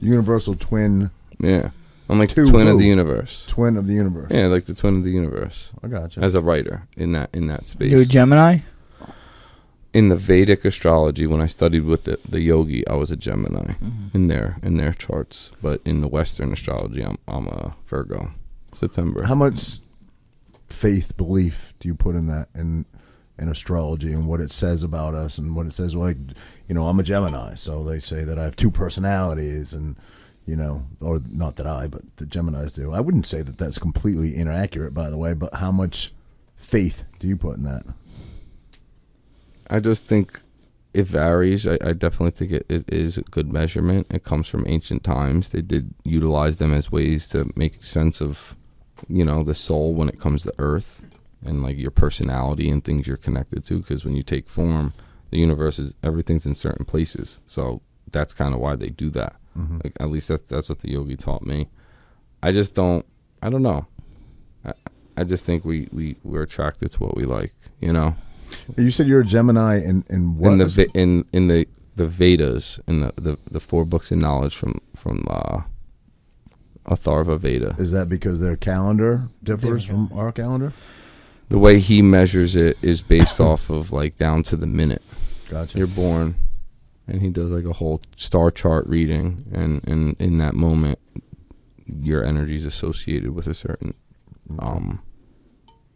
[0.00, 1.70] universal twin, Yeah,
[2.08, 3.46] I'm like To the twin of the universe.
[3.46, 4.30] twin of the universe.
[4.30, 6.22] Yeah, like the twin of the universe I got you.
[6.22, 7.90] as a writer in that in that space.
[7.90, 8.58] You're a Gemini.
[9.92, 13.72] In the Vedic astrology, when I studied with the, the yogi, I was a Gemini
[13.72, 14.08] mm-hmm.
[14.14, 15.50] in their in their charts.
[15.62, 18.32] But in the Western astrology, I'm I'm a Virgo.
[18.74, 19.24] September.
[19.26, 19.78] How much
[20.68, 22.86] faith, belief do you put in that in
[23.38, 25.94] in astrology and what it says about us and what it says?
[25.94, 26.16] Like,
[26.68, 29.96] you know, I'm a Gemini, so they say that I have two personalities, and
[30.46, 32.92] you know, or not that I, but the Gemini's do.
[32.92, 35.34] I wouldn't say that that's completely inaccurate, by the way.
[35.34, 36.12] But how much
[36.56, 37.84] faith do you put in that?
[39.70, 40.40] I just think
[40.92, 41.66] it varies.
[41.66, 44.08] I, I definitely think it, it is a good measurement.
[44.10, 45.50] It comes from ancient times.
[45.50, 48.56] They did utilize them as ways to make sense of,
[49.08, 51.02] you know, the soul when it comes to Earth
[51.46, 53.78] and like your personality and things you're connected to.
[53.78, 54.92] Because when you take form,
[55.30, 57.38] the universe is everything's in certain places.
[57.46, 59.36] So that's kind of why they do that.
[59.56, 59.78] Mm-hmm.
[59.84, 61.68] Like at least that's that's what the yogi taught me.
[62.42, 63.06] I just don't.
[63.42, 63.86] I don't know.
[64.64, 64.72] I,
[65.16, 67.54] I just think we we we're attracted to what we like.
[67.80, 68.16] You know.
[68.76, 70.52] You said you're a Gemini, and in what?
[70.52, 74.54] in the in in the the Vedas in the, the the four books of knowledge
[74.54, 75.62] from from uh
[76.86, 77.76] Atharva Veda.
[77.78, 80.72] is that because their calendar differs from our calendar?
[81.48, 85.02] The way he measures it is based off of like down to the minute.
[85.48, 85.78] Gotcha.
[85.78, 86.36] You're born
[87.06, 90.98] and he does like a whole star chart reading and and in that moment
[92.02, 93.94] your energy is associated with a certain
[94.60, 95.02] um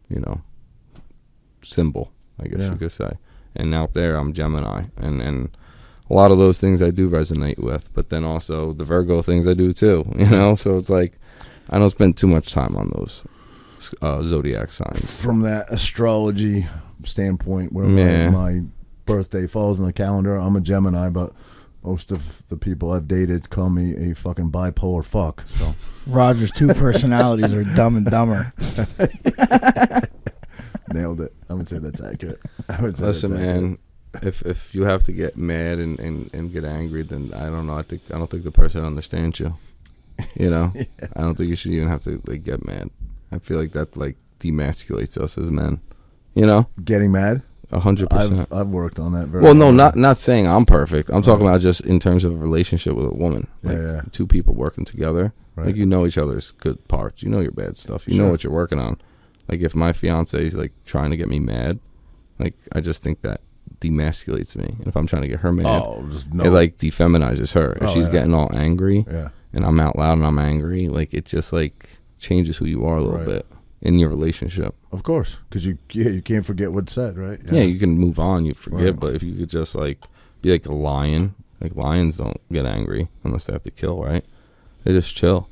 [0.09, 0.43] you know
[1.63, 2.71] symbol, I guess Yeah.
[2.73, 3.13] you could say.
[3.57, 5.57] And out there I'm Gemini and and
[6.11, 9.47] a lot of those things I do resonate with, but then also the Virgo things
[9.49, 10.05] I do too.
[10.19, 11.19] You know, so it's like
[11.71, 13.25] I don't spend too much time on those
[14.03, 15.21] uh, zodiac signs.
[15.21, 16.67] From that astrology
[17.05, 18.31] standpoint, where Yeah.
[18.31, 18.63] my, my
[19.07, 21.33] birthday falls in the calendar, I'm a Gemini, but
[21.83, 25.45] most of the people I've dated call me a fucking bipolar fuck.
[25.47, 25.75] So
[26.07, 28.53] Roger's two personalities are dumb and dumber.
[30.93, 31.33] nailed it.
[31.49, 32.41] I would say that's accurate.
[32.69, 33.79] I would say Listen, man.
[34.23, 37.67] If if you have to get mad and, and, and get angry, then I don't
[37.67, 37.77] know.
[37.77, 39.57] I think I don't think the person understands you.
[40.37, 40.73] You know,
[41.17, 42.91] I don't think you should even have to like get mad.
[43.33, 45.81] I feel like that like demasculates us as men.
[46.35, 47.43] You know, Getting mad.
[47.73, 48.47] a hundred percent.
[48.53, 49.77] I've worked on that very Well, no, hard.
[49.77, 51.11] not not saying I'm perfect.
[51.11, 53.49] I'm talking about just in terms of a relationship with a woman.
[53.65, 54.03] Yeah, Like yeah.
[54.13, 55.33] two people working together.
[55.57, 55.67] Right.
[55.69, 57.23] Like you know each other's good parts.
[57.25, 58.07] You know your bad stuff.
[58.07, 59.01] You know what you're working on.
[59.49, 61.79] Like if my fiance is like trying to get me mad,
[62.39, 63.41] like I just think that
[63.81, 64.75] demasculates me.
[64.79, 66.45] And if I'm trying to get her mad, Oh, no.
[66.45, 67.73] it like defeminizes her.
[67.75, 68.13] If Oh, she's yeah.
[68.13, 69.29] getting all angry yeah.
[69.53, 71.89] and I'm out loud and I'm angry, like it just like
[72.19, 73.27] changes who you are a little Right.
[73.27, 73.47] bit
[73.83, 74.75] in your relationship.
[74.93, 77.41] Of course, because you yeah you can't forget what's said, right?
[77.51, 77.63] Yeah.
[77.63, 79.01] you can move on, you forget, Right.
[79.01, 79.99] but if you could just like
[80.41, 84.25] be like a lion, like lions don't get angry unless they have to kill, right?
[84.85, 85.49] They just chill.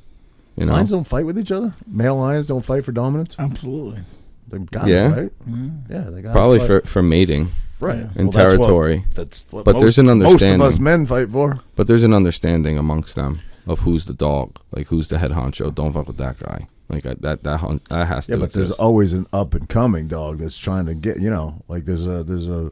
[0.55, 0.73] You know?
[0.73, 1.73] Lions don't fight with each other.
[1.87, 3.35] Male lions don't fight for dominance.
[3.39, 4.01] Absolutely.
[4.49, 5.07] They got Yeah.
[5.07, 5.31] it, right?
[5.49, 5.91] Mm-hmm.
[5.93, 7.49] Yeah, they got Probably for, for mating
[7.79, 8.09] right Yeah.
[8.15, 9.05] and Well, that's what- territory.
[9.15, 10.59] That's what, But most, there's an understanding.
[10.59, 10.95] Most of understanding.
[10.95, 11.59] us men fight for.
[11.75, 15.73] But there's an understanding amongst them of who's the dog, like who's the head honcho.
[15.73, 16.67] Don't fuck with that guy.
[16.89, 18.33] Like I, that that hun- that has to.
[18.33, 21.29] Yeah, to but there's always an up and coming dog that's trying to get you
[21.31, 22.71] know like there's a there's a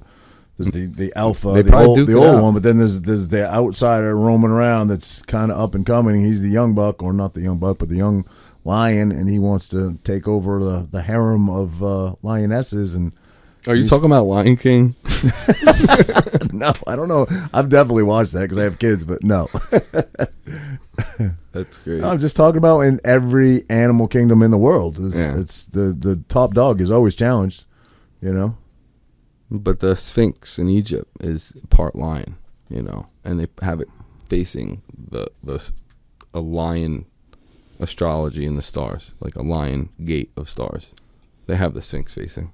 [0.69, 3.49] there's the the alpha They the old, the old one, but then there's there's the
[3.49, 6.23] outsider roaming around that's kind of up and coming.
[6.25, 8.25] He's the young buck, or not the young buck, but the young
[8.63, 12.95] lion, and he wants to take over the the harem of uh, lionesses.
[12.95, 13.11] And
[13.67, 14.95] Are you talking about Lion King?
[16.51, 17.27] no, I don't know.
[17.53, 19.47] I've definitely watched that because I have kids, but no,
[21.51, 22.03] That's great.
[22.03, 24.97] I'm just talking about in every animal kingdom in the world.
[24.99, 25.37] It's, Yeah.
[25.39, 27.65] it's the the top dog is always challenged.
[28.21, 28.55] You know,
[29.53, 32.37] But the Sphinx in Egypt is part lion,
[32.69, 33.89] you know, and they have it
[34.29, 35.71] facing the the
[36.33, 37.05] a lion
[37.79, 40.91] astrology in the stars, like a lion gate of stars.
[41.47, 42.51] They have the Sphinx facing.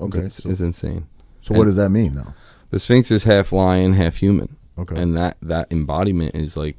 [0.00, 0.22] okay.
[0.22, 1.06] it's, So, it's insane.
[1.42, 2.34] so what does that mean, though?
[2.70, 5.00] The Sphinx is half lion, half human, Okay.
[5.00, 6.78] and that that embodiment is like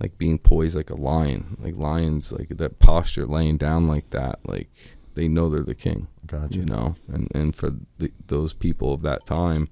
[0.00, 4.40] like being poised like a lion, like lions, like that posture, laying down like that,
[4.44, 4.70] like
[5.18, 6.56] they know they're the king Gotcha.
[6.58, 6.94] you know?
[7.14, 9.68] And and for the, those people of that time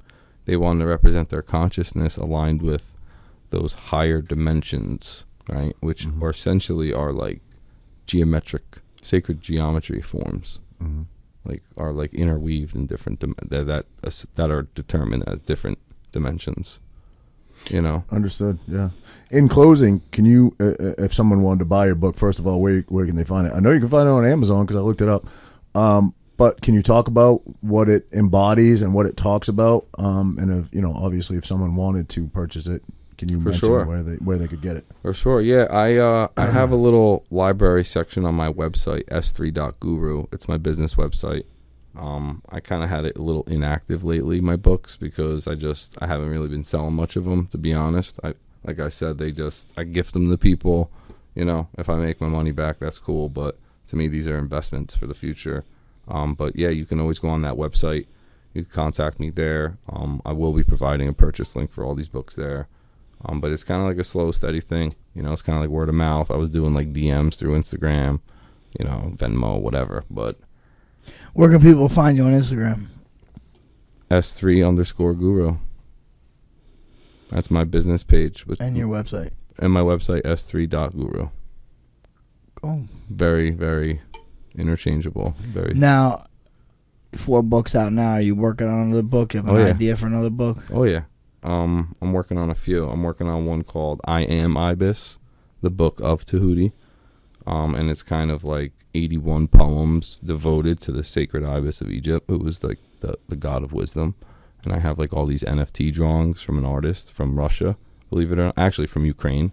[0.47, 2.85] they wanted to represent their consciousness aligned with
[3.51, 5.75] those higher dimensions right?
[5.89, 6.21] Which Mhm.
[6.23, 7.41] are essentially are like
[8.07, 10.61] geometric sacred geometry forms.
[10.81, 11.03] Hmm
[11.45, 13.87] like are like interweaved in different dim- that that
[14.35, 15.79] that are determined as different
[16.11, 16.81] dimensions
[17.71, 18.59] you know Understood.
[18.69, 18.91] Yeah.
[19.31, 22.47] In closing, can you, uh, uh, if someone wanted to buy your book, first of
[22.47, 23.53] all, where where can they find it?
[23.53, 25.27] I know you can find it on Amazon because I looked it up.
[25.75, 29.87] Um, but can you talk about what it embodies and what it talks about?
[29.99, 32.83] Um, and if you know, obviously, if someone wanted to purchase it,
[33.19, 33.85] can you For mention sure.
[33.85, 34.85] where they where they could get it?
[35.03, 35.67] For sure, yeah.
[35.71, 40.27] I uh, I have a little library section on my website, s3.guru.
[40.33, 41.45] It's my business website.
[41.99, 46.01] Um, I kind of had it a little inactive lately, my books, because I just
[46.03, 48.19] I haven't really been selling much of them, to be honest.
[48.23, 50.91] I like I said, they just I gift them to people.
[51.35, 53.29] You know, if I make my money back, that's cool.
[53.29, 53.59] But
[53.89, 55.65] to me, these are investments for the future.
[56.09, 58.07] Um, but yeah, you can always go on that website.
[58.55, 59.79] You can contact me there.
[59.89, 62.69] Um, I will be providing a purchase link for all these books there.
[63.25, 64.95] Um, but it's kind of like a slow, steady thing.
[65.15, 66.31] You know, it's kind of like word of mouth.
[66.31, 68.21] I was doing like DMs through Instagram,
[68.79, 70.05] you know, Venmo, whatever.
[70.11, 70.39] But
[71.35, 72.87] Where can people find you on Instagram?
[74.11, 75.57] S3 underscore guru.
[77.29, 79.31] That's my business page with And your website.
[79.59, 81.29] and my website s3.guru.
[82.63, 82.85] Oh.
[83.11, 84.01] Very, very
[84.57, 85.35] interchangeable.
[85.41, 85.75] Very.
[85.75, 86.27] Now,
[87.13, 88.13] four books out now.
[88.13, 89.35] Are you working on another book?
[89.35, 89.67] You have an Oh, yeah.
[89.73, 90.65] idea for another book?
[90.71, 91.03] Oh yeah.
[91.43, 92.89] Um, I'm working on a few.
[92.89, 95.19] I'm working on one called "I Am Ibis,"
[95.63, 96.73] the book of Tahuti.
[97.47, 102.29] Um, and it's kind of like 81 poems devoted to the sacred ibis of Egypt,
[102.29, 104.15] who was like the the god of wisdom.
[104.65, 107.77] And I have like all these NFT drawings from an artist from Russia,
[108.11, 109.53] believe it or not, actually from Ukraine.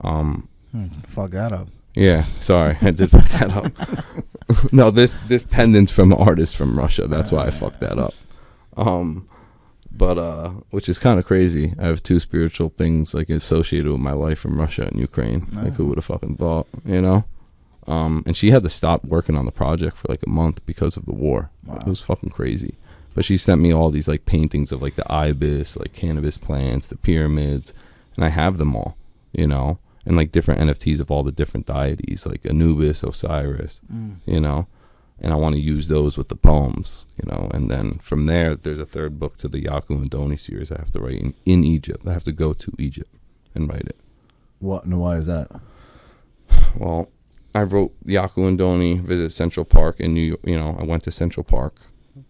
[0.00, 1.68] Um, Hmm, fuck that up.
[1.94, 3.72] yeah, sorry, I did fuck that up.
[4.72, 7.06] no, this this pendant's from an artist from Russia.
[7.06, 8.14] That's why I fucked that up.
[8.76, 9.28] Um,
[9.96, 11.74] but uh, which is kind of crazy.
[11.78, 15.46] I have two spiritual things like associated with my life from Russia and Ukraine.
[15.52, 17.22] Like who would have fucking thought, you know?
[17.86, 20.96] Um, and she had to stop working on the project for like a month because
[20.96, 21.50] of the war.
[21.64, 21.76] Wow.
[21.76, 22.76] It was fucking crazy.
[23.14, 26.86] But she sent me all these like paintings of like the ibis, like cannabis plants,
[26.86, 27.72] the pyramids,
[28.16, 28.96] and I have them all,
[29.32, 33.80] you know, and like different NFTs of all the different deities, like Anubis, Osiris,
[34.26, 34.66] you know,
[35.20, 38.56] and I want to use those with the poems, you know, and then from there,
[38.56, 41.34] there's a third book to the Yaku and Doni series I have to write in,
[41.44, 42.06] in Egypt.
[42.06, 43.14] I have to go to Egypt
[43.54, 43.96] and write it.
[44.58, 44.84] What?
[44.84, 45.50] and why is that?
[46.76, 47.08] Well,
[47.54, 50.40] I wrote Yaku and Doni visit Central Park in New York.
[50.44, 51.76] You know, I went to Central Park,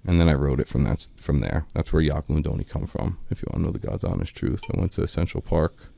[0.07, 1.67] and then I wrote it from that from there.
[1.73, 3.19] That's where Yaku and Doni come from.
[3.31, 5.93] If you want to know the God's honest truth, I went to Central Park,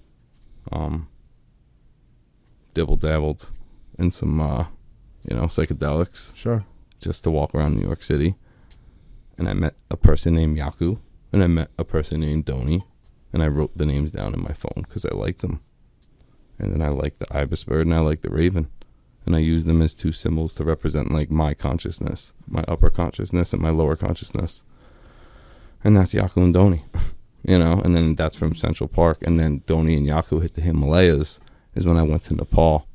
[0.70, 1.08] um,
[2.74, 3.50] dibble dabbled
[3.98, 4.66] in some, uh,
[5.28, 6.64] you know, psychedelics Sure.
[7.00, 8.36] just to walk around New York City,
[9.38, 10.98] and I met a person named Yaku,
[11.32, 12.82] and I met a person named Doni,
[13.32, 15.60] and I wrote the names down in my phone because I liked them,
[16.60, 18.68] and then I liked the ibis bird and I liked the raven,
[19.26, 23.52] and I use them as two symbols to represent like my consciousness, my upper consciousness
[23.52, 24.62] and my lower consciousness,
[25.84, 26.84] and that's Yaku and Doni,
[27.46, 30.60] you know, and then that's from Central Park, and then Doni and Yaku hit the
[30.62, 31.40] Himalayas
[31.74, 32.86] is when I went to Nepal,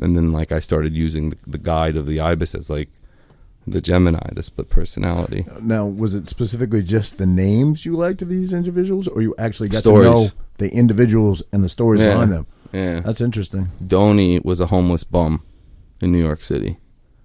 [0.00, 2.90] and then like I started using the, the guide of the ibis as like
[3.66, 5.44] the Gemini, the split personality.
[5.60, 9.68] Now, was it specifically just the names you liked of these individuals, or you actually
[9.68, 10.06] got Stories.
[10.06, 10.28] to know
[10.58, 12.12] the individuals and the stories Yeah.
[12.14, 12.46] behind them?
[12.72, 13.00] Yeah.
[13.00, 13.70] That's interesting.
[13.86, 15.42] Doni was a homeless bum
[16.00, 16.78] in New York City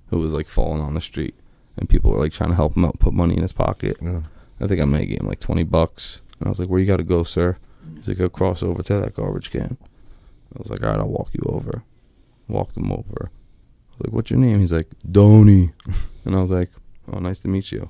[0.09, 1.35] who was like falling on the street
[1.77, 3.97] and people were like trying to help him out, put money in his pocket.
[4.01, 4.21] Yeah.
[4.59, 6.21] I think I may gave him like 20 bucks.
[6.39, 7.57] And I was like, where you got to go, sir?
[7.95, 9.77] He's like, go cross over to that garbage can.
[10.55, 11.83] I was like, all right, I'll walk you over.
[12.47, 13.31] Walked him over.
[13.31, 14.59] I was like, what's your name?
[14.59, 15.71] He's like, Doni.
[16.25, 16.69] and I was like,
[17.11, 17.89] oh, nice to meet you.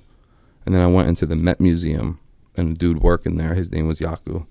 [0.66, 2.20] And then I went into the Met Museum
[2.56, 4.46] and a dude working there, his name was Yaku.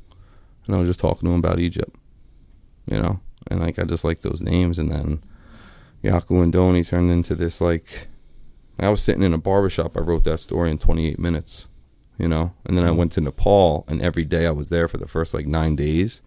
[0.66, 1.96] And I was just talking to him about Egypt,
[2.86, 3.20] you know?
[3.48, 4.78] And like, I just like those names.
[4.78, 5.22] And then
[6.02, 8.08] Yaku and Doni turned into this like,
[8.78, 9.96] I was sitting in a barbershop.
[9.96, 11.68] I wrote that story in 28 minutes,
[12.18, 12.52] you know?
[12.64, 12.98] And then I mm-hmm.
[12.98, 16.22] went to Nepal, and every day I was there for the first like nine days.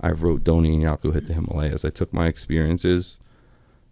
[0.00, 1.84] I wrote Doni and Yaku hit the Himalayas.
[1.84, 3.18] I took my experiences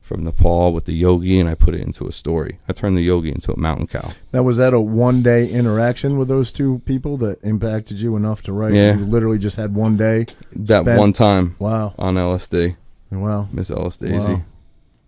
[0.05, 2.59] from Nepal with the yogi and I put it into a story.
[2.69, 4.11] I turned the yogi into a mountain cow.
[4.35, 8.43] Now, was that a one day interaction with those two people that impacted you enough
[8.43, 8.75] to write?
[8.75, 8.97] Yeah.
[8.97, 10.27] You literally just had one day.
[10.53, 11.95] That Spent- one time Wow.
[11.99, 12.77] on LSD,
[13.11, 13.49] Wow.
[13.51, 14.35] Miss Ellis Daisy.
[14.35, 14.43] Wow.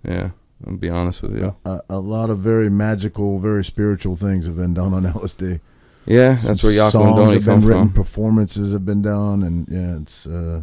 [0.07, 0.31] Yeah,
[0.66, 1.57] I'll be honest with you.
[1.65, 5.61] A, a lot of very magical, very spiritual things have been done on LSD.
[6.07, 7.93] Yeah, that's where Yaku Songs and Doni have come been written, from.
[7.95, 10.61] performances have been done, and yeah, it's uh,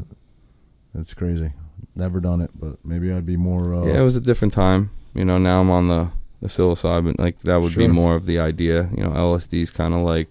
[0.95, 1.51] it's crazy.
[1.95, 3.73] Never done it, but maybe I'd be more.
[3.75, 4.89] Uh, Yeah, it was a different time.
[5.13, 6.09] You know, now I'm on the
[6.41, 7.19] the psilocybin.
[7.19, 8.89] Like that would be more of the idea.
[8.95, 10.29] You know, LSD's kind of like,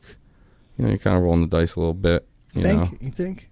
[0.79, 2.27] you know, you're kind of rolling the dice a little bit.
[2.55, 2.91] You know.
[3.01, 3.51] You think?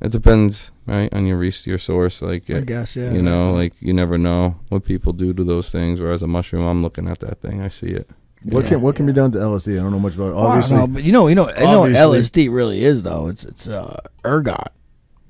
[0.00, 2.20] It depends, right, on your res- your source.
[2.22, 3.12] Like, I guess, yeah.
[3.12, 6.00] you know, like you never know what people do to those things.
[6.00, 8.08] Whereas a mushroom, I'm looking at that thing, I see it.
[8.42, 8.70] what Yeah.
[8.70, 9.78] can what can be done to LSD?
[9.78, 10.34] I don't know much about it.
[10.34, 13.02] Well, I Obviously, know, but you know, you know, I know what LSD really is
[13.02, 13.28] though.
[13.28, 14.72] It's it's uh, ergot.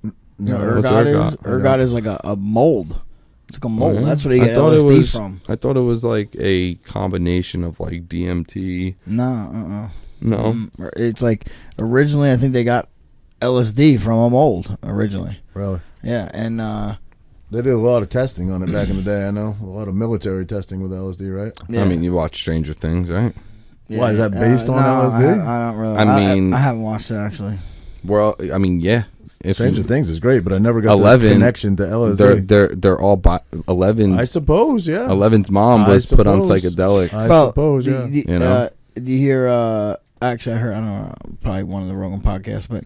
[0.02, 1.32] You know, No, what's ergot, ergot?
[1.32, 3.00] is ergot is like a, a mold.
[3.48, 3.96] It's like a mold.
[3.96, 4.04] Oh, yeah?
[4.04, 5.40] That's where they I get thought it LSD was- from.
[5.48, 8.96] I thought it was like a combination of like DMT.
[9.06, 9.88] No, uh, uh
[10.20, 11.46] No, Mm, It's like
[11.78, 12.88] originally, I think they got
[13.46, 15.38] LSD from a mold originally.
[15.54, 15.80] really.
[16.02, 16.96] Yeah, and uh,
[17.50, 19.26] They did a lot of testing on it back in the day.
[19.26, 21.52] I know a lot of military testing with LSD, right?
[21.68, 21.82] yeah.
[21.82, 23.34] I mean, you watch Stranger Things, right?
[23.88, 24.40] Yeah, Why, is that yeah.
[24.40, 25.46] based on no, LSD?
[25.46, 25.96] I, I don't really.
[25.96, 27.58] I I mean- I, haven't watched it actually.
[28.04, 29.04] Well, I mean, yeah.
[29.44, 32.16] If Stranger you, Things is great, but I never got 11, the connection to LSD.
[32.16, 34.18] they're they're they're all bi- eleven.
[34.18, 35.06] I suppose, yeah.
[35.08, 36.62] 11's mom I was put on suppose.
[36.64, 37.12] psychedelics.
[37.14, 38.06] I Bro, suppose, do- yeah.
[38.06, 38.46] do- You know?
[38.52, 39.46] uh, do you hear?
[39.46, 40.72] Uh, actually, I heard.
[40.74, 41.14] I don't know.
[41.42, 42.84] Probably one of the Rogan podcasts, but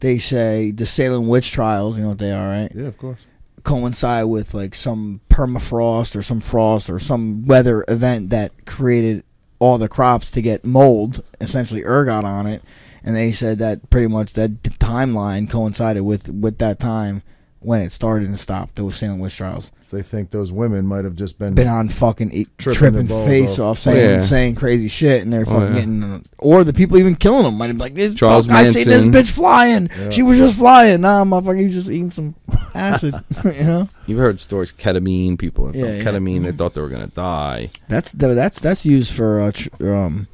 [0.00, 1.96] they say the Salem witch trials.
[1.96, 2.70] You know what they are, right?
[2.74, 3.20] Yeah, of course.
[3.62, 9.24] Coincide with like some permafrost or some frost or some weather event that created
[9.58, 12.62] all the crops to get mold, essentially ergot on it.
[13.02, 17.22] And they said that pretty much that timeline coincided with with that time
[17.60, 18.76] when it started and stopped.
[18.76, 21.54] The Salem witch trials They think those women might have just been.
[21.54, 23.72] been on fucking Tripping tripping, face off.
[23.72, 24.20] off, saying Yeah.
[24.20, 25.74] saying crazy shit, and they're Oh, fucking yeah.
[25.74, 28.14] getting, or the people even killing them might have been like this.
[28.14, 29.88] Charles Charles I seen this bitch flying.
[29.98, 30.10] Yeah.
[30.10, 31.02] She was just flying.
[31.02, 32.34] Nah, motherfucker, you just eating some
[32.74, 33.14] acid.
[33.44, 35.38] you know, You've heard stories ketamine.
[35.38, 36.02] People Yeah, yeah.
[36.02, 36.42] ketamine.
[36.44, 37.70] They thought they were gonna die.
[37.88, 40.26] that's that's that's used for uh, tr- um.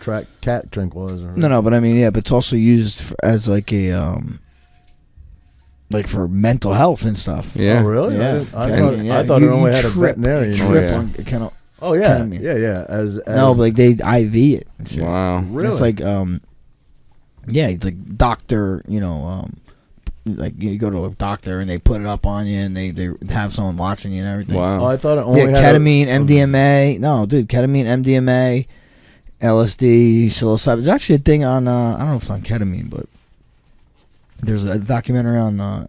[0.00, 1.32] track cat tranquilizer.
[1.36, 4.40] No, no, but I mean, yeah, but it's also used for, as like a um.
[5.90, 7.54] Like for mental health and stuff.
[7.58, 7.82] Oh, Yeah.
[7.82, 8.16] really?
[8.16, 9.18] Yeah, didn't- I ketamine, thought, yeah.
[9.18, 10.56] I thought You- it only you had a trip- veterinarian.
[10.56, 10.96] Trip Oh, yeah.
[10.96, 11.52] on ketamine.
[11.82, 12.40] Oh yeah, ketamine.
[12.42, 12.84] yeah, yeah.
[12.88, 14.68] As, as No, like they IV it.
[15.00, 15.40] Wow.
[15.50, 16.40] really, It's like um,
[17.48, 18.82] yeah, it's like doctor.
[18.86, 19.56] You know, um,
[20.26, 22.90] like you go to a doctor and they put it up on you and they
[22.90, 24.58] they have someone watching you and everything.
[24.58, 24.84] oh, Wow.
[24.84, 26.98] I thought it only Yeah, had a- ketamine, MDMA.
[27.00, 28.66] No, dude, ketamine, MDMA,
[29.40, 30.74] LSD, psilocybin.
[30.76, 33.06] There's actually a thing on uh, I don't know if it's on ketamine, but
[34.42, 35.86] there's a documentary on uh,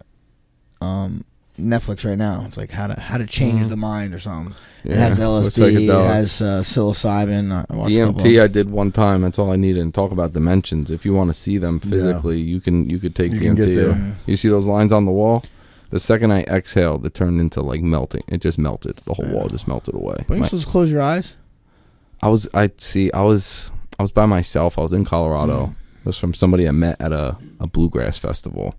[0.81, 1.23] um,
[1.59, 2.43] Netflix right now.
[2.47, 3.69] It's like how to how to change Mhm.
[3.69, 4.55] the mind or something.
[4.83, 7.51] It has LSD, it has uh, psilocybin.
[7.69, 8.21] I watched a couple.
[8.23, 9.21] DMT I did one time.
[9.21, 9.81] That's all I needed.
[9.81, 10.89] And talk about dimensions.
[10.89, 13.45] If you want to see them physically, you can you could take You DMT.
[13.45, 14.15] can get there.
[14.25, 15.43] You see those lines on the wall?
[15.91, 18.23] The second I exhaled, it turned into like melting.
[18.29, 18.97] It just melted.
[19.05, 20.23] The whole wall just melted away.
[20.27, 21.35] But you supposed to close your eyes.
[22.23, 23.69] I was I see I was
[23.99, 24.79] I was by myself.
[24.79, 25.67] I was in Colorado.
[25.67, 25.75] Mm.
[26.01, 28.75] It was from somebody I met at a, a bluegrass festival.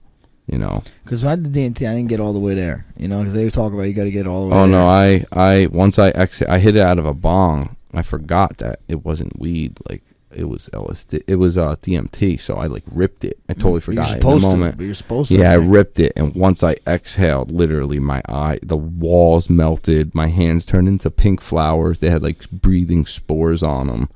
[0.46, 0.82] You know.
[1.04, 2.84] Because I did DMT, I didn't get all the way there.
[2.96, 4.60] You know, because they talk about you got to get all the way.
[4.60, 4.72] Oh there.
[4.72, 7.76] no, I I once I exit I hit it out of a bong.
[7.94, 9.78] I forgot that it wasn't weed.
[9.88, 10.02] Like
[10.34, 11.22] it was LSD.
[11.28, 12.40] It was uh DMT.
[12.40, 13.38] So I like ripped it.
[13.48, 14.76] I totally You're forgot in supposed the to, moment.
[14.78, 15.36] but you're supposed to.
[15.38, 20.12] Yeah, I I ripped it, and once I exhaled, literally my eye, the walls melted.
[20.14, 22.00] My hands turned into pink flowers.
[22.00, 24.08] They had like breathing spores on them.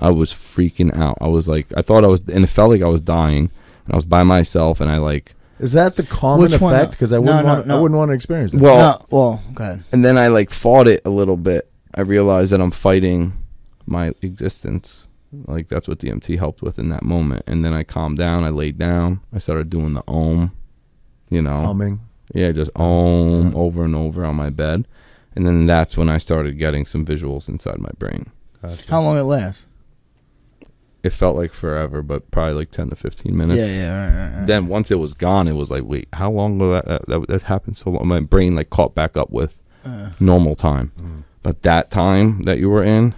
[0.00, 1.16] I was freaking out.
[1.20, 3.50] I was like, I thought I was, and it felt like I was dying.
[3.84, 6.74] And I was by myself, and I like, Is that the common Which one?
[6.74, 6.90] effect?
[6.92, 7.66] Because I wouldn't no, want.
[7.66, 7.78] no.
[7.78, 8.60] I wouldn't want to experience that.
[8.60, 9.84] well, no, well, go ahead.
[9.92, 11.70] and then I like fought it a little bit.
[11.94, 13.32] I realized that I'm fighting
[13.86, 15.06] my existence.
[15.32, 17.42] Like that's what DMT helped with in that moment.
[17.46, 18.44] And then I calmed down.
[18.44, 19.20] I laid down.
[19.32, 20.52] I started doing the om.
[21.30, 22.00] You know, humming.
[22.34, 24.86] Yeah, just om over and over on my bed.
[25.34, 28.30] And then that's when I started getting some visuals inside my brain.
[28.88, 29.66] How long it lasts?
[31.06, 33.58] It felt like forever, but probably like 10 to 15 minutes.
[33.60, 34.06] Yeah, yeah.
[34.06, 34.46] Right, right, right.
[34.46, 37.28] Then once it was gone, it was like, wait, how long will that, that, that,
[37.28, 38.06] that happened so long?
[38.08, 40.92] My brain like caught back up with Uh, normal time.
[41.00, 41.22] Mm.
[41.42, 43.14] But that time that you were in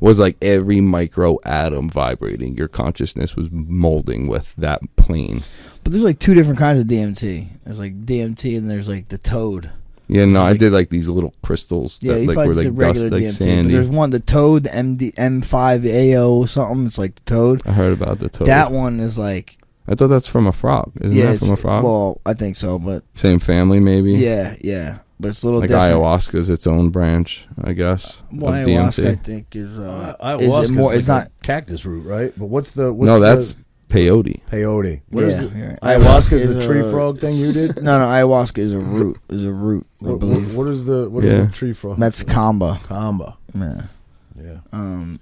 [0.00, 2.56] was like every micro atom vibrating.
[2.56, 5.42] Your consciousness was molding with that plane.
[5.82, 7.48] but there's like two different kinds of DMT.
[7.64, 9.70] There's like DMT and there's like the toad.
[10.08, 12.66] Yeah, no, I did like these little crystals Yeah, that you like probably were just
[12.66, 13.38] like did dust, regular like DMT.
[13.38, 13.72] But sandy.
[13.72, 16.86] there's one, the toad, the MD, M5AO something.
[16.86, 17.62] It's like the toad.
[17.66, 18.46] I heard about the toad.
[18.48, 20.92] That one is like I thought that's from a frog.
[21.00, 21.84] Isn't yeah, that it's- from a frog?
[21.84, 24.12] Well, I think so, but Same family, maybe.
[24.12, 24.98] yeah, yeah.
[25.20, 25.94] But it's a little like different.
[25.94, 28.22] ayahuasca is its own branch, I guess.
[28.32, 29.24] Well, of ayahuasca, I DMT.
[29.24, 30.88] think, is uh, Uh, is ayahuasca's it more?
[30.90, 31.30] like It's a not.
[31.42, 32.32] cactus root, right?
[32.36, 32.92] But what's the?
[32.92, 33.54] What's No, the- that's
[33.88, 34.40] peyote.
[34.50, 35.02] peyote.
[35.10, 35.52] What is Yeah, it?
[35.56, 35.76] yeah.
[35.82, 37.76] Ayahuasca is Ayahuasca the tree a- frog thing you did.
[37.82, 38.06] No, no.
[38.06, 39.18] Ayahuasca is a root.
[39.28, 39.86] Is a root.
[40.02, 40.54] I What, believe.
[40.54, 41.08] what, what is the?
[41.10, 41.44] What is Yeah.
[41.46, 41.98] the tree frog?
[41.98, 42.78] That's kambo.
[42.80, 43.36] Kambo.
[43.54, 43.82] Yeah.
[44.42, 45.20] Yeah, Um.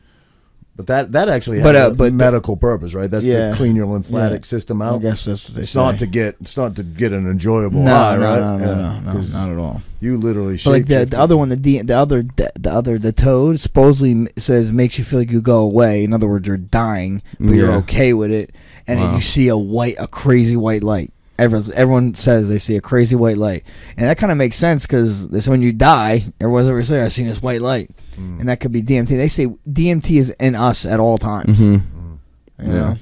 [0.77, 3.11] But that that actually has But, uh, a but- medical purpose, right?
[3.11, 3.51] That's Yeah.
[3.51, 4.49] to clean your lymphatic Yeah.
[4.49, 4.97] system out.
[5.01, 5.79] I guess that's what they It's say.
[5.79, 6.37] not to get.
[6.41, 8.41] It's not to get an enjoyable no, high, no, right?
[8.41, 9.83] no, no, Yeah, no, no, not at all.
[10.01, 10.59] You literally.
[10.65, 13.61] But like the the other one, the D, the other the, the other the toad
[13.61, 16.03] supposedly says makes you feel like you go away.
[16.03, 18.51] In other words, you're dying, but you're okay with it,
[18.89, 21.12] and then you see a white, a crazy white light.
[21.39, 23.65] Everyone's, everyone says they see a crazy white light,
[23.97, 27.09] and that kind of makes sense because this when you die, everyone's ever say I
[27.09, 28.41] seen this white light, Mm.
[28.41, 29.17] and that could be DMT.
[29.17, 31.57] They say DMT is in us at all times.
[31.57, 32.19] hmm Mm.
[32.59, 32.73] You Yeah.
[32.73, 32.97] know?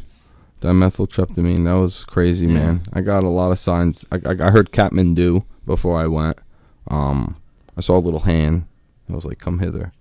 [0.60, 1.64] Dimethyltryptamine.
[1.64, 2.52] That was crazy, Yeah.
[2.54, 2.80] man.
[2.92, 4.04] I got a lot of signs.
[4.12, 6.38] I, I, I heard Kathmandu before I went.
[6.88, 7.36] Um,
[7.76, 8.64] I saw a little hand.
[9.10, 9.92] I was like, "Come hither,"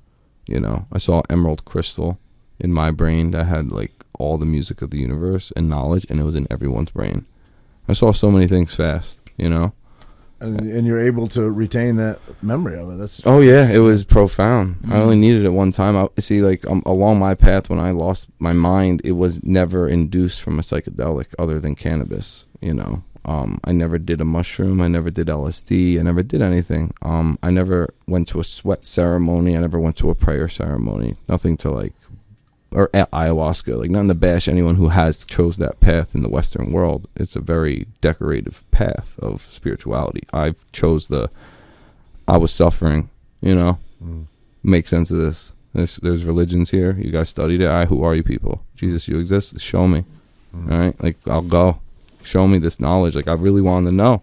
[0.48, 0.86] you know.
[0.92, 2.20] I saw emerald crystal
[2.60, 6.20] in my brain that had like all the music of the universe and knowledge, and
[6.20, 7.26] it was in everyone's brain.
[7.90, 9.74] I saw so many things fast, you know.
[10.42, 12.96] and, and you're able to retain that memory of it.
[12.98, 14.78] That's Oh yeah, it was profound.
[14.86, 15.00] I Mhm.
[15.02, 15.98] only needed it one time.
[15.98, 19.88] I see, like um, along my path when I lost my mind, it was never
[19.90, 22.46] induced from a psychedelic other than cannabis.
[22.62, 24.80] You know, um, I never did a mushroom.
[24.82, 26.00] I never did LSD.
[26.00, 26.94] I never did anything.
[27.02, 29.58] Um, I never went to a sweat ceremony.
[29.58, 31.18] I never went to a prayer ceremony.
[31.28, 31.94] Nothing to like,
[32.72, 33.78] or ayahuasca.
[33.78, 37.08] Like nothing to bash anyone who has chose that path in the Western world.
[37.16, 40.24] It's a very decorative path of spirituality.
[40.34, 41.30] I chose the.
[42.28, 43.10] I was suffering.
[43.42, 44.26] You know, Mm.
[44.64, 45.54] make sense of this.
[45.74, 46.96] There's there's religions here.
[47.00, 47.68] You guys studied it.
[47.68, 48.64] I who are you people?
[48.76, 49.60] Jesus, you exist.
[49.60, 50.04] Show me.
[50.56, 50.72] Mm.
[50.72, 51.80] All right, like I'll go.
[52.24, 53.16] Show me this knowledge.
[53.16, 54.22] Like I really wanted to know,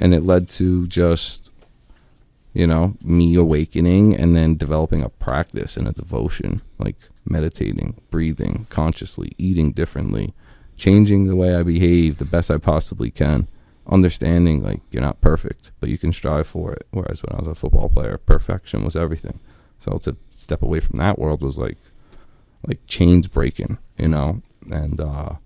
[0.00, 1.52] and it led to just,
[2.52, 8.66] you know, me awakening and then developing a practice and a devotion, like meditating, breathing
[8.70, 10.34] consciously, eating differently,
[10.76, 13.48] changing the way I behave the best I possibly can.
[13.86, 16.86] Understanding like you're not perfect, but you can strive for it.
[16.90, 19.40] Whereas when I was a football player, perfection was everything.
[19.78, 21.78] So to step away from that world was like
[22.66, 25.36] like chains breaking, you know, and uh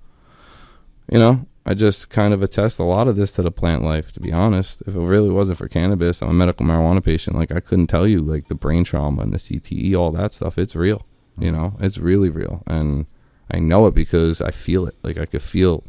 [1.10, 4.10] you know, I just kind of attest a lot of this to the plant life.
[4.12, 7.36] To be honest, if it really wasn't for cannabis, I'm a medical marijuana patient.
[7.36, 10.58] Like I couldn't tell you like the brain trauma and the CTE, all that stuff.
[10.58, 11.06] It's real,
[11.38, 11.56] you mm-hmm.
[11.56, 13.06] know, it's really real, and
[13.50, 14.96] I know it because I feel it.
[15.02, 15.84] Like I could feel,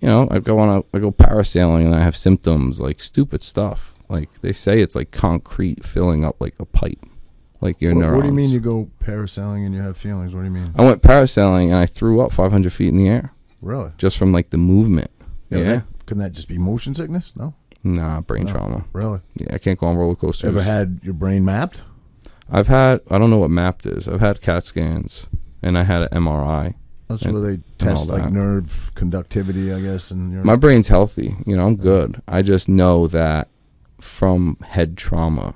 [0.00, 3.42] you know, I go on a, I go parasailing and I have symptoms like stupid
[3.42, 3.94] stuff.
[4.08, 7.04] Like they say it's like concrete filling up like a pipe.
[7.60, 8.16] like your What, neurons.
[8.16, 10.34] what do you mean you go parasailing and you have feelings?
[10.34, 10.72] What do you mean?
[10.76, 13.92] I went parasailing and I threw up 500 feet in the air Really?
[13.98, 15.10] just from like the movement.
[15.50, 15.62] Yeah.
[15.62, 17.32] that- couldn't that just be motion sickness?
[17.36, 17.54] No.
[17.84, 18.52] Nah, brain No.
[18.52, 18.84] trauma.
[18.92, 19.20] Really?
[19.36, 20.48] Yeah, I can't go on roller coasters.
[20.48, 21.82] Ever had your brain mapped?
[22.50, 23.00] I've had.
[23.10, 24.08] I don't know what mapped is.
[24.08, 25.28] I've had CAT scans
[25.62, 26.74] and I had an MRI.
[27.08, 30.10] That's And- where they test like nerve conductivity, I guess.
[30.10, 31.36] And your My brain's healthy.
[31.46, 32.20] You know, I'm good.
[32.28, 33.48] I just know that
[34.00, 35.54] from head trauma,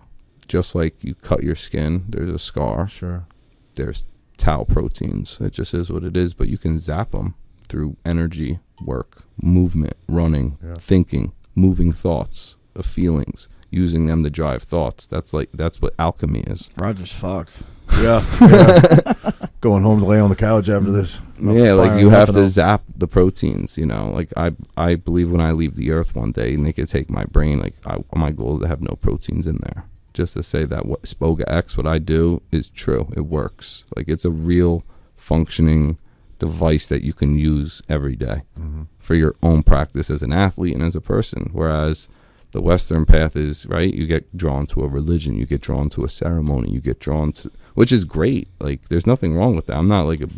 [0.48, 2.86] just like you cut your skin, there's a scar.
[2.88, 3.26] sure.
[3.74, 4.04] There's
[4.36, 5.38] tau proteins.
[5.40, 6.32] It just is what it is.
[6.34, 7.34] But you can zap them
[7.74, 10.74] through energy, work, movement, running, Yeah.
[10.76, 15.08] thinking, moving thoughts, of feelings, using them to drive thoughts.
[15.08, 16.70] That's like that's what alchemy is.
[16.76, 17.62] Roger's fucked.
[18.00, 18.24] Yeah.
[18.40, 19.12] yeah.
[19.60, 21.20] Going home to lay on the couch after this.
[21.40, 22.52] Not yeah, like you have to else.
[22.52, 23.76] zap the proteins.
[23.76, 26.72] You know, like I I believe when I leave the earth one day and they
[26.72, 29.84] could take my brain, like I, my goal is to have no proteins in there.
[30.12, 33.08] Just to say that what Spoga X, what I do is true.
[33.16, 33.82] It works.
[33.96, 34.84] Like it's a real
[35.16, 35.98] functioning
[36.46, 38.86] device that you can use every day Mhm.
[38.98, 41.42] for your own practice as an athlete and as a person.
[41.52, 42.08] Whereas
[42.52, 43.92] the Western path is right.
[43.98, 45.36] You get drawn to a religion.
[45.40, 46.68] You get drawn to a ceremony.
[46.70, 48.46] You get drawn to, which is great.
[48.66, 49.76] Like there's nothing wrong with that.
[49.78, 50.28] I'm not like a,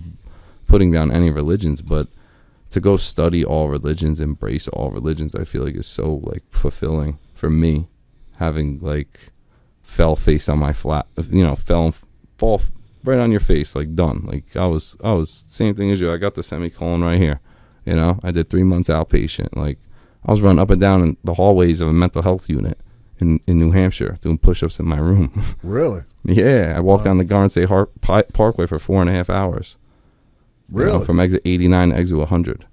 [0.66, 2.06] putting down any religions, but
[2.70, 7.18] to go study all religions, embrace all religions, I feel like is so like fulfilling
[7.34, 7.86] for me.
[8.38, 9.14] Having like
[9.82, 11.92] fell face on my flat, you know, fell
[12.38, 12.60] fall
[13.06, 14.22] right on your face, like done.
[14.26, 16.10] Like I was, I was same thing as you.
[16.12, 17.40] I got the semicolon right here.
[17.84, 19.54] You know, I did three months outpatient.
[19.56, 19.78] Like
[20.24, 22.78] I was running up and down in the hallways of a mental health unit
[23.18, 25.30] in in New Hampshire doing push-ups in my room.
[25.62, 26.02] Really?
[26.24, 27.10] yeah, I walked Wow.
[27.10, 29.76] down the Garden State Har- Pi- Parkway for four and a half hours.
[30.72, 31.04] you know, Really?
[31.06, 32.66] from exit 89 to exit 100.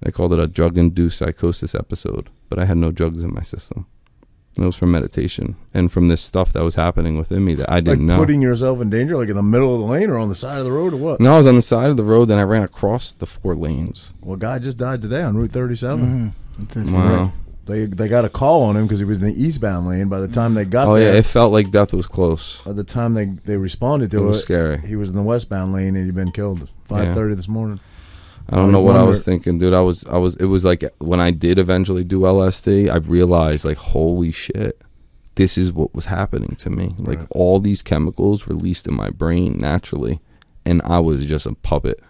[0.00, 3.86] They called it a drug-induced psychosis episode, but I had no drugs in my system.
[4.56, 7.80] It was from meditation and from this stuff that was happening within me that I
[7.80, 8.16] didn't know.
[8.18, 10.58] putting yourself in danger, like in the middle of the lane or on the side
[10.58, 11.20] of the road or what?
[11.20, 13.56] no, I was on the side of the road, then I ran across the four
[13.56, 14.12] lanes.
[14.22, 16.34] Well, guy just died today on Route 37.
[16.58, 16.62] Mhm.
[16.62, 17.32] It's just- Wow.
[17.66, 20.08] They they got a call on him because he was in the eastbound lane.
[20.10, 22.60] By the time they got there Oh there, yeah, it felt like death was close.
[22.62, 24.78] by the time they they responded It to was it, scary.
[24.86, 26.68] he was in the westbound lane and he'd been killed.
[26.84, 27.80] Five thirty this morning.
[28.50, 29.72] I don't I know what I was thinking, dude.
[29.74, 30.36] I was, I was.
[30.36, 34.82] It was like when I did eventually do LSD, I realized, like, holy shit,
[35.36, 36.94] this is what was happening to me.
[36.98, 37.28] Like Right.
[37.30, 40.20] all these chemicals released in my brain naturally,
[40.66, 42.00] and I was just a puppet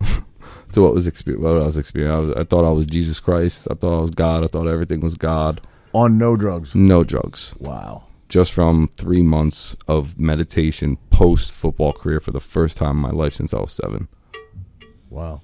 [0.72, 2.14] to what was exper- what I was experiencing.
[2.16, 3.68] I, was, I thought I was Jesus Christ.
[3.70, 4.44] I thought I was God.
[4.44, 5.60] I thought everything was God.
[5.92, 6.74] On no drugs.
[6.74, 7.54] No drugs.
[7.58, 8.04] Wow.
[8.30, 13.10] Just from three months of meditation post football career for the first time in my
[13.10, 14.08] life since I was seven.
[15.10, 15.42] Wow.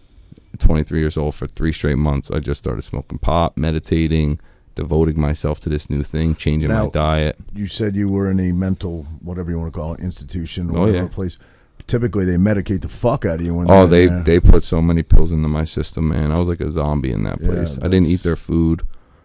[0.58, 2.30] 23 years old for three straight months.
[2.30, 4.40] I just started smoking pot, meditating,
[4.74, 7.36] devoting myself to this new thing, changing Now- my diet.
[7.54, 10.76] You said you were in a mental, whatever you want to call it, institution or
[10.76, 11.08] Oh, whatever yeah.
[11.08, 11.38] place.
[11.86, 14.22] Typically, they medicate the fuck out of you when Oh, they there.
[14.22, 16.30] they put so many pills into my system, man.
[16.32, 17.78] I was like a zombie in that Yeah, place.
[17.80, 18.82] I didn't eat their food.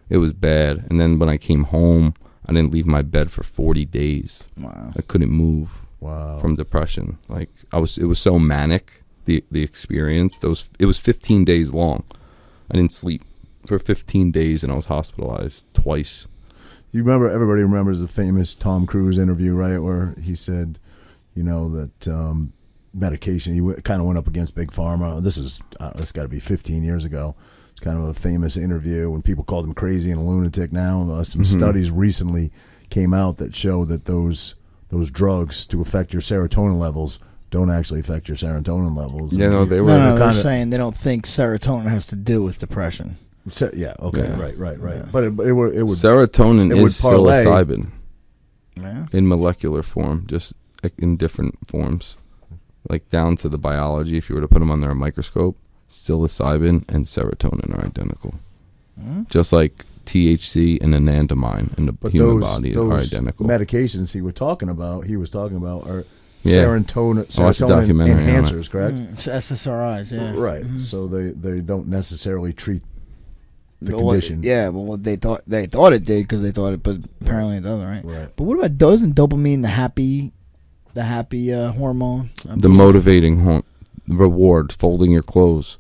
[0.10, 0.86] It was bad.
[0.90, 2.14] And then when I came home,
[2.48, 4.44] I didn't leave my bed for 40 days.
[4.60, 4.92] Wow.
[4.98, 6.38] I couldn't move wow.
[6.40, 7.18] from depression.
[7.28, 10.38] Like I was it was so manic the the experience.
[10.38, 12.04] Those it was 15 days long.
[12.72, 13.24] I didn't sleep
[13.66, 16.28] for 15 days and I was hospitalized twice.
[16.92, 17.30] You remember?
[17.30, 19.80] Everybody remembers the famous Tom Cruise interview, right?
[19.80, 20.80] Where he said,
[21.36, 22.54] you know, that um,
[22.94, 23.54] medication.
[23.54, 25.22] He w- kind of went up against big pharma.
[25.24, 27.36] This is uh, this got to be 15 years ago.
[27.72, 30.72] It's kind of a famous interview when people called him crazy and a lunatic.
[30.72, 31.46] Now, uh, some Mhm.
[31.58, 32.52] studies recently
[32.92, 34.54] came out that show that those
[34.90, 37.18] those drugs to affect your serotonin levels
[37.54, 39.38] don't actually affect your serotonin levels.
[39.38, 42.16] Yeah, no, they No, were no, they're kinda- saying they don't think serotonin has to
[42.16, 43.18] do with depression.
[43.52, 44.40] Se- yeah, okay, Yeah.
[44.42, 44.96] right, right, right.
[44.98, 45.10] Yeah.
[45.12, 47.88] But it, it would, it would serotonin it would is psilocybin
[48.76, 49.06] Yeah.
[49.14, 50.54] in molecular form, just
[50.98, 52.18] in different forms,
[52.90, 54.18] like down to the biology.
[54.18, 55.56] If you were to put them under a microscope,
[55.92, 58.34] psilocybin and serotonin are identical,
[59.00, 59.24] Hmm?
[59.30, 63.46] just like THC and anandamide in the But human those, body those are identical.
[63.46, 66.04] medications he was talking about, he was talking about are
[66.44, 66.66] Yeah.
[66.66, 68.46] serotonin, I watched a serotonin documentary on it.
[68.46, 68.96] enhancers, correct?
[68.98, 70.34] Mm, it's SSRIs, yeah.
[70.36, 70.64] Right.
[70.64, 70.82] Mhm.
[70.82, 72.84] So they, they don't necessarily treat
[73.82, 74.44] the Well, condition.
[74.44, 77.58] Yeah, well, what they thought they thought it did because they thought it, but apparently
[77.58, 78.04] it doesn't, right?
[78.06, 78.30] Right.
[78.36, 80.32] But what about doesn't dopamine the happy,
[80.94, 82.30] the happy uh, hormone?
[82.46, 83.64] the motivating hor-
[84.08, 85.78] reward, folding your clothes,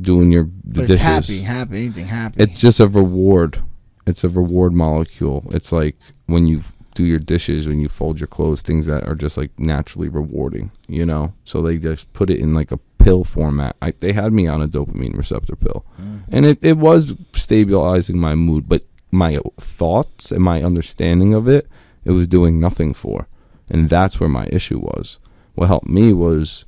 [0.00, 0.90] doing your but dishes.
[0.90, 2.42] it's happy, happy, anything happy.
[2.42, 3.62] It's just a reward.
[4.06, 5.44] It's a reward molecule.
[5.52, 5.96] It's like
[6.26, 6.62] when you
[6.94, 10.70] do your dishes, when you fold your clothes, things that are just like naturally rewarding,
[10.88, 11.32] you know?
[11.44, 13.76] So they just put it in like a pill format.
[13.82, 15.84] I, they had me on a dopamine receptor pill.
[16.00, 16.22] Mm.
[16.30, 21.68] And it, it was stabilizing my mood, but my thoughts and my understanding of it,
[22.04, 23.28] it was doing nothing for.
[23.68, 25.18] and that's where my issue was.
[25.54, 26.64] What helped me was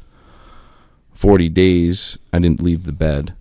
[1.13, 2.19] 40 days.
[2.33, 3.35] I didn't leave the bed.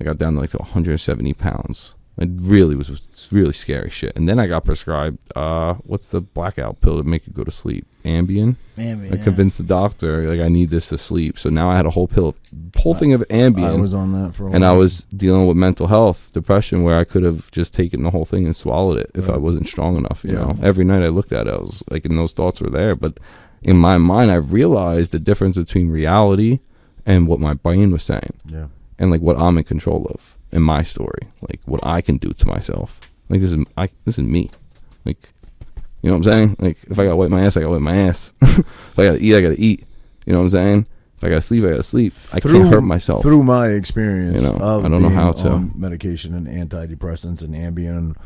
[0.00, 1.94] I got down to like to 170 pounds.
[2.18, 4.16] It really was, was really scary shit.
[4.16, 7.50] And then I got prescribed uh, what's the blackout pill to make you go to
[7.50, 7.86] sleep?
[8.06, 8.56] Ambien.
[8.78, 9.22] Ambien, I yeah.
[9.22, 11.38] convinced the doctor like I need this to sleep.
[11.38, 12.34] So now I had a whole pill,
[12.76, 15.58] whole thing of Ambien, I was on that for a and I was dealing with
[15.58, 19.10] mental health, depression, where I could have just taken the whole thing and swallowed it
[19.14, 19.34] if Yeah.
[19.34, 20.24] I wasn't strong enough.
[20.24, 20.38] You Yeah.
[20.40, 22.96] know, every night I looked at it, I was like, and those thoughts were there,
[22.96, 23.18] but
[23.62, 26.60] in my mind, I realized the difference between reality
[27.04, 28.66] and what my brain was saying Yeah.
[28.98, 32.30] and like what I'm in control of in my story, like what I can do
[32.30, 33.00] to myself.
[33.28, 34.50] Like this is I this is me.
[35.04, 35.30] Like
[36.02, 36.56] you know what I'm saying?
[36.60, 38.32] Like if I gotta wipe my ass, I gotta wipe my ass.
[38.42, 39.84] if I gotta eat, I gotta eat.
[40.24, 40.86] You know what I'm saying?
[41.16, 42.12] If I gotta sleep, I gotta sleep.
[42.32, 43.22] I can't hurt myself.
[43.22, 45.58] Through my experience, You know, of I don't know how to.
[45.74, 48.16] medication and antidepressants and Ambien.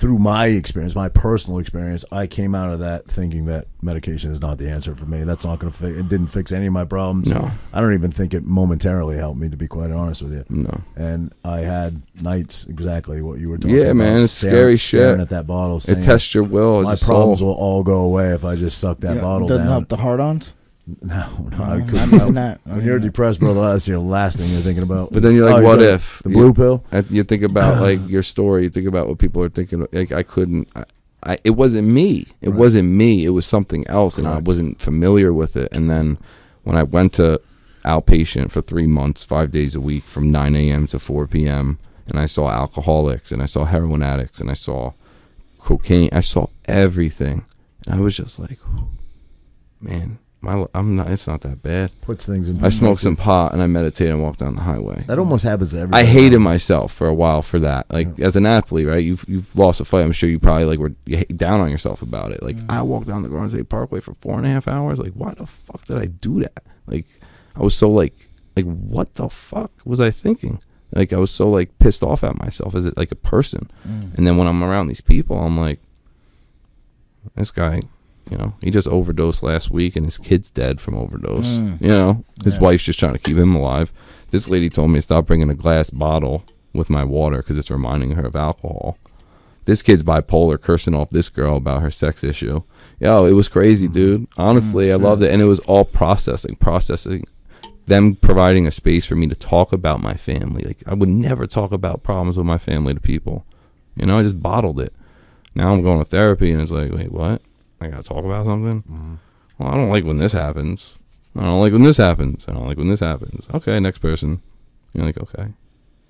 [0.00, 4.40] Through my experience, my personal experience, I came out of that thinking that medication is
[4.40, 5.24] not the answer for me.
[5.24, 5.98] That's not going to fix.
[5.98, 7.28] It didn't fix any of my problems.
[7.28, 7.50] No.
[7.74, 10.44] I don't even think it momentarily helped me, to be quite honest with you.
[10.48, 10.80] no.
[10.96, 13.96] And I had nights exactly what you were talking Yeah, about.
[13.96, 15.20] man, it's staring- scary staring shit.
[15.20, 15.82] at that bottle.
[15.86, 17.48] It tests your will my problems soul.
[17.48, 19.72] will all go away if I just suck that You know, bottle doesn't down.
[19.80, 20.54] help the hard-ons.
[21.02, 22.14] No, no, No, I not couldn't.
[22.14, 22.60] even that.
[22.64, 25.12] When you're depressed, brother, that's your last thing you're thinking about.
[25.12, 26.20] But then you're like, Oh, what got if?
[26.24, 26.84] the You- blue pill?
[26.92, 28.64] And you think about like your story.
[28.64, 29.86] You think about what people are thinking.
[29.92, 30.68] Like I couldn't.
[30.74, 30.84] I,
[31.24, 32.26] I it wasn't me.
[32.40, 32.58] It Right.
[32.58, 33.24] wasn't me.
[33.24, 34.46] It was something else, and I Correct.
[34.46, 35.68] wasn't familiar with it.
[35.76, 36.18] And then
[36.64, 37.40] when I went to
[37.84, 40.86] outpatient for three months, five days a week, from 9 a.m.
[40.88, 44.92] to 4 p.m., and I saw alcoholics, and I saw heroin addicts, and I saw
[45.58, 46.08] cocaine.
[46.12, 47.44] I saw everything,
[47.86, 48.58] and I was just like,
[49.80, 51.10] man, my I'm not.
[51.10, 51.92] It's not that bad.
[52.00, 52.64] Puts things in.
[52.64, 55.04] I smoked some pot, and I meditated and walked down the highway.
[55.06, 56.02] That almost happens to everybody.
[56.02, 57.90] I hated myself for a while for that.
[57.90, 59.04] Like as an athlete, right?
[59.04, 60.02] You've you've lost a fight.
[60.02, 60.90] I'm sure you probably like were
[61.36, 62.42] down on yourself about it.
[62.42, 64.98] Like I walked down the Garden State Parkway for four and a half hours.
[64.98, 66.64] Like why the fuck did I do that?
[66.86, 67.06] Like
[67.54, 68.14] I was so like
[68.56, 70.62] like what the fuck was I thinking?
[70.92, 73.68] Like I was so like pissed off at myself as it like a person.
[73.86, 74.16] Mm.
[74.16, 75.80] And then when I'm around these people, I'm like,
[77.36, 77.82] this guy,
[78.30, 81.46] you know, he just overdosed last week, and his kid's dead from overdose.
[81.46, 81.80] Mm.
[81.80, 82.60] You know, his Yeah.
[82.60, 83.92] wife's just trying to keep him alive.
[84.30, 87.70] This lady told me to stop bringing a glass bottle with my water because it's
[87.70, 88.96] reminding her of alcohol.
[89.64, 92.62] This kid's bipolar, cursing off this girl about her sex issue.
[92.98, 94.26] Yo, it was crazy, dude.
[94.36, 97.24] Honestly, I loved it, and it was all processing, processing.
[97.86, 100.62] Them providing a space for me to talk about my family.
[100.62, 103.44] Like I would never talk about problems with my family to people.
[103.96, 104.92] You know, I just bottled it.
[105.56, 107.42] Now I'm going to therapy, and it's like, wait, what?
[107.80, 108.82] I gotta talk about something.
[108.82, 109.14] Mm-hmm.
[109.58, 110.96] Well, I don't like when this happens.
[111.36, 112.44] I don't like when this happens.
[112.48, 113.46] I don't like when this happens.
[113.54, 114.42] Okay, next person.
[114.92, 115.48] You're like, okay.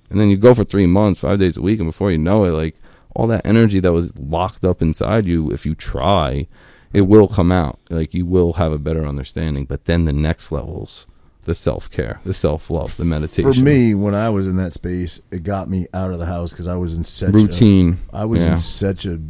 [0.08, 2.44] And then you go for three months, five days a week, and before you know
[2.44, 2.74] it, like
[3.14, 6.46] all that energy that was locked up inside you, if you try,
[6.92, 7.78] it will come out.
[7.90, 9.64] Like you will have a better understanding.
[9.66, 11.06] But then the next levels,
[11.44, 14.72] the self care, the self love, the meditation, For me, when I was in that
[14.74, 17.98] space, it got me out of the house because I was in such a routine.
[18.12, 18.52] A, I was Yeah.
[18.52, 19.20] in such a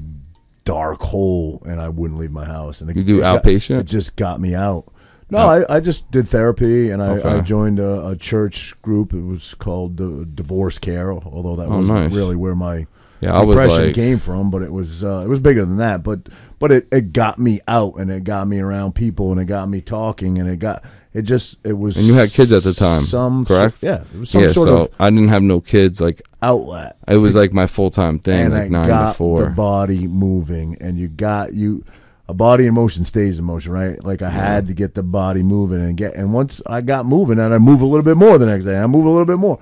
[0.65, 2.81] dark hole, and I wouldn't leave my house.
[2.81, 3.81] And it, You do it got- outpatient?
[3.81, 4.93] it just got me out.
[5.33, 5.49] No, Oh.
[5.69, 9.15] I, I just did therapy, and I, I joined a, a church group.
[9.15, 12.13] It was called uh, Divorce Care, although that Oh, wasn't nice.
[12.13, 12.89] really where my
[13.21, 16.03] Yeah, depression like, came from, but it was uh, it was bigger than that.
[16.03, 16.29] But
[16.59, 19.69] but it, it got me out, and it got me around people, and it got
[19.69, 20.83] me talking, and it got
[21.13, 21.97] it just it was.
[21.97, 23.81] And you had kids at the time, some correct?
[23.81, 24.49] So, yeah, it was some yeah.
[24.51, 26.01] sort So of I didn't have no kids.
[26.01, 29.17] Like outlet, it was like my full time thing, and like it nine got to
[29.19, 29.43] four.
[29.45, 31.85] the body moving, and you got you.
[32.29, 34.03] A body in motion stays in motion, right?
[34.05, 37.41] Like I had to get the body moving and get, and once I got moving,
[37.41, 39.39] and I move a little bit more the next day, I move a little bit
[39.39, 39.59] more,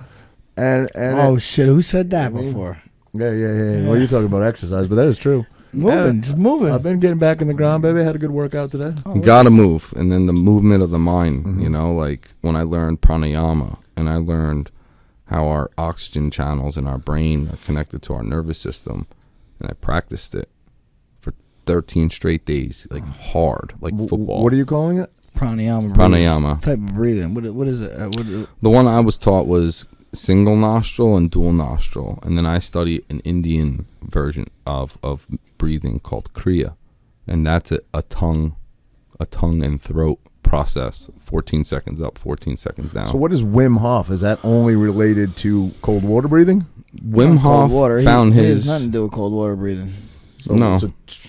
[0.55, 1.65] and and Oh it- shit!
[1.65, 2.43] Who said that Me.
[2.43, 2.79] before?
[3.15, 3.87] yeah, yeah, yeah, yeah.
[3.89, 5.47] Well, you're talking about exercise, but that is true.
[5.71, 6.21] Moving, Yeah.
[6.21, 6.71] just moving.
[6.71, 7.99] I've been getting back in the ground, baby.
[7.99, 8.91] I had a good workout today.
[9.13, 11.45] You gotta move, and then the movement of the mind.
[11.45, 11.61] Mm-hmm.
[11.61, 14.71] You know, like when I learned pranayama, and I learned
[15.25, 19.05] how our oxygen channels in our brain are connected to our nervous system,
[19.59, 20.49] and I practiced it
[21.21, 21.33] for
[21.67, 24.43] 13 straight days, like hard, like W- football.
[24.43, 25.11] What are you calling it?
[25.37, 25.93] Pranayama.
[25.93, 26.59] Pranayama.
[26.61, 27.35] Type of breathing.
[27.35, 27.43] What?
[27.53, 27.91] What is it?
[27.91, 28.25] Uh, what,
[28.63, 33.03] The one I was taught was single nostril and dual nostril, and then I study
[33.09, 35.27] an Indian version of of
[35.57, 36.75] breathing called Kriya,
[37.27, 38.55] and that's a, a tongue,
[39.19, 41.09] a tongue and throat process.
[41.23, 43.07] Fourteen seconds up, fourteen seconds down.
[43.07, 44.09] So, what is Wim Hof?
[44.09, 46.65] Is that only related to cold water breathing?
[46.95, 48.01] Wim Not Hof water.
[48.01, 48.65] Found he his.
[48.65, 49.93] has nothing to do with cold water breathing.
[50.39, 50.75] So No.
[50.75, 51.27] it's a- it's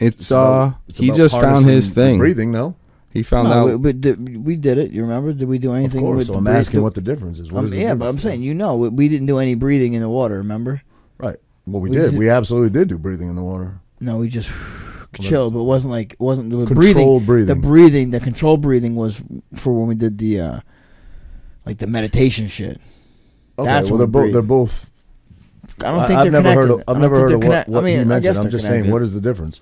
[0.00, 2.18] it's about- uh, it's he just found his thing.
[2.18, 2.76] Breathing, no.
[3.12, 3.66] He found No, out.
[3.66, 4.92] we, we, did, we did it.
[4.92, 5.32] You remember?
[5.32, 5.86] Did we do anything?
[5.86, 6.00] Of anything?
[6.06, 6.16] course.
[6.18, 7.50] with So the I'm breath- asking what the difference is.
[7.50, 9.54] What um, is the yeah, but I'm saying you know we, we didn't do any
[9.54, 10.36] breathing in the water.
[10.38, 10.82] Remember?
[11.18, 11.36] right.
[11.66, 12.10] Well, we, we did.
[12.10, 13.80] did- We absolutely did do breathing in the water.
[14.00, 14.50] No, we just
[15.20, 17.46] chilled, but it wasn't like it wasn't the Controlled breathing.
[17.60, 19.22] The breathing, the controlled breathing was
[19.54, 20.60] for when we did the uh
[21.66, 22.80] like the meditation shit.
[23.58, 24.90] Okay, That's well, they're both they're both.
[25.80, 26.70] I don't think I've they're never heard.
[26.70, 28.22] Of, I I've never heard they're of what, what I mean, you I mentioned.
[28.24, 29.60] guess I'm they're just saying, what is the difference?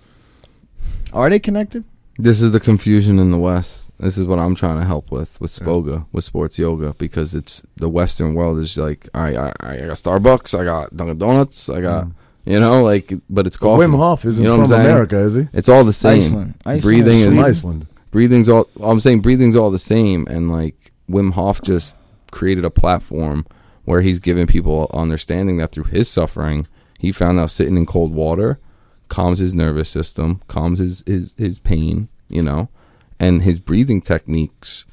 [1.13, 1.85] Are they connected?
[2.19, 3.91] This is the confusion in the West.
[3.99, 7.63] This is what I'm trying to help with with Spoga, with sports yoga, because it's
[7.77, 11.69] the Western world is like, all right, I, I got Starbucks, I got Dunkin' Donuts,
[11.69, 12.13] I got, mm.
[12.45, 13.83] you know, like, but it's coffee.
[13.85, 14.81] Wim Hof isn't You know from I'm?
[14.81, 15.49] America, is he?
[15.53, 16.23] It's all the same.
[16.23, 16.55] Iceland.
[16.65, 17.87] Iceland breathing or is Iceland.
[18.11, 18.69] breathing's all.
[18.81, 21.97] I'm saying breathing's all the same, and like Wim Hof just
[22.31, 23.47] created a platform
[23.85, 26.67] where he's giving people understanding that through his suffering,
[26.99, 28.59] he found out sitting in cold water
[29.09, 32.69] calms his nervous system, calms his his, his pain, you know,
[33.21, 34.85] and his breathing techniques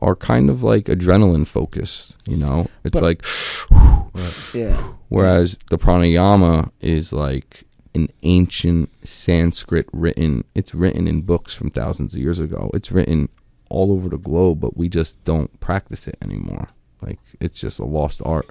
[0.00, 2.66] are kind of like adrenaline focused, you know.
[2.84, 3.24] It's But- like
[4.54, 4.76] Yeah.
[5.08, 7.64] Whereas the pranayama is like
[7.94, 10.44] an ancient Sanskrit written.
[10.54, 12.70] It's written in books from thousands of years ago.
[12.74, 13.28] It's written
[13.70, 16.68] all over the globe, but we just don't practice it anymore.
[17.00, 18.48] Like it's just a lost art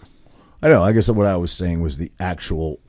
[0.63, 0.83] I know.
[0.83, 2.79] I guess what I was saying was the actual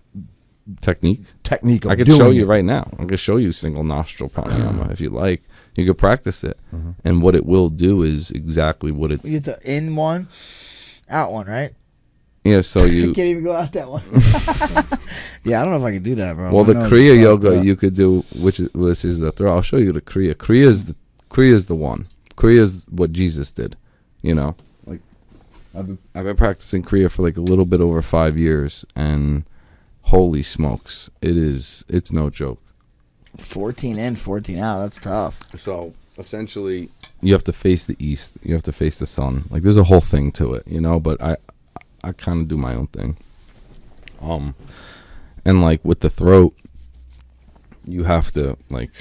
[0.80, 1.24] technique.
[1.42, 2.48] technique of I could doing show you it.
[2.48, 2.90] right now.
[2.98, 5.42] I could show you single nostril pranayama if you like.
[5.74, 6.90] You could practice it, mm-hmm.
[7.04, 9.24] and what it will do is exactly what it's.
[9.24, 10.28] You get the in one,
[11.08, 11.74] out one, right?
[12.44, 14.02] Yeah, so You you can't even go out that one.
[15.44, 16.52] yeah, I don't know if I can do that, bro.
[16.52, 19.32] Well, I the know Kriya yoga uh, you could do, which is which is the
[19.32, 19.54] throw.
[19.54, 20.34] I'll show you the Kriya.
[20.34, 20.96] Kriya is the
[21.30, 22.06] Kriya is the one.
[22.36, 23.76] Kriya is what Jesus did.
[24.22, 24.56] You know,
[24.86, 25.00] like
[25.74, 29.44] I've been, I've been practicing Kriya for like a little bit over five years, and
[30.02, 32.60] holy smokes, it is it's no joke.
[33.38, 34.80] 14 in, 14 out.
[34.80, 35.40] That's tough.
[35.58, 38.36] So essentially, you have to face the east.
[38.42, 39.44] You have to face the sun.
[39.50, 41.00] Like there's a whole thing to it, you know.
[41.00, 41.36] But I,
[42.04, 43.16] I kind of do my own thing.
[44.20, 44.54] Um,
[45.44, 46.54] and like with the throat,
[47.86, 48.92] you have to like,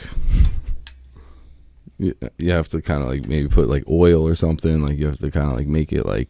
[1.98, 4.82] you, you have to kind of like maybe put like oil or something.
[4.82, 6.30] Like you have to kind of like make it like,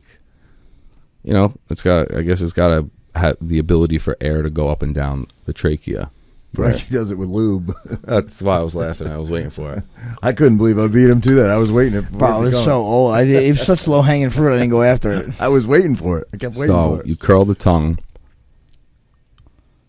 [1.23, 2.14] you know, it's got.
[2.15, 5.27] I guess it's got to have the ability for air to go up and down
[5.45, 6.11] the trachea.
[6.53, 7.73] Frankie does it with lube.
[8.03, 9.07] That's why I was laughing.
[9.07, 9.83] I was waiting for it.
[10.23, 11.49] I couldn't believe I beat him to that.
[11.49, 12.01] I was waiting.
[12.01, 13.13] For Bro, it to it's so old.
[13.13, 14.53] I did, it was such low hanging fruit.
[14.53, 15.41] I didn't go after it.
[15.41, 16.27] I was waiting for it.
[16.33, 17.07] I kept waiting so for it.
[17.07, 17.99] you curl the tongue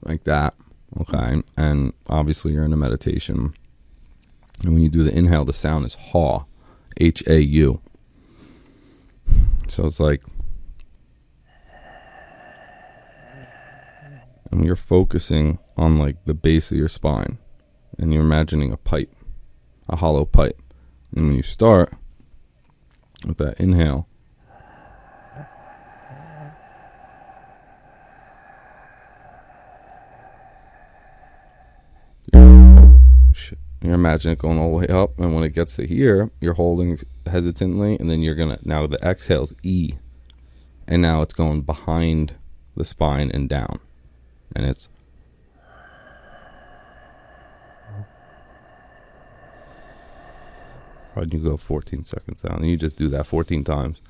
[0.04, 0.54] like that,
[1.00, 3.54] okay, and obviously you're in a meditation.
[4.62, 6.44] And when you do the inhale, the sound is ha,
[6.98, 7.80] H A U.
[9.68, 10.22] So it's like,
[14.52, 17.38] and you're focusing on like the base of your spine,
[17.98, 19.12] and you're imagining a pipe,
[19.88, 20.60] a hollow pipe,
[21.16, 21.92] and when you start
[23.26, 24.06] with that inhale.
[33.32, 33.58] Shit.
[33.80, 36.54] You imagine it going all the way up, and when it gets to here, you're
[36.54, 39.94] holding hesitantly, and then you're gonna now the exhale's E,
[40.86, 42.34] and now it's going behind
[42.76, 43.80] the spine and down,
[44.54, 44.88] and it's
[51.14, 54.00] and you go 14 seconds down, and you just do that 14 times,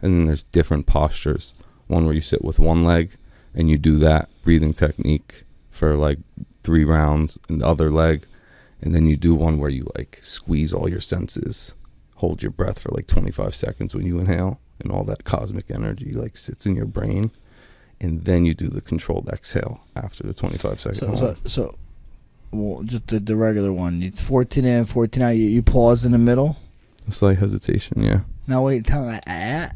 [0.00, 1.54] and then there's different postures.
[1.86, 3.12] One where you sit with one leg,
[3.54, 6.18] and you do that breathing technique for like
[6.62, 8.26] three rounds, and the other leg,
[8.80, 11.74] and then you do one where you like squeeze all your senses,
[12.16, 16.12] hold your breath for like 25 seconds when you inhale, and all that cosmic energy
[16.12, 17.30] like sits in your brain,
[18.00, 21.74] and then you do the controlled exhale after the 25 second So, so, so
[22.52, 24.02] well, just the, the regular one.
[24.02, 25.28] It's 14 in, 14 out.
[25.30, 26.56] You, you pause in the middle.
[27.08, 28.20] a Slight hesitation, yeah.
[28.46, 29.70] Now wait, tell me, ah.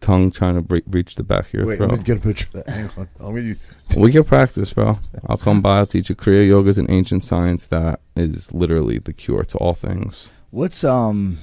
[0.00, 1.98] Tongue trying to break, reach the back of your Wait, let throat.
[1.98, 2.68] me get a picture of that.
[2.72, 3.08] Hang on.
[3.20, 3.56] I'll give you.
[3.98, 4.94] We can practice, bro.
[5.26, 5.76] I'll come by.
[5.78, 6.14] I'll teach you.
[6.14, 10.30] Kriya Yoga is an ancient science that is literally the cure to all things.
[10.50, 11.36] What's um?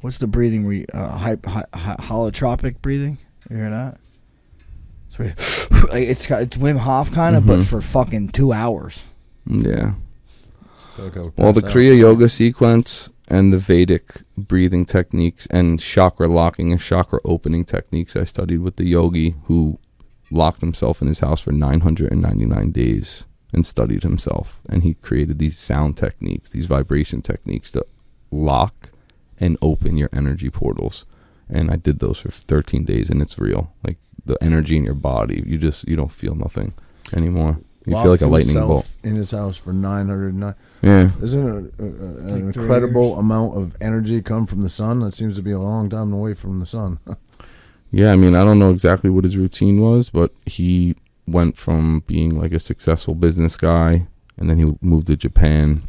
[0.00, 0.70] What's the breathing?
[0.70, 3.18] You, uh, hy- hy- holotropic breathing.
[3.50, 3.98] You hear that?
[5.08, 5.18] It's,
[5.70, 7.46] where like, it's got it's Wim Hof kind of, Mhm.
[7.46, 9.02] but for fucking two hours.
[9.46, 9.94] Yeah.
[10.98, 11.70] Okay, Well, the out.
[11.72, 18.16] Kriya Yoga sequence and the Vedic breathing techniques and chakra locking and chakra opening techniques
[18.16, 19.78] I studied with the yogi who
[20.30, 24.58] locked himself in his house for 999 days and studied himself.
[24.68, 27.84] And he created these sound techniques, these vibration techniques to
[28.30, 28.90] lock
[29.38, 31.04] and open your energy portals.
[31.48, 33.72] And I did those for 13 days and it's real.
[33.84, 36.74] Like the energy in your body, you just, you don't feel nothing
[37.14, 37.58] anymore.
[37.86, 38.84] You feel like a lightning bolt.
[39.04, 40.56] in his house for nine hundred nine.
[40.82, 41.10] Yeah.
[41.22, 44.98] Isn't it a, a, an Like three incredible amount of energy come from the sun?
[45.00, 46.98] That seems to be a long time away from the sun.
[47.92, 50.96] Yeah, I mean, I don't know exactly what his routine was, but he
[51.26, 55.82] went from being like a successful business guy and then he moved to Japan.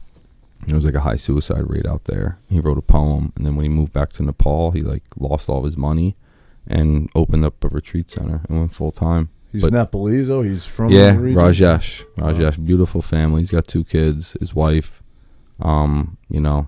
[0.66, 2.40] There was like a high suicide rate out there.
[2.50, 5.48] He wrote a poem, and then when he moved back to Nepal, he like lost
[5.50, 6.16] all of his money,
[6.68, 9.30] and opened up a retreat center and went full time.
[9.52, 10.42] He's But- Nepalese, though.
[10.42, 11.16] He's from yeah?
[11.16, 12.04] Rajesh.
[12.18, 13.42] Rajesh, beautiful family.
[13.42, 15.02] He's got two kids, his wife.
[15.62, 16.68] Um, you know,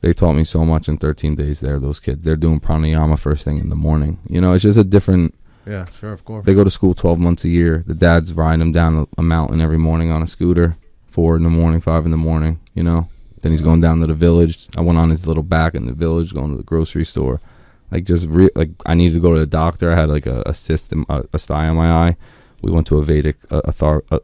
[0.00, 1.78] they taught me so much in 13 days there.
[1.78, 4.18] Those kids, they're doing pranayama first thing in the morning.
[4.28, 5.34] You know, it's just a different.
[5.66, 6.46] Yeah, sure, of course.
[6.46, 7.84] They go to school 12 months a year.
[7.86, 10.78] The dad's riding them down a mountain every morning on a scooter,
[11.10, 12.60] four in the morning, five in the morning.
[12.74, 13.08] You know,
[13.42, 14.68] then he's going down to the village.
[14.76, 17.40] I went on his little back in the village, going to the grocery store.
[17.90, 19.90] Like just re- like I needed to go to the doctor.
[19.90, 22.16] I had like a, a cyst, in, a, a sty in my eye.
[22.62, 24.20] We went to a Vedic, a, a, thar, a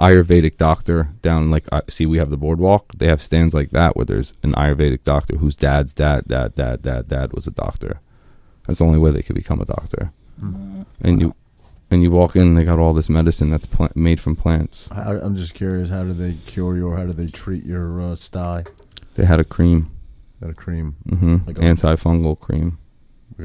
[0.00, 2.92] Ayurvedic doctor down like I see we have the boardwalk.
[2.96, 6.82] They have stands like that where there's an Ayurvedic doctor whose dad's dad, dad, dad,
[6.82, 8.00] dad, dad was a doctor.
[8.66, 10.12] That's the only way they could become a doctor.
[10.38, 10.82] Hmm.
[11.00, 11.34] And you
[11.90, 14.88] and you walk in, they got all this medicine that's plant, made from plants.
[14.88, 15.90] How, I'm just curious.
[15.90, 18.64] How do they cure you, or how do they treat your uh, sty?
[19.14, 19.90] They had a cream,
[20.40, 22.78] Got a cream, hmm Like a- antifungal cream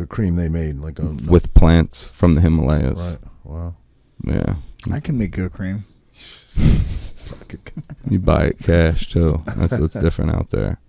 [0.02, 3.00] a cream they made, like a with plants from the Himalayas.
[3.00, 3.18] Right.
[3.44, 3.76] Wow.
[4.24, 4.56] Yeah,
[4.92, 5.86] I can make good cream.
[8.10, 9.42] you buy it cash too.
[9.56, 10.80] That's what's different out there.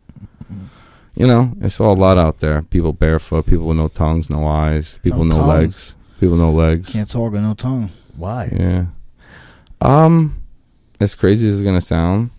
[1.14, 2.62] You know, I saw a lot out there.
[2.62, 6.92] People barefoot, people with no tongues, no eyes, people No no, legs, people no legs.
[6.92, 7.90] Can't talk with no tongue.
[8.16, 8.48] Why?
[8.52, 8.86] Yeah.
[9.80, 10.42] Um,
[11.00, 12.30] as crazy as it's gonna sound,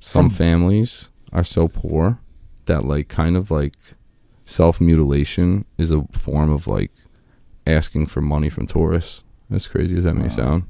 [0.00, 2.18] some From- families are so poor
[2.66, 3.74] that like kind of like
[4.46, 6.92] self mutilation is a form of like
[7.66, 9.22] asking for money from tourists.
[9.50, 10.28] As crazy as that may Wow.
[10.28, 10.62] sound,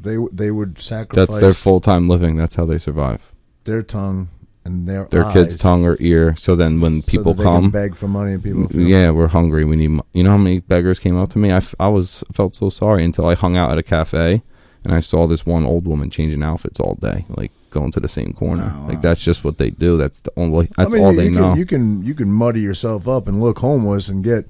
[0.00, 2.36] They w- they would sacrifice that's their full time living.
[2.36, 3.32] That's how they survive.
[3.64, 4.28] their tongue
[4.64, 6.34] and their Their eyes kid's tongue or ear.
[6.36, 8.80] So then when so people can come, beg for money and people.
[8.80, 9.64] yeah, we're hungry.
[9.64, 9.88] We need.
[9.88, 11.50] mo- You know how many beggars came up to me?
[11.50, 14.42] I, f- I was felt so sorry until I hung out at a cafe
[14.84, 18.08] and I saw this one old woman changing outfits all day, like going to the
[18.08, 18.72] same corner.
[18.76, 19.96] Oh, Like that's just what they do.
[19.96, 20.68] That's the only.
[20.76, 21.50] I That's mean, all they you know.
[21.50, 24.46] Can, you can you can muddy yourself up and look homeless and get,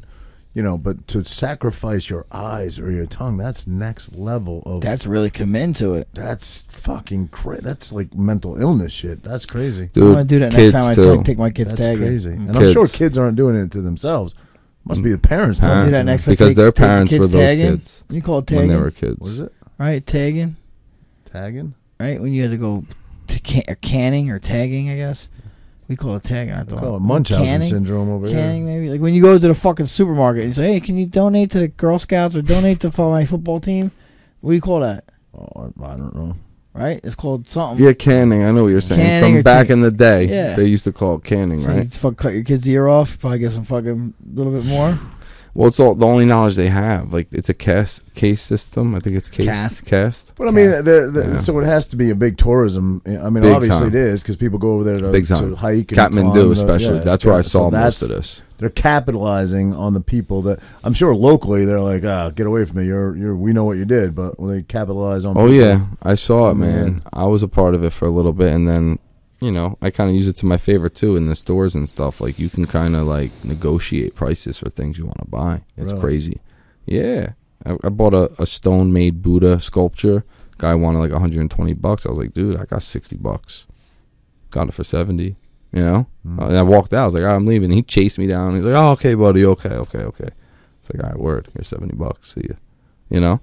[0.55, 5.07] you know, but to sacrifice your eyes or your tongue, that's next level of That's
[5.07, 6.09] really committing to it.
[6.13, 7.63] that's fucking crazy.
[7.65, 9.23] That's like mental illness shit.
[9.23, 9.89] That's crazy.
[9.97, 11.17] I'm gonna do that next kids time I too.
[11.17, 12.07] take, take my kids That's tagging.
[12.07, 12.31] crazy.
[12.33, 12.49] Mm.
[12.49, 12.97] And I'm sure Kids.
[12.97, 14.35] kids aren't doing it to themselves.
[14.85, 15.61] Must be the parents.
[15.61, 15.89] doing it Parents.
[15.89, 16.33] do that next time.
[16.33, 17.67] because Take- their take the parents kids were those tagging.
[17.77, 19.19] kids You call it when they were kids.
[19.21, 19.53] What is it?
[19.79, 20.07] right?
[20.07, 20.57] Tagging,
[21.33, 21.75] Tagging?
[22.01, 22.21] right?
[22.21, 22.85] When you had to go
[23.29, 25.29] to can- or canning or tagging, I guess
[25.93, 26.55] we call it tagging.
[26.55, 28.77] I thought call it Munchausen canning, syndrome over Canning, here.
[28.81, 31.07] maybe like when you go to the fucking supermarket and you say, "Hey, can you
[31.07, 33.91] donate to the Girl Scouts or donate to my football team?"
[34.41, 35.05] What do you call that?
[35.39, 36.37] Oh, I don't know.
[36.75, 37.01] Right?
[37.05, 37.85] It's called something.
[37.85, 38.43] Yeah, canning.
[38.43, 39.01] I know what you're saying.
[39.01, 40.57] Canning From back ta- in the day, Yeah.
[40.57, 41.87] they used to call it canning, So right?
[41.87, 43.19] just fuck, cut your kid's ear off.
[43.19, 44.99] Probably get some fucking little bit more.
[45.55, 47.13] Well, it's all the only knowledge they have.
[47.13, 48.95] Like it's a caste case system.
[48.95, 49.85] I think it's case Caste.
[49.85, 50.33] caste.
[50.37, 50.85] But I mean, Caste.
[50.87, 51.39] there, there, Yeah.
[51.41, 53.03] so it has to be a big tourism.
[53.05, 53.89] I mean, Big obviously time.
[53.89, 55.55] it is because people go over there to, Big to time.
[55.57, 55.93] hike.
[55.93, 56.95] And climb Kathmandu, especially.
[56.97, 58.43] yeah, that's where I saw that's- most of this.
[58.59, 62.77] They're capitalizing on the people that I'm sure locally they're like, ah, get away from
[62.79, 62.87] me.
[62.87, 63.35] You're, you're.
[63.37, 65.37] We know what you did, but when they capitalize on.
[65.37, 66.85] Oh people- yeah, I saw it, man.
[66.85, 67.03] Man.
[67.13, 68.99] I was a part of it for a little bit, and then
[69.43, 71.89] you know I kind of use it to my favor too in the stores and
[71.89, 72.21] stuff.
[72.21, 75.63] Like you can kind of like negotiate prices for things you want to buy.
[75.77, 76.01] It's Really?
[76.01, 76.41] crazy.
[76.87, 77.33] Yeah,
[77.67, 80.25] I, I bought a, a stone made Buddha sculpture.
[80.59, 82.07] Guy wanted like 120 bucks.
[82.07, 83.67] I was like, dude, I got 60 bucks.
[84.51, 85.37] Got it for 70.
[85.75, 86.41] You know, Mm.
[86.41, 87.03] Uh, and I walked out.
[87.03, 87.71] I was like, "All right, I'm leaving.
[87.73, 88.55] He chased me down.
[88.55, 90.29] He's like, oh, okay, buddy, okay, okay, okay.
[90.81, 91.49] It's like, all right, word.
[91.55, 92.35] Here's 70 bucks.
[92.35, 92.55] See ya.
[93.11, 93.41] You know.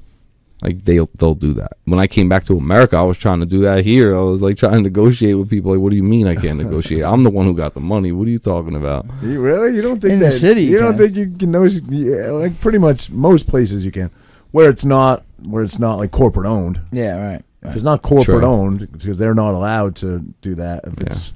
[0.61, 1.73] Like they'll they'll do that.
[1.85, 4.13] When I came back to America, I was trying to do that here.
[4.17, 5.71] I was like trying to negotiate with people.
[5.71, 7.03] Like, what do you mean I can't negotiate?
[7.03, 8.11] I'm the one who got the money.
[8.11, 9.05] What are you talking about?
[9.21, 9.73] You really?
[9.75, 10.25] You don't think In that?
[10.25, 11.63] the city You, you don't think you can know?
[11.63, 14.11] Yeah, like pretty much most places you can,
[14.51, 16.81] where it's not where it's not like corporate owned.
[16.91, 17.41] Yeah, right.
[17.61, 18.45] If it's not corporate True.
[18.45, 20.83] owned, because they're not allowed to do that.
[20.85, 21.05] If Yeah.
[21.07, 21.33] it's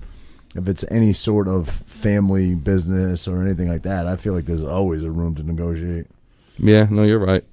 [0.56, 4.62] if it's any sort of family business or anything like that, I feel like there's
[4.64, 6.08] always a room to negotiate.
[6.58, 7.44] Yeah, no, you're right.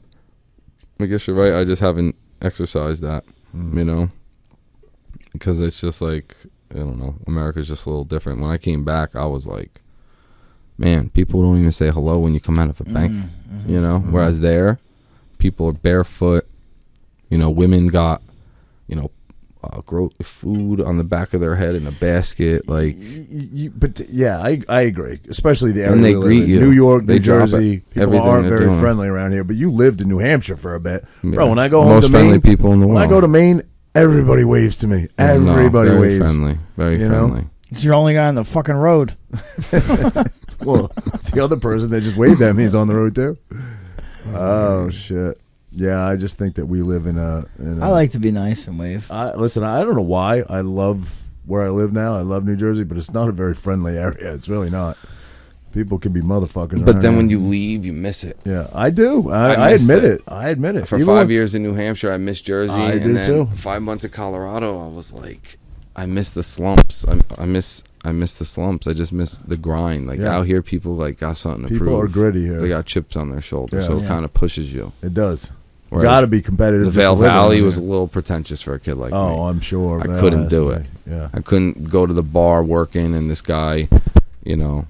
[1.02, 1.54] I guess you're right.
[1.60, 3.24] I just haven't exercised that,
[3.54, 4.08] you know,
[5.32, 6.36] because it's just like
[6.74, 7.16] I don't know.
[7.26, 8.40] America's just a little different.
[8.40, 9.82] When I came back, I was like,
[10.78, 13.12] man, people don't even say hello when you come out of a bank.
[13.12, 13.68] Mm, mhm.
[13.68, 13.98] you know.
[13.98, 14.78] Whereas there,
[15.38, 16.46] people are barefoot.
[17.28, 18.22] You know, women got,
[18.88, 19.10] you know,
[19.62, 22.68] uh, gro- food on the back of their head in a basket.
[22.68, 25.20] Like, Y- y- y- but yeah, I I agree.
[25.28, 26.60] Especially the area And they greet you.
[26.60, 27.82] New York, They New Jersey.
[27.94, 28.80] People aren't very doing.
[28.80, 29.44] friendly around here.
[29.44, 31.48] But you lived in New Hampshire for a bit, yeah, bro.
[31.48, 33.00] When I go home most to friendly Maine, people in the world.
[33.00, 33.06] when.
[33.08, 33.62] I go to Maine,
[33.94, 35.08] everybody waves to me.
[35.18, 36.18] Yeah, no, Everybody very waves.
[36.18, 37.28] friendly, very You know?
[37.28, 37.46] friendly.
[37.70, 39.14] It's your only guy on the fucking road.
[40.62, 40.90] Well,
[41.32, 43.38] the other person that just waved at me is on the road too.
[44.34, 45.40] Oh shit!
[45.72, 47.44] Yeah, I just think that we live in a.
[47.58, 49.06] In a I like to be nice and wave.
[49.10, 50.42] I, listen, I don't know why.
[50.48, 52.14] I love where I live now.
[52.14, 54.34] I love New Jersey, but it's not a very friendly area.
[54.34, 54.96] It's really not.
[55.72, 56.84] People can be motherfuckers.
[56.84, 57.16] But then here.
[57.18, 58.36] when you leave, you miss it.
[58.44, 59.30] yeah, I do.
[59.30, 60.12] I, I I, admit it.
[60.14, 60.22] it.
[60.26, 60.86] I admit it.
[60.88, 62.72] For Even five when- years in New Hampshire, I missed Jersey.
[62.74, 63.46] I and did then too.
[63.54, 65.58] Five months in Colorado, I was like,
[65.94, 67.04] I miss the slumps.
[67.06, 68.88] I, I miss I miss the slumps.
[68.88, 70.08] I just miss the grind.
[70.08, 70.36] Like Yeah.
[70.38, 72.00] out here, people like got something to People prove.
[72.02, 72.60] are gritty here.
[72.60, 73.88] They got chips on their shoulders, Yeah.
[73.90, 74.08] so it Yeah.
[74.08, 74.92] kind of pushes you.
[75.02, 75.52] It does.
[75.90, 76.86] Whereas Got to be competitive.
[76.86, 79.48] The Vail Valley was a little pretentious for a kid like oh, me.
[79.50, 80.00] I'm sure.
[80.00, 80.86] I Vail couldn't has do it.
[81.04, 81.28] Yeah.
[81.34, 83.88] I couldn't go to the bar working, and this guy,
[84.44, 84.86] you know,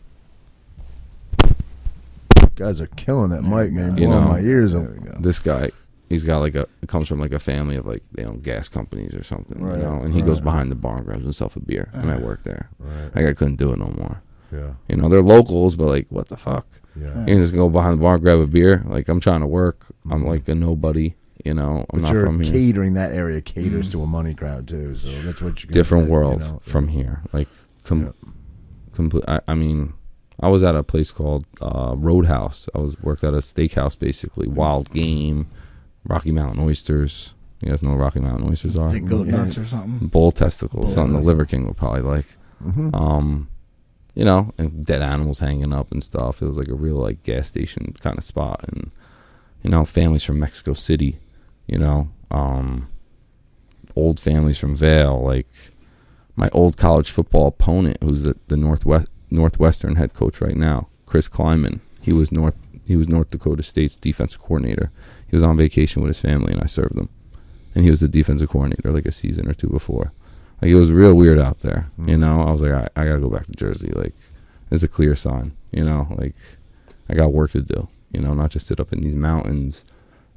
[2.57, 3.97] Guys are killing that mic, man.
[3.97, 4.73] You Blowing know, my ears.
[4.73, 4.91] There up.
[4.91, 5.17] we go.
[5.19, 5.71] this guy
[6.11, 9.15] he's got like a comes from like a family of like they own gas companies
[9.15, 11.61] or something Right, you know and he goes behind the bar and grabs himself a
[11.61, 13.15] beer and i work there Right.
[13.15, 14.21] like i couldn't do it no more
[14.53, 14.73] Yeah.
[14.89, 16.67] you know they're locals but like what the fuck
[16.97, 17.27] Yeah.
[17.27, 19.87] you just go behind the bar and grab a beer like i'm trying to work
[20.11, 21.15] i'm like a nobody
[21.45, 24.35] you know i'm But not you're from here catering that area caters to a money
[24.35, 27.49] crowd too, so that's what you different world from here like
[27.85, 28.31] com- Yeah.
[28.93, 29.93] complete I, I mean
[30.41, 34.49] i was at a place called uh, roadhouse i was worked at a steakhouse basically
[34.49, 35.47] wild game
[36.05, 39.37] rocky mountain oysters you guys know what rocky mountain oysters are Think goat Yeah.
[39.45, 40.09] nuts or something.
[40.09, 41.27] bull testicles, Bull something the.
[41.27, 42.27] Liver King would probably like.
[42.65, 42.95] Mhm.
[42.95, 43.49] Um,
[44.15, 46.43] you know, and dead animals hanging up and stuff.
[46.43, 48.91] It was like a real like gas station kind of spot, and
[49.63, 51.19] you know, families from Mexico City,
[51.67, 52.89] you know, um,
[53.97, 55.49] old families from Vail, like
[56.37, 61.29] my old college football opponent, who's the, the Northwest Northwestern head coach right now, Chris
[61.29, 61.81] Klieman.
[62.01, 62.57] He was North
[62.87, 64.91] he was North Dakota State's defensive coordinator.
[65.29, 67.09] He was on vacation with his family, and I served them.
[67.75, 70.13] And he was the defensive coordinator like a season or two before.
[70.61, 72.43] Like it was real weird out there, you know.
[72.43, 73.91] I was like, I, I gotta go back to Jersey.
[73.91, 74.15] Like,
[74.71, 76.07] it's a clear sign, you know.
[76.17, 76.35] Like,
[77.09, 79.85] I got work to do, you know, not just sit up in these mountains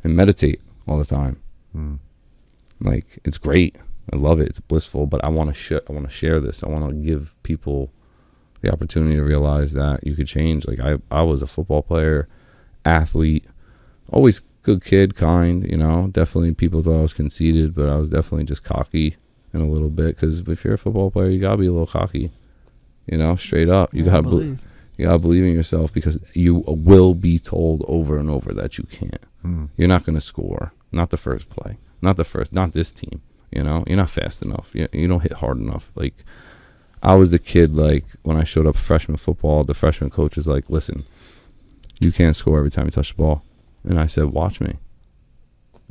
[0.03, 1.41] and meditate all the time.
[1.75, 1.99] Mm.
[2.79, 3.75] Like, it's great.
[4.11, 4.47] I love it.
[4.47, 5.07] It's blissful.
[5.07, 6.63] But I want to sh- I want to share this.
[6.63, 7.91] I want to give people
[8.61, 10.65] the opportunity to realize that you could change.
[10.65, 12.29] Like, I I was a football player,
[12.85, 13.45] athlete,
[14.09, 15.69] always good kid, kind.
[15.69, 19.17] You know, definitely people thought I was conceited, but I was definitely just cocky
[19.53, 20.15] in a little bit.
[20.15, 22.31] Because if you're a football player, you gotta be a little cocky.
[23.05, 23.93] You know, straight up.
[23.93, 24.61] You I gotta bel- believe.
[24.97, 28.85] you gotta believe in yourself because you will be told over and over that you
[28.85, 29.23] can't.
[29.43, 29.69] Mm.
[29.77, 30.73] You're not going to score.
[30.91, 31.77] Not the first play.
[32.01, 32.53] Not the first.
[32.53, 33.21] Not this team.
[33.51, 34.69] You know, you're not fast enough.
[34.73, 35.91] You, you don't hit hard enough.
[35.95, 36.15] Like
[37.01, 37.75] I was the kid.
[37.75, 41.03] Like when I showed up freshman football, the freshman coach is like, "Listen,
[41.99, 43.43] you can't score every time you touch the ball."
[43.83, 44.77] And I said, "Watch me."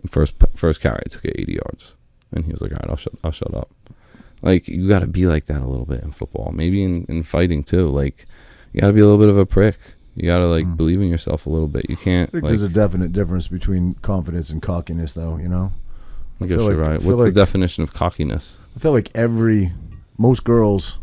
[0.00, 1.94] And first first carry, I took it 80 yards,
[2.32, 3.70] and he was like, "All right, I'll shut I'll shut up."
[4.42, 6.52] Like you got to be like that a little bit in football.
[6.52, 7.88] Maybe in in fighting too.
[7.88, 8.26] Like
[8.72, 9.78] you got to be a little bit of a prick.
[10.14, 10.76] You got to like Mm.
[10.76, 11.88] believe in yourself a little bit.
[11.88, 12.28] You can't.
[12.30, 15.36] I think like, there's a definite difference between confidence and cockiness, though.
[15.38, 15.72] You know,
[16.40, 17.02] I I guess you're like- right.
[17.02, 18.58] What's like- the definition of cockiness?
[18.76, 19.72] I feel like every
[20.18, 20.98] most girls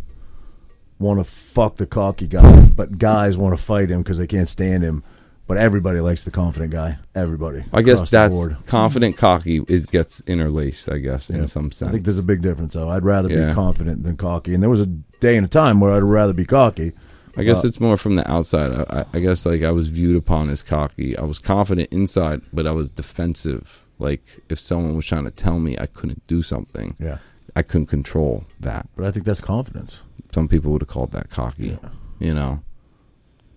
[0.99, 4.49] want to fuck the cocky guy, but guys want to fight him because they can't
[4.49, 5.01] stand him.
[5.49, 6.99] But everybody likes the confident guy.
[7.15, 7.65] Everybody.
[7.73, 10.87] I guess that's confident, cocky is gets interlaced.
[10.87, 11.37] I guess Yeah.
[11.37, 11.89] in some sense.
[11.89, 12.87] I think there's a big difference, though.
[12.87, 13.47] I'd rather Yeah.
[13.49, 14.53] be confident than cocky.
[14.53, 16.93] And there was a day and a time where I'd rather be cocky.
[17.35, 18.71] I guess uh, it's more from the outside.
[18.71, 21.17] I, I, I guess like I was viewed upon as cocky.
[21.17, 23.87] I was confident inside, but I was defensive.
[23.97, 27.17] Like if someone was trying to tell me I couldn't do something, Yeah.
[27.55, 28.87] I couldn't control that.
[28.95, 30.03] But I think that's confidence.
[30.31, 31.79] Some people would have called that cocky.
[32.19, 32.61] You know,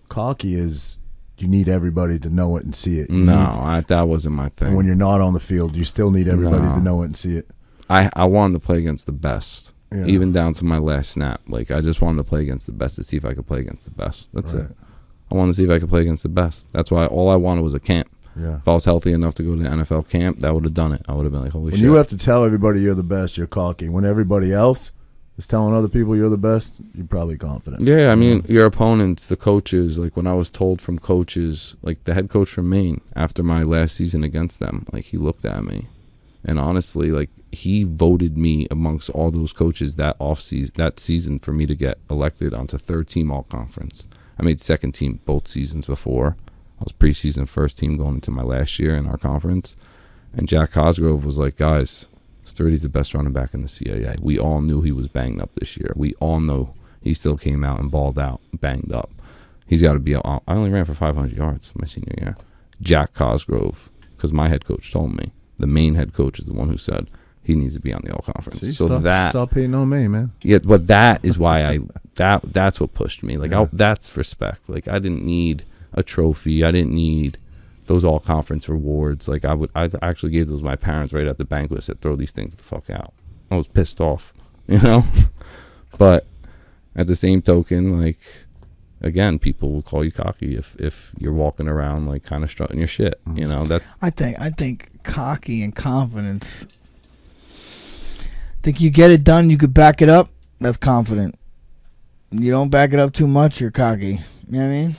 [0.09, 0.97] Cocky is
[1.37, 3.09] you need everybody to know it and see it.
[3.09, 4.75] You no, need- I, that wasn't my and thing.
[4.75, 6.75] when you're not on the field, you still need everybody No.
[6.75, 7.49] to know it and see it.
[7.89, 10.05] I I wanted to play against the best, Yeah.
[10.05, 11.41] even down to my last snap.
[11.47, 13.59] Like I just wanted to play against the best to see if I could play
[13.59, 14.29] against the best.
[14.33, 14.65] That's Right.
[14.65, 14.75] it.
[15.31, 16.67] I wanted to see if I could play against the best.
[16.71, 18.07] That's why all I wanted was a camp.
[18.39, 18.57] Yeah.
[18.57, 20.91] If I was healthy enough to go to the NFL camp, that would have done
[20.93, 21.03] it.
[21.07, 21.81] I would have been like, holy When shit.
[21.81, 23.89] you have to tell everybody you're the best, you're cocky.
[23.89, 24.91] When everybody else
[25.37, 27.83] is telling other people you're the best, you're probably confident.
[27.83, 32.03] yeah, I mean, your opponents, the coaches, like when I was told from coaches, like
[32.03, 35.63] the head coach from Maine, after my last season against them, like he looked at
[35.63, 35.87] me,
[36.45, 41.39] and honestly, like he voted me amongst all those coaches that off season, that season
[41.39, 44.07] for me to get elected onto third team all conference.
[44.37, 46.35] I made second team both seasons before.
[46.79, 49.75] I was preseason first team going into my last year in our conference,
[50.33, 52.07] and Jack Cosgrove was like, guys.
[52.43, 54.19] Sturdy's the best running back in the CAA.
[54.19, 55.93] We all knew he was banged up this year.
[55.95, 59.11] We all know he still came out and balled out, banged up.
[59.65, 60.15] He's got to be.
[60.15, 62.35] Uh, I only ran for 500 yards my senior year.
[62.81, 65.31] Jack Cosgrove, because my head coach told me.
[65.57, 67.07] The Maine head coach is the one who said
[67.43, 68.59] he needs to be on the all conference.
[68.61, 70.31] See, so stop, that stop hating on me, man.
[70.41, 71.79] yeah, but that is why I
[72.15, 73.37] that that's what pushed me.
[73.37, 73.61] Like Yeah.
[73.61, 74.67] I, that's respect.
[74.67, 75.63] Like I didn't need
[75.93, 76.63] a trophy.
[76.63, 77.37] I didn't need
[77.85, 79.27] those all conference rewards.
[79.27, 81.83] Like I would, I actually gave those my parents right at the banquet.
[81.83, 83.13] Said throw these things the fuck out.
[83.51, 84.33] I was pissed off,
[84.67, 85.03] you know.
[85.97, 86.25] but
[86.95, 88.19] at the same token, like
[89.01, 92.79] again, people will call you cocky if if you're walking around like kind of strutting
[92.79, 93.19] your shit.
[93.27, 93.49] You mm.
[93.49, 96.65] know that's I think I think cocky and confidence.
[98.63, 100.29] Think you get it done, you could back it up.
[100.59, 101.37] That's confident.
[102.31, 104.21] You don't back it up too much, you're cocky.
[104.49, 104.95] You know what I mean?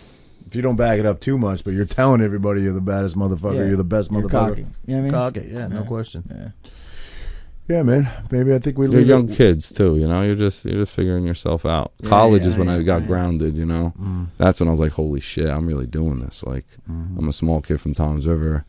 [0.55, 3.17] If you don't back it up too much, but you're telling everybody you're the baddest
[3.17, 3.65] motherfucker, Yeah.
[3.65, 4.31] you're the best You're motherfucker.
[4.31, 4.61] cocky.
[4.61, 5.11] You know what I mean?
[5.13, 5.87] Cocky, yeah, no Yeah.
[5.87, 6.23] question.
[6.31, 6.49] Yeah.
[7.69, 8.09] Yeah, man.
[8.31, 9.35] Maybe I think we you're leave young it.
[9.37, 9.97] kids too.
[9.97, 11.93] You know, you're just you're just figuring yourself out.
[11.99, 13.09] Yeah, College yeah, is when I got yeah.
[13.09, 13.57] grounded.
[13.57, 16.45] You know, Mm, that's when I was like, holy shit, I'm really doing this.
[16.47, 17.19] Like, mhm.
[17.19, 18.65] I'm a small kid from Toms River.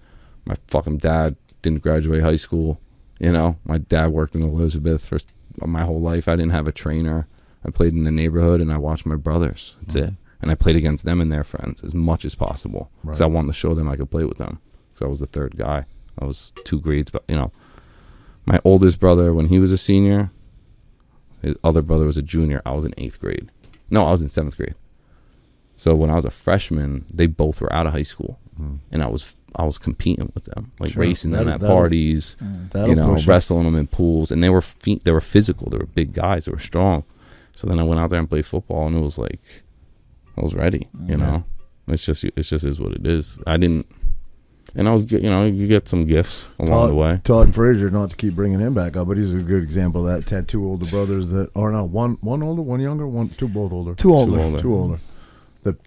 [0.46, 2.80] My fucking dad didn't graduate high school.
[3.20, 5.20] You know, my dad worked in Elizabeth for
[5.68, 6.28] my whole life.
[6.28, 7.28] I didn't have a trainer.
[7.64, 9.76] I played in the neighborhood and I watched my brothers.
[9.82, 10.14] That's it.
[10.46, 13.48] And I played against them and their friends as much as possible because I wanted
[13.48, 14.60] to show them I could play with them.
[14.94, 15.86] Because I was the third guy.
[16.20, 17.52] I was two grades, but you know,
[18.46, 20.30] my oldest brother when he was a senior,
[21.42, 22.62] his other brother was a junior.
[22.66, 23.50] I was in eighth grade.
[23.90, 24.76] No, I was in seventh grade.
[25.78, 28.80] So when I was a freshman, they both were out of high school, Mm.
[28.92, 31.02] and I was I was competing with them, like Sure.
[31.02, 32.36] racing them That'll- at that'll- parties,
[32.72, 35.70] That'll you know, wrestling them in pools, and they were fe- they were physical.
[35.70, 36.44] They were big guys.
[36.46, 37.04] They were strong.
[37.54, 39.64] So then I went out there and played football, and it was like
[40.38, 40.88] I was ready.
[41.06, 41.44] You know,
[41.88, 43.40] it's just it's just is what it is.
[43.48, 43.86] I didn't,
[44.76, 47.22] and I was you know you get some gifts along Todd, the way.
[47.24, 50.24] Todd Frazier, not to keep bringing him back up, but he's a good example of
[50.24, 50.30] that.
[50.30, 53.72] Had two older brothers that are not one one older, one younger, one two both
[53.72, 54.40] older, two older.
[54.40, 54.60] older.
[54.60, 55.00] two older.
[55.64, 55.78] That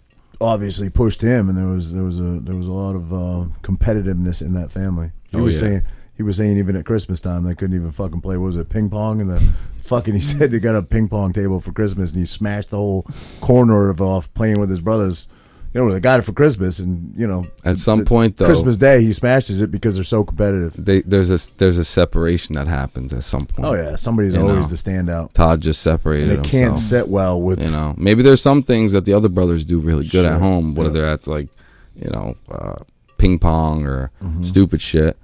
[0.40, 3.46] obviously pushed him, and there was there was a there was a lot of uh,
[3.62, 5.12] competitiveness in that family.
[5.30, 5.68] He Oh, was yeah.
[5.68, 5.82] saying
[6.18, 8.36] he was saying even at Christmas time they couldn't even fucking play.
[8.36, 9.20] What was it ping pong?
[9.22, 9.40] And the
[9.82, 12.76] fucking he said they got a ping pong table for Christmas, and he smashed the
[12.76, 13.06] whole
[13.40, 15.26] corner of off playing with his brothers.
[15.74, 18.46] You know, they got it for Christmas, and you know, At some the- point, though,
[18.46, 20.72] Christmas Day he smashes it because they're so competitive.
[20.82, 23.68] they, there's a there's a separation that happens at some point.
[23.68, 24.74] Oh yeah, somebody's You always know.
[24.74, 26.78] the standout, Todd just separated and it can't himself.
[26.80, 30.04] set well with You know, maybe there's some things that the other brothers do really
[30.04, 30.32] good Sure.
[30.32, 31.04] at home, whether Yeah.
[31.10, 31.48] that's like,
[31.94, 32.76] you know, uh,
[33.18, 34.46] ping pong or Mhm.
[34.46, 35.18] stupid shit.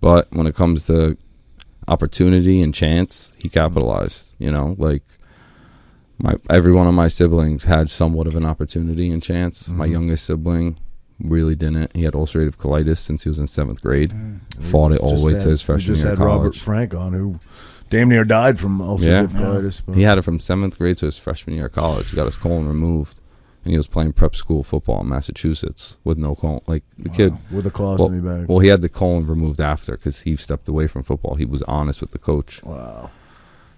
[0.00, 1.16] But when it comes to
[1.86, 4.34] opportunity and chance, he capitalized.
[4.38, 5.02] You know, like
[6.18, 9.68] my every one of my siblings had somewhat of an opportunity and chance.
[9.68, 9.92] My Mhm.
[9.92, 10.76] youngest sibling
[11.22, 11.90] really didn't.
[11.94, 14.12] He had ulcerative colitis since he was in seventh grade.
[14.60, 16.54] Fought it all the way had- to his we freshman just year had of Robert.
[16.56, 17.38] Frank on, who
[17.90, 19.40] damn near died from ulcerative Yeah.
[19.40, 19.82] colitis.
[19.84, 22.10] but- He had it from seventh grade to his freshman year of college.
[22.10, 23.20] He got his colon removed,
[23.64, 26.60] and he was playing prep school football in Massachusetts with no colon.
[26.66, 28.48] Like the kid, with a colostomy bag.
[28.48, 31.34] well, he had the colon removed after because he stepped away from football.
[31.34, 33.10] He was honest with the coach, wow.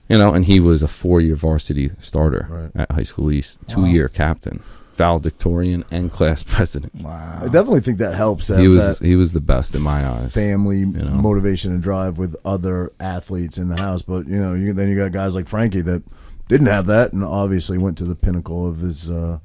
[0.09, 2.71] you know, and he was a four-year varsity starter Right.
[2.83, 4.63] at high school east, two-year captain,
[4.97, 6.95] valedictorian, and class president.
[6.95, 7.39] Wow.
[7.41, 8.49] I definitely think that helps.
[8.49, 10.33] He was he was the best in my eyes.
[10.33, 11.09] family know.
[11.11, 14.03] motivation and drive with other athletes in the house.
[14.03, 16.03] But you know, you, then you got guys like Frankie that
[16.49, 19.39] didn't have that, and obviously went to the pinnacle of his, uh,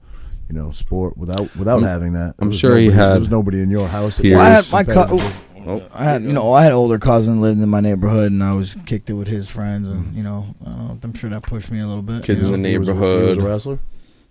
[0.50, 2.36] you know, sport without without I'm- having that.
[2.40, 4.18] I'm There was sure he had There was nobody in your house.
[4.18, 4.32] that.
[4.32, 5.42] Well, I had my co- competitive.
[5.68, 8.54] Oh, I had, you know, I had older cousin lived in my neighborhood, and I
[8.54, 11.80] was kicked it with his friends, and you know, uh, I'm sure that pushed me
[11.80, 12.24] a little bit.
[12.24, 12.68] Kids you in know?
[12.68, 13.00] the He was a- He
[13.30, 13.80] was a wrestler.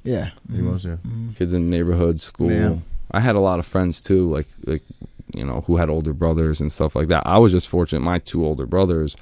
[0.05, 0.73] yeah, He Mhm.
[0.73, 0.97] was, yeah.
[1.05, 1.35] Mhm.
[1.35, 2.53] kids in the neighborhood school.
[2.53, 2.77] Yeah.
[3.11, 4.83] I had a lot of friends too, like like
[5.35, 7.25] you know, who had older brothers and stuff like that.
[7.27, 8.01] I was just fortunate.
[8.03, 9.17] My two older brothers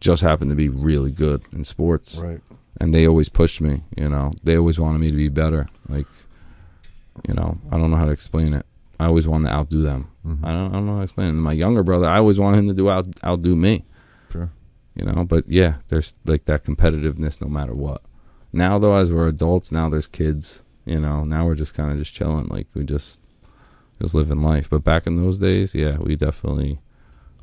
[0.00, 2.40] just happened to be really good in sports, Right.
[2.78, 3.82] and they always pushed me.
[3.96, 5.68] You know, they always wanted me to be better.
[5.88, 6.04] Like,
[7.28, 8.64] you know, I don't know how to explain it.
[8.98, 10.08] I always wanted to outdo them.
[10.26, 10.44] Mhm.
[10.44, 11.30] I don't, I don't know how to explain it.
[11.32, 13.84] And my younger brother, I always wanted him to do out outdo me.
[14.32, 14.50] Sure.
[14.94, 18.00] You know, but yeah, there's like that competitiveness no matter what.
[18.52, 20.62] Now though, as we're adults, now there's kids.
[20.86, 23.20] You know, now we're just kind of just chilling, like we just
[24.00, 24.70] just living life.
[24.70, 26.78] But back in those days, yeah, we definitely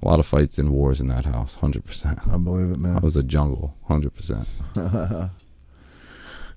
[0.02, 2.20] a lot of fights and wars in that house, hundred percent.
[2.32, 2.98] I believe it, man.
[2.98, 4.48] It was a jungle, hundred percent.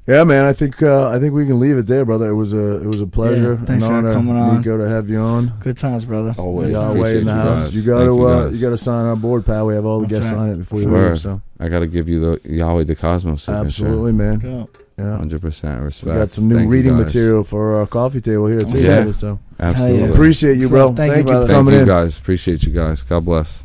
[0.06, 0.44] Yeah, man.
[0.44, 2.28] I think uh, I think we can leave it there, brother.
[2.28, 4.58] It was a it was a pleasure, Yeah, thanks an for honor, coming on.
[4.58, 5.52] Nico, to have you on.
[5.58, 6.32] Good times, brother.
[6.38, 6.70] Always.
[6.70, 7.64] Yahweh Appreciate in the you house.
[7.64, 7.74] guys.
[7.76, 9.66] You got Thank to you uh, you got to sign our board, pal.
[9.66, 10.38] We have all the That's guests right.
[10.38, 11.10] sign it before you Sure.
[11.10, 11.18] leave.
[11.20, 13.66] So I got to give you the Yahweh the Cosmos signature.
[13.66, 14.38] absolutely, man.
[14.38, 14.68] Go.
[14.96, 16.14] Yeah, hundred percent respect.
[16.14, 18.78] we got some new Thank reading material for our coffee table here too.
[18.80, 19.10] Yeah.
[19.10, 20.02] So Absolutely.
[20.04, 20.12] yeah.
[20.12, 20.94] appreciate you, bro.
[20.94, 21.46] Thank you, Thank you brother.
[21.46, 21.86] for Thank coming you in.
[21.86, 22.16] guys.
[22.18, 23.02] Appreciate you guys.
[23.02, 23.64] God bless.